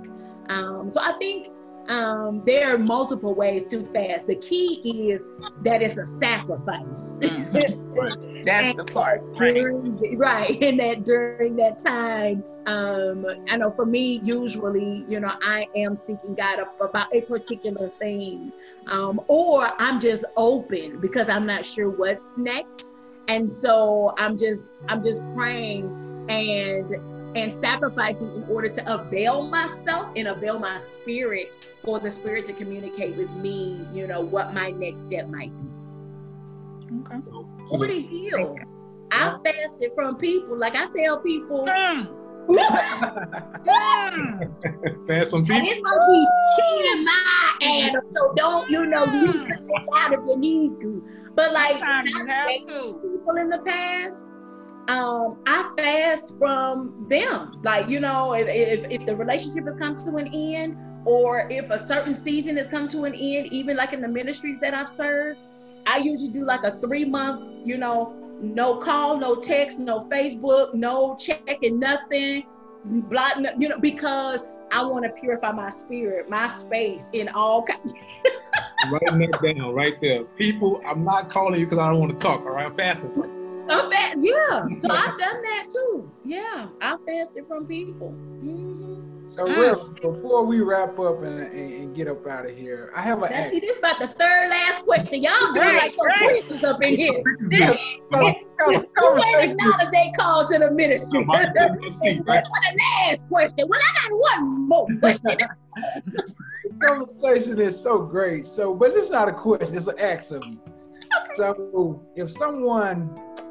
Um, 0.49 0.89
so 0.89 1.01
I 1.01 1.13
think 1.19 1.49
um, 1.87 2.43
there 2.45 2.73
are 2.73 2.77
multiple 2.77 3.33
ways 3.33 3.67
to 3.67 3.85
fast. 3.93 4.27
The 4.27 4.35
key 4.35 5.11
is 5.11 5.19
that 5.63 5.81
it's 5.81 5.97
a 5.97 6.05
sacrifice. 6.05 7.19
Mm-hmm. 7.93 8.43
That's 8.43 8.75
the 8.75 8.83
part. 8.83 9.21
Right. 9.23 9.53
During, 9.53 10.17
right. 10.17 10.61
And 10.61 10.79
that 10.79 11.05
during 11.05 11.55
that 11.57 11.79
time, 11.79 12.43
um, 12.65 13.25
I 13.47 13.55
know 13.57 13.69
for 13.69 13.85
me, 13.85 14.19
usually, 14.23 15.05
you 15.07 15.19
know, 15.19 15.31
I 15.41 15.67
am 15.75 15.95
seeking 15.95 16.35
God 16.35 16.59
about 16.81 17.15
a 17.15 17.21
particular 17.21 17.87
thing. 17.87 18.51
Um, 18.87 19.21
or 19.27 19.71
I'm 19.79 19.99
just 19.99 20.25
open 20.35 20.99
because 20.99 21.29
I'm 21.29 21.45
not 21.45 21.65
sure 21.65 21.89
what's 21.89 22.37
next. 22.37 22.97
And 23.27 23.51
so 23.51 24.13
I'm 24.17 24.37
just, 24.37 24.75
I'm 24.89 25.03
just 25.03 25.23
praying 25.35 25.85
and 26.29 27.12
and 27.35 27.51
sacrificing 27.51 28.33
in 28.35 28.43
order 28.43 28.69
to 28.69 28.93
avail 28.93 29.47
myself 29.47 30.11
and 30.15 30.27
avail 30.27 30.59
my 30.59 30.77
spirit 30.77 31.67
for 31.83 31.99
the 31.99 32.09
spirit 32.09 32.45
to 32.45 32.53
communicate 32.53 33.15
with 33.15 33.31
me, 33.31 33.87
you 33.91 34.07
know, 34.07 34.21
what 34.21 34.53
my 34.53 34.69
next 34.71 35.05
step 35.05 35.27
might 35.27 35.51
be. 35.51 35.69
Okay. 36.99 37.17
Or 37.71 37.87
to 37.87 38.01
heal. 38.01 38.55
I 39.11 39.37
fasted 39.43 39.91
from 39.95 40.17
people. 40.17 40.57
Like 40.57 40.75
I 40.75 40.87
tell 40.87 41.19
people. 41.19 41.65
Mm. 41.65 42.19
Fast 45.07 45.31
from 45.31 45.45
people. 45.45 45.61
It's 45.63 45.79
gonna 45.79 46.05
be 46.11 46.27
killing 46.57 47.05
my 47.05 47.53
Adam, 47.61 48.03
so 48.13 48.33
don't 48.35 48.69
you 48.69 48.85
know 48.85 49.05
you 49.05 49.31
can 49.31 49.69
out 49.95 50.11
if 50.13 50.19
you 50.27 50.35
need 50.37 50.71
to. 50.81 51.07
But 51.35 51.53
like 51.53 51.77
you 52.05 52.25
have 52.27 52.49
to. 52.67 52.99
people 53.01 53.37
in 53.37 53.49
the 53.49 53.59
past, 53.65 54.27
um, 54.87 55.37
I 55.45 55.73
fast 55.77 56.37
from 56.37 57.05
them. 57.09 57.59
Like, 57.63 57.87
you 57.87 57.99
know, 57.99 58.33
if, 58.33 58.47
if, 58.47 58.91
if, 58.91 59.05
the 59.05 59.15
relationship 59.15 59.65
has 59.65 59.75
come 59.75 59.95
to 59.95 60.17
an 60.17 60.27
end, 60.27 60.77
or 61.05 61.47
if 61.49 61.69
a 61.69 61.79
certain 61.79 62.13
season 62.13 62.57
has 62.57 62.67
come 62.67 62.87
to 62.89 63.03
an 63.03 63.13
end, 63.13 63.47
even 63.53 63.77
like 63.77 63.93
in 63.93 64.01
the 64.01 64.07
ministries 64.07 64.59
that 64.61 64.73
I've 64.73 64.89
served, 64.89 65.39
I 65.85 65.97
usually 65.97 66.31
do 66.31 66.45
like 66.45 66.63
a 66.63 66.79
three 66.79 67.05
month, 67.05 67.49
you 67.65 67.77
know, 67.77 68.13
no 68.41 68.77
call, 68.77 69.17
no 69.17 69.35
text, 69.35 69.79
no 69.79 70.07
Facebook, 70.11 70.73
no 70.73 71.15
checking 71.17 71.79
nothing, 71.79 72.45
block, 72.83 73.37
you 73.57 73.69
know, 73.69 73.79
because 73.79 74.43
I 74.71 74.83
want 74.83 75.05
to 75.05 75.11
purify 75.11 75.51
my 75.51 75.69
spirit, 75.69 76.29
my 76.29 76.47
space 76.47 77.09
in 77.13 77.29
all 77.29 77.63
kinds. 77.63 77.93
Writing 78.91 79.19
that 79.19 79.41
down 79.41 79.73
right 79.73 79.93
there. 80.01 80.23
People, 80.23 80.81
I'm 80.85 81.05
not 81.05 81.29
calling 81.29 81.59
you 81.59 81.65
because 81.65 81.79
I 81.79 81.89
don't 81.89 81.99
want 81.99 82.11
to 82.11 82.17
talk. 82.17 82.41
All 82.41 82.51
right, 82.51 82.65
I'm 82.65 82.75
fasting. 82.75 83.42
I'm 83.69 83.91
fast, 83.91 84.17
yeah. 84.19 84.65
So 84.79 84.89
I've 84.89 85.17
done 85.17 85.41
that 85.41 85.67
too. 85.71 86.11
Yeah, 86.25 86.67
I 86.81 86.97
fasted 87.05 87.47
from 87.47 87.65
people. 87.67 88.09
Mm-hmm. 88.09 88.83
So, 89.33 89.45
real, 89.45 89.87
before 90.01 90.45
we 90.45 90.59
wrap 90.59 90.99
up 90.99 91.23
and, 91.23 91.39
and, 91.39 91.73
and, 91.73 91.95
get 91.95 92.07
up 92.07 92.27
out 92.27 92.45
of 92.45 92.55
here, 92.55 92.91
I 92.95 93.01
have 93.01 93.23
a. 93.23 93.29
Now, 93.29 93.49
see, 93.49 93.59
this 93.59 93.79
about 93.79 93.97
the 93.97 94.07
third 94.07 94.49
last 94.49 94.83
question. 94.83 95.23
Y'all 95.23 95.53
doing 95.53 95.75
like 95.75 95.95
some 95.95 96.27
preachers 96.27 96.63
up 96.63 96.83
in 96.83 96.95
here. 96.95 97.23
Who 98.11 98.21
ain't 98.21 98.45
acknowledge 98.59 99.91
they 99.91 100.11
call 100.15 100.45
to 100.47 100.59
the 100.59 100.69
ministry? 100.69 101.23
what 101.25 101.51
the 101.55 102.79
last 103.07 103.27
question? 103.27 103.67
Well, 103.67 103.79
I 103.81 104.09
got 104.09 104.41
one 104.41 104.67
more 104.67 104.87
question. 104.99 105.37
The 106.79 106.87
conversation 106.87 107.59
is 107.59 107.79
so 107.79 107.99
great. 107.99 108.45
So, 108.45 108.73
but 108.73 108.91
it's 108.91 109.09
not 109.09 109.29
a 109.29 109.33
question; 109.33 109.77
it's 109.77 109.87
an 109.87 109.99
ask 109.99 110.31
of 110.31 110.43
you. 110.45 110.59
So, 111.33 112.03
if 112.15 112.29
someone 112.31 113.09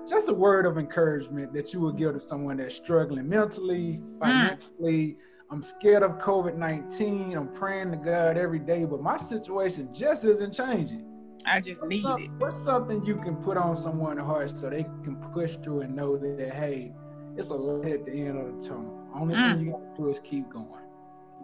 just 0.08 0.28
a 0.28 0.34
word 0.34 0.66
of 0.66 0.78
encouragement 0.78 1.52
that 1.52 1.72
you 1.72 1.80
would 1.80 1.96
give 1.96 2.14
to 2.14 2.20
someone 2.20 2.56
that's 2.56 2.76
struggling 2.76 3.28
mentally, 3.28 4.00
financially. 4.20 5.08
Mm. 5.08 5.16
I'm 5.50 5.62
scared 5.62 6.02
of 6.02 6.12
COVID 6.12 6.56
19. 6.56 7.36
I'm 7.36 7.48
praying 7.48 7.90
to 7.90 7.96
God 7.96 8.38
every 8.38 8.58
day, 8.58 8.84
but 8.84 9.02
my 9.02 9.16
situation 9.16 9.92
just 9.92 10.24
isn't 10.24 10.52
changing. 10.52 11.04
I 11.44 11.60
just 11.60 11.84
need 11.84 12.04
what's 12.04 12.22
it. 12.22 12.30
What's 12.38 12.58
something 12.58 13.04
you 13.04 13.16
can 13.16 13.36
put 13.36 13.56
on 13.56 13.76
someone's 13.76 14.20
heart 14.20 14.56
so 14.56 14.70
they 14.70 14.84
can 15.02 15.16
push 15.32 15.56
through 15.56 15.82
and 15.82 15.94
know 15.94 16.16
that, 16.16 16.52
hey, 16.54 16.92
it's 17.36 17.50
a 17.50 17.54
light 17.54 17.92
at 17.92 18.06
the 18.06 18.12
end 18.12 18.38
of 18.38 18.60
the 18.60 18.68
tunnel. 18.68 18.98
Only 19.14 19.34
mm. 19.34 19.56
thing 19.56 19.66
you 19.66 19.72
got 19.72 19.96
to 19.96 20.02
do 20.02 20.08
is 20.10 20.20
keep 20.20 20.48
going. 20.48 20.66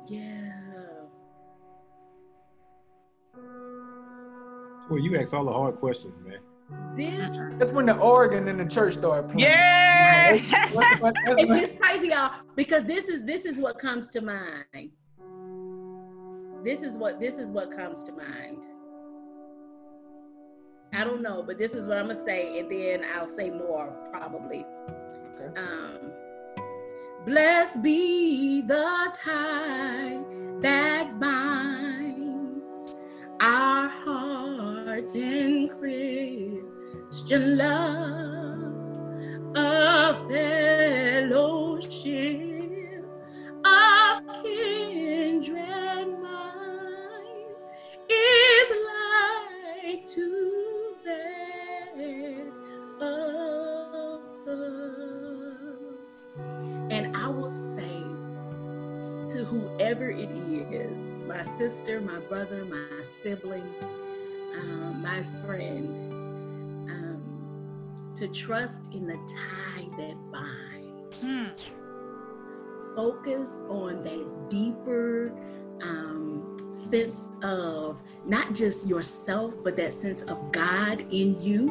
Yeah. 0.07 0.53
Well, 4.89 5.01
you 5.01 5.19
ask 5.19 5.35
all 5.35 5.45
the 5.45 5.53
hard 5.53 5.77
questions, 5.77 6.17
man. 6.25 6.39
This 6.95 7.53
that's 7.57 7.71
when 7.71 7.87
the 7.87 7.97
organ 7.97 8.47
in 8.49 8.59
the 8.59 8.67
church 8.67 8.95
started 8.95 9.31
playing. 9.31 9.41
Yeah, 9.41 10.33
and 10.33 10.41
it's 11.61 11.73
crazy, 11.73 12.09
y'all, 12.09 12.33
because 12.57 12.85
this 12.85 13.09
is 13.09 13.23
this 13.23 13.47
is 13.47 13.61
what 13.61 13.79
comes 13.79 14.11
to 14.11 14.21
mind. 14.21 14.91
This 16.65 16.83
is 16.83 16.99
what 16.99 17.21
this 17.21 17.39
is 17.39 17.53
what 17.53 17.75
comes 17.75 18.03
to 18.05 18.13
mind. 18.13 18.59
I 20.93 21.05
don't 21.05 21.23
know, 21.23 21.43
but 21.43 21.57
this 21.57 21.75
is 21.75 21.87
what 21.87 21.97
I'm 21.97 22.09
gonna 22.09 22.15
say, 22.15 22.59
and 22.59 22.71
then 22.71 23.05
I'll 23.15 23.27
say 23.27 23.49
more 23.49 23.95
probably. 24.11 24.67
Okay. 25.41 25.61
Um, 25.61 26.13
blessed 27.25 27.83
be 27.83 28.61
the 28.61 29.15
tie 29.15 30.21
that 30.61 31.19
binds 31.19 33.01
our 33.41 33.89
hearts 33.89 34.48
in 35.15 35.69
Christ 35.69 36.79
Christian 37.09 37.57
love, 37.57 38.59
a 39.57 40.15
fellowship 40.29 41.95
of 43.65 44.43
kindred 44.43 46.09
minds 46.21 47.67
is 48.11 48.73
like 48.93 50.05
to 50.07 50.97
that 51.05 51.97
And 56.91 57.17
I 57.17 57.29
will 57.29 57.49
say 57.49 58.03
to 59.33 59.45
whoever 59.45 60.11
it 60.11 60.31
is, 60.31 61.11
my 61.27 61.41
sister, 61.41 62.03
my 62.03 62.19
brother, 62.21 62.67
my 62.67 63.01
sibling, 63.01 63.65
um, 64.61 65.03
my 65.03 65.23
friend, 65.45 66.09
to 68.19 68.27
trust 68.27 68.83
in 68.93 69.07
the 69.07 69.15
tie 69.15 69.87
that 69.97 70.17
binds. 70.33 71.25
Hmm. 71.25 72.97
Focus 72.97 73.63
on 73.69 74.03
that 74.03 74.51
deeper 74.51 75.33
um, 75.81 76.57
sense 76.73 77.39
of 77.45 78.03
not 78.27 78.57
just 78.57 78.89
yourself, 78.89 79.55
but 79.63 79.77
that 79.77 79.95
sense 79.95 80.23
of 80.23 80.51
God 80.51 81.03
in 81.13 81.41
you, 81.41 81.67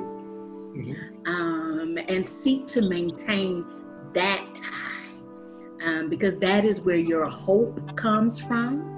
Mhm. 0.74 1.28
um, 1.28 1.98
and 2.08 2.26
seek 2.26 2.66
to 2.68 2.82
maintain 2.82 3.66
that 4.14 4.56
tie, 4.56 5.86
um, 5.86 6.08
because 6.08 6.38
that 6.38 6.64
is 6.64 6.82
where 6.82 6.96
your 6.96 7.26
hope 7.26 7.98
comes 7.98 8.40
from. 8.40 8.97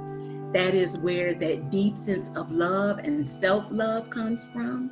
That 0.53 0.73
is 0.73 0.97
where 0.99 1.33
that 1.35 1.69
deep 1.69 1.97
sense 1.97 2.31
of 2.35 2.51
love 2.51 2.99
and 2.99 3.27
self 3.27 3.71
love 3.71 4.09
comes 4.09 4.51
from. 4.51 4.91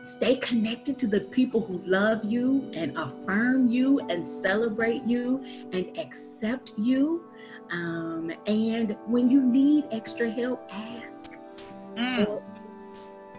Stay 0.00 0.36
connected 0.36 0.98
to 1.00 1.06
the 1.06 1.20
people 1.20 1.60
who 1.60 1.82
love 1.84 2.24
you 2.24 2.70
and 2.74 2.96
affirm 2.96 3.68
you 3.68 3.98
and 4.08 4.26
celebrate 4.26 5.02
you 5.02 5.42
and 5.72 5.98
accept 5.98 6.72
you. 6.78 7.24
Um, 7.72 8.32
and 8.46 8.96
when 9.06 9.28
you 9.30 9.42
need 9.42 9.86
extra 9.90 10.30
help, 10.30 10.62
ask 10.70 11.34
Mm. 11.96 12.42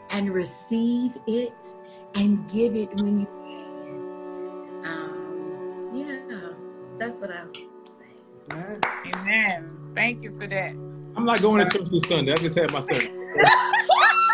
and 0.10 0.34
receive 0.34 1.16
it 1.28 1.76
and 2.16 2.50
give 2.50 2.76
it 2.76 2.94
when 2.96 3.20
you 3.22 3.28
can. 3.40 4.86
Um, 4.86 5.92
yeah, 5.96 6.50
that's 6.98 7.22
what 7.22 7.32
I 7.32 7.46
was 7.46 7.56
saying. 7.56 8.82
Amen. 9.16 9.92
Thank 9.96 10.24
you 10.24 10.32
for 10.32 10.48
that. 10.48 10.74
I'm 11.18 11.26
not 11.26 11.42
going 11.42 11.66
to 11.68 11.78
church 11.78 11.90
this 11.90 12.04
Sunday. 12.08 12.32
I 12.32 12.36
just 12.36 12.58
had 12.58 12.72
my 12.72 12.80
service. 12.80 13.10
It- 13.10 13.52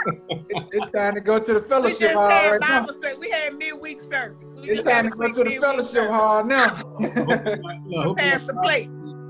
it's 0.74 0.92
time 0.92 1.16
to 1.16 1.22
go 1.22 1.40
to 1.40 1.54
the 1.54 1.62
We 1.62 1.68
fellowship 1.68 2.00
just 2.00 2.14
hall 2.14 2.30
had 2.30 2.52
right 2.52 2.60
now. 2.62 2.82
Bible 2.82 2.94
study. 2.94 3.16
We 3.18 3.30
had 3.30 3.56
midweek 3.58 4.02
service. 4.02 4.50
We 4.56 4.64
It's 4.70 4.78
just 4.80 4.90
time 4.90 5.10
to 5.10 5.16
go 5.16 5.32
to 5.32 5.44
the 5.50 5.58
fellowship 5.62 5.92
service. 5.94 6.12
hall 6.12 6.44
now. 6.44 6.76
Look, 7.00 8.18
Pass 8.18 8.44
the 8.44 8.54
plate. 8.62 8.90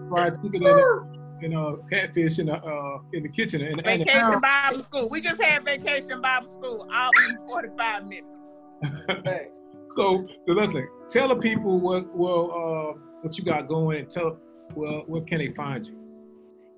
fried 0.10 0.34
chicken 0.41 0.66
and, 0.66 1.43
and 1.43 1.56
uh, 1.56 1.76
catfish 1.91 2.39
in 2.39 2.47
the 2.47 2.56
uh, 2.56 2.97
in 3.14 3.22
the 3.22 3.30
kitchen 3.30 3.62
and, 3.62 3.86
and 3.86 4.04
Vacation 4.04 4.41
Bible 4.41 4.80
school. 4.80 5.08
We 5.10 5.22
just 5.22 5.39
had 5.43 5.64
vacation 5.64 6.22
Bible 6.22 6.47
school 6.47 6.89
all 6.91 7.12
in 7.30 7.47
45 7.47 8.08
minutes. 8.08 8.39
So 9.89 10.26
so 10.47 10.54
listen, 10.54 10.88
tell 11.10 11.28
the 11.28 11.36
people 11.36 11.80
what 11.80 12.16
well 12.16 12.49
uh, 12.95 12.99
what 13.22 13.38
you 13.38 13.43
got 13.43 13.68
going 13.68 13.99
and 13.99 14.10
tell 14.10 14.39
well 14.74 15.04
where 15.06 15.22
can 15.22 15.38
they 15.38 15.49
find 15.54 15.86
you? 15.86 15.93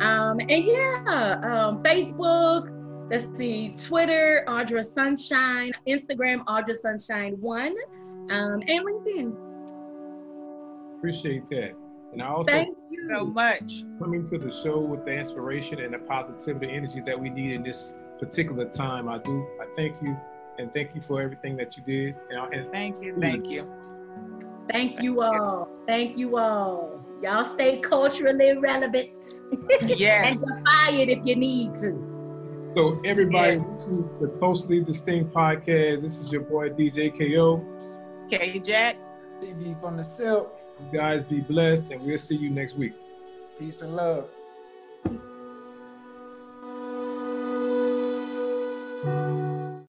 Um, 0.00 0.40
and 0.40 0.64
yeah, 0.64 1.40
um, 1.42 1.82
Facebook, 1.82 2.70
let's 3.10 3.36
see, 3.36 3.74
Twitter, 3.76 4.44
Audra 4.48 4.84
Sunshine, 4.84 5.72
Instagram, 5.86 6.44
Audra 6.44 6.74
Sunshine 6.74 7.34
One, 7.40 7.74
um, 8.30 8.62
and 8.66 8.86
LinkedIn. 8.86 9.36
Appreciate 10.98 11.48
that. 11.50 11.72
And 12.12 12.22
I 12.22 12.26
also 12.28 12.50
Thank 12.50 12.76
you 12.90 13.08
So 13.08 13.26
much. 13.26 13.84
coming 13.98 14.26
to 14.26 14.38
the 14.38 14.50
show 14.50 14.78
with 14.80 15.04
the 15.04 15.12
inspiration 15.12 15.80
and 15.80 15.92
the 15.94 15.98
positivity, 15.98 16.72
energy 16.72 17.02
that 17.06 17.18
we 17.20 17.28
need 17.30 17.52
in 17.52 17.62
this 17.62 17.94
particular 18.18 18.64
time. 18.66 19.08
I 19.08 19.18
do. 19.18 19.46
I 19.60 19.66
thank 19.76 20.00
you 20.02 20.16
and 20.58 20.72
thank 20.72 20.94
you 20.94 21.02
for 21.02 21.20
everything 21.20 21.56
that 21.58 21.76
you 21.76 21.82
did. 21.84 22.14
And, 22.30 22.54
and 22.54 22.72
Thank 22.72 23.02
you. 23.02 23.16
Thank 23.20 23.50
you. 23.50 23.70
Thank 24.72 25.02
you 25.02 25.20
all. 25.22 25.68
Thank 25.86 26.16
you 26.16 26.38
all. 26.38 27.00
Y'all 27.22 27.44
stay 27.44 27.78
culturally 27.80 28.56
relevant 28.56 29.08
Yes. 29.70 29.82
and 29.82 29.90
Yes. 29.90 30.40
defy 30.40 30.92
it 30.96 31.08
if 31.10 31.24
you 31.24 31.36
need 31.36 31.74
to. 31.74 32.05
So 32.76 33.00
everybody, 33.06 33.56
Yes. 33.56 33.86
to 33.86 34.06
the 34.20 34.28
Closely 34.38 34.80
Distinct 34.84 35.32
podcast. 35.32 36.02
This 36.02 36.20
is 36.20 36.30
your 36.30 36.42
boy 36.42 36.68
DJ 36.68 37.08
KO. 37.10 37.64
Okay, 38.26 38.58
Jack. 38.58 38.96
TV 39.40 39.80
from 39.80 39.96
the 39.96 40.04
silk. 40.04 40.52
You 40.78 40.98
guys 40.98 41.24
be 41.24 41.40
blessed, 41.40 41.92
and 41.92 42.02
we'll 42.02 42.18
see 42.18 42.36
you 42.36 42.50
next 42.50 42.76
week. 42.76 42.92
Peace 43.58 43.80
and 43.80 43.96
love. 43.96 44.28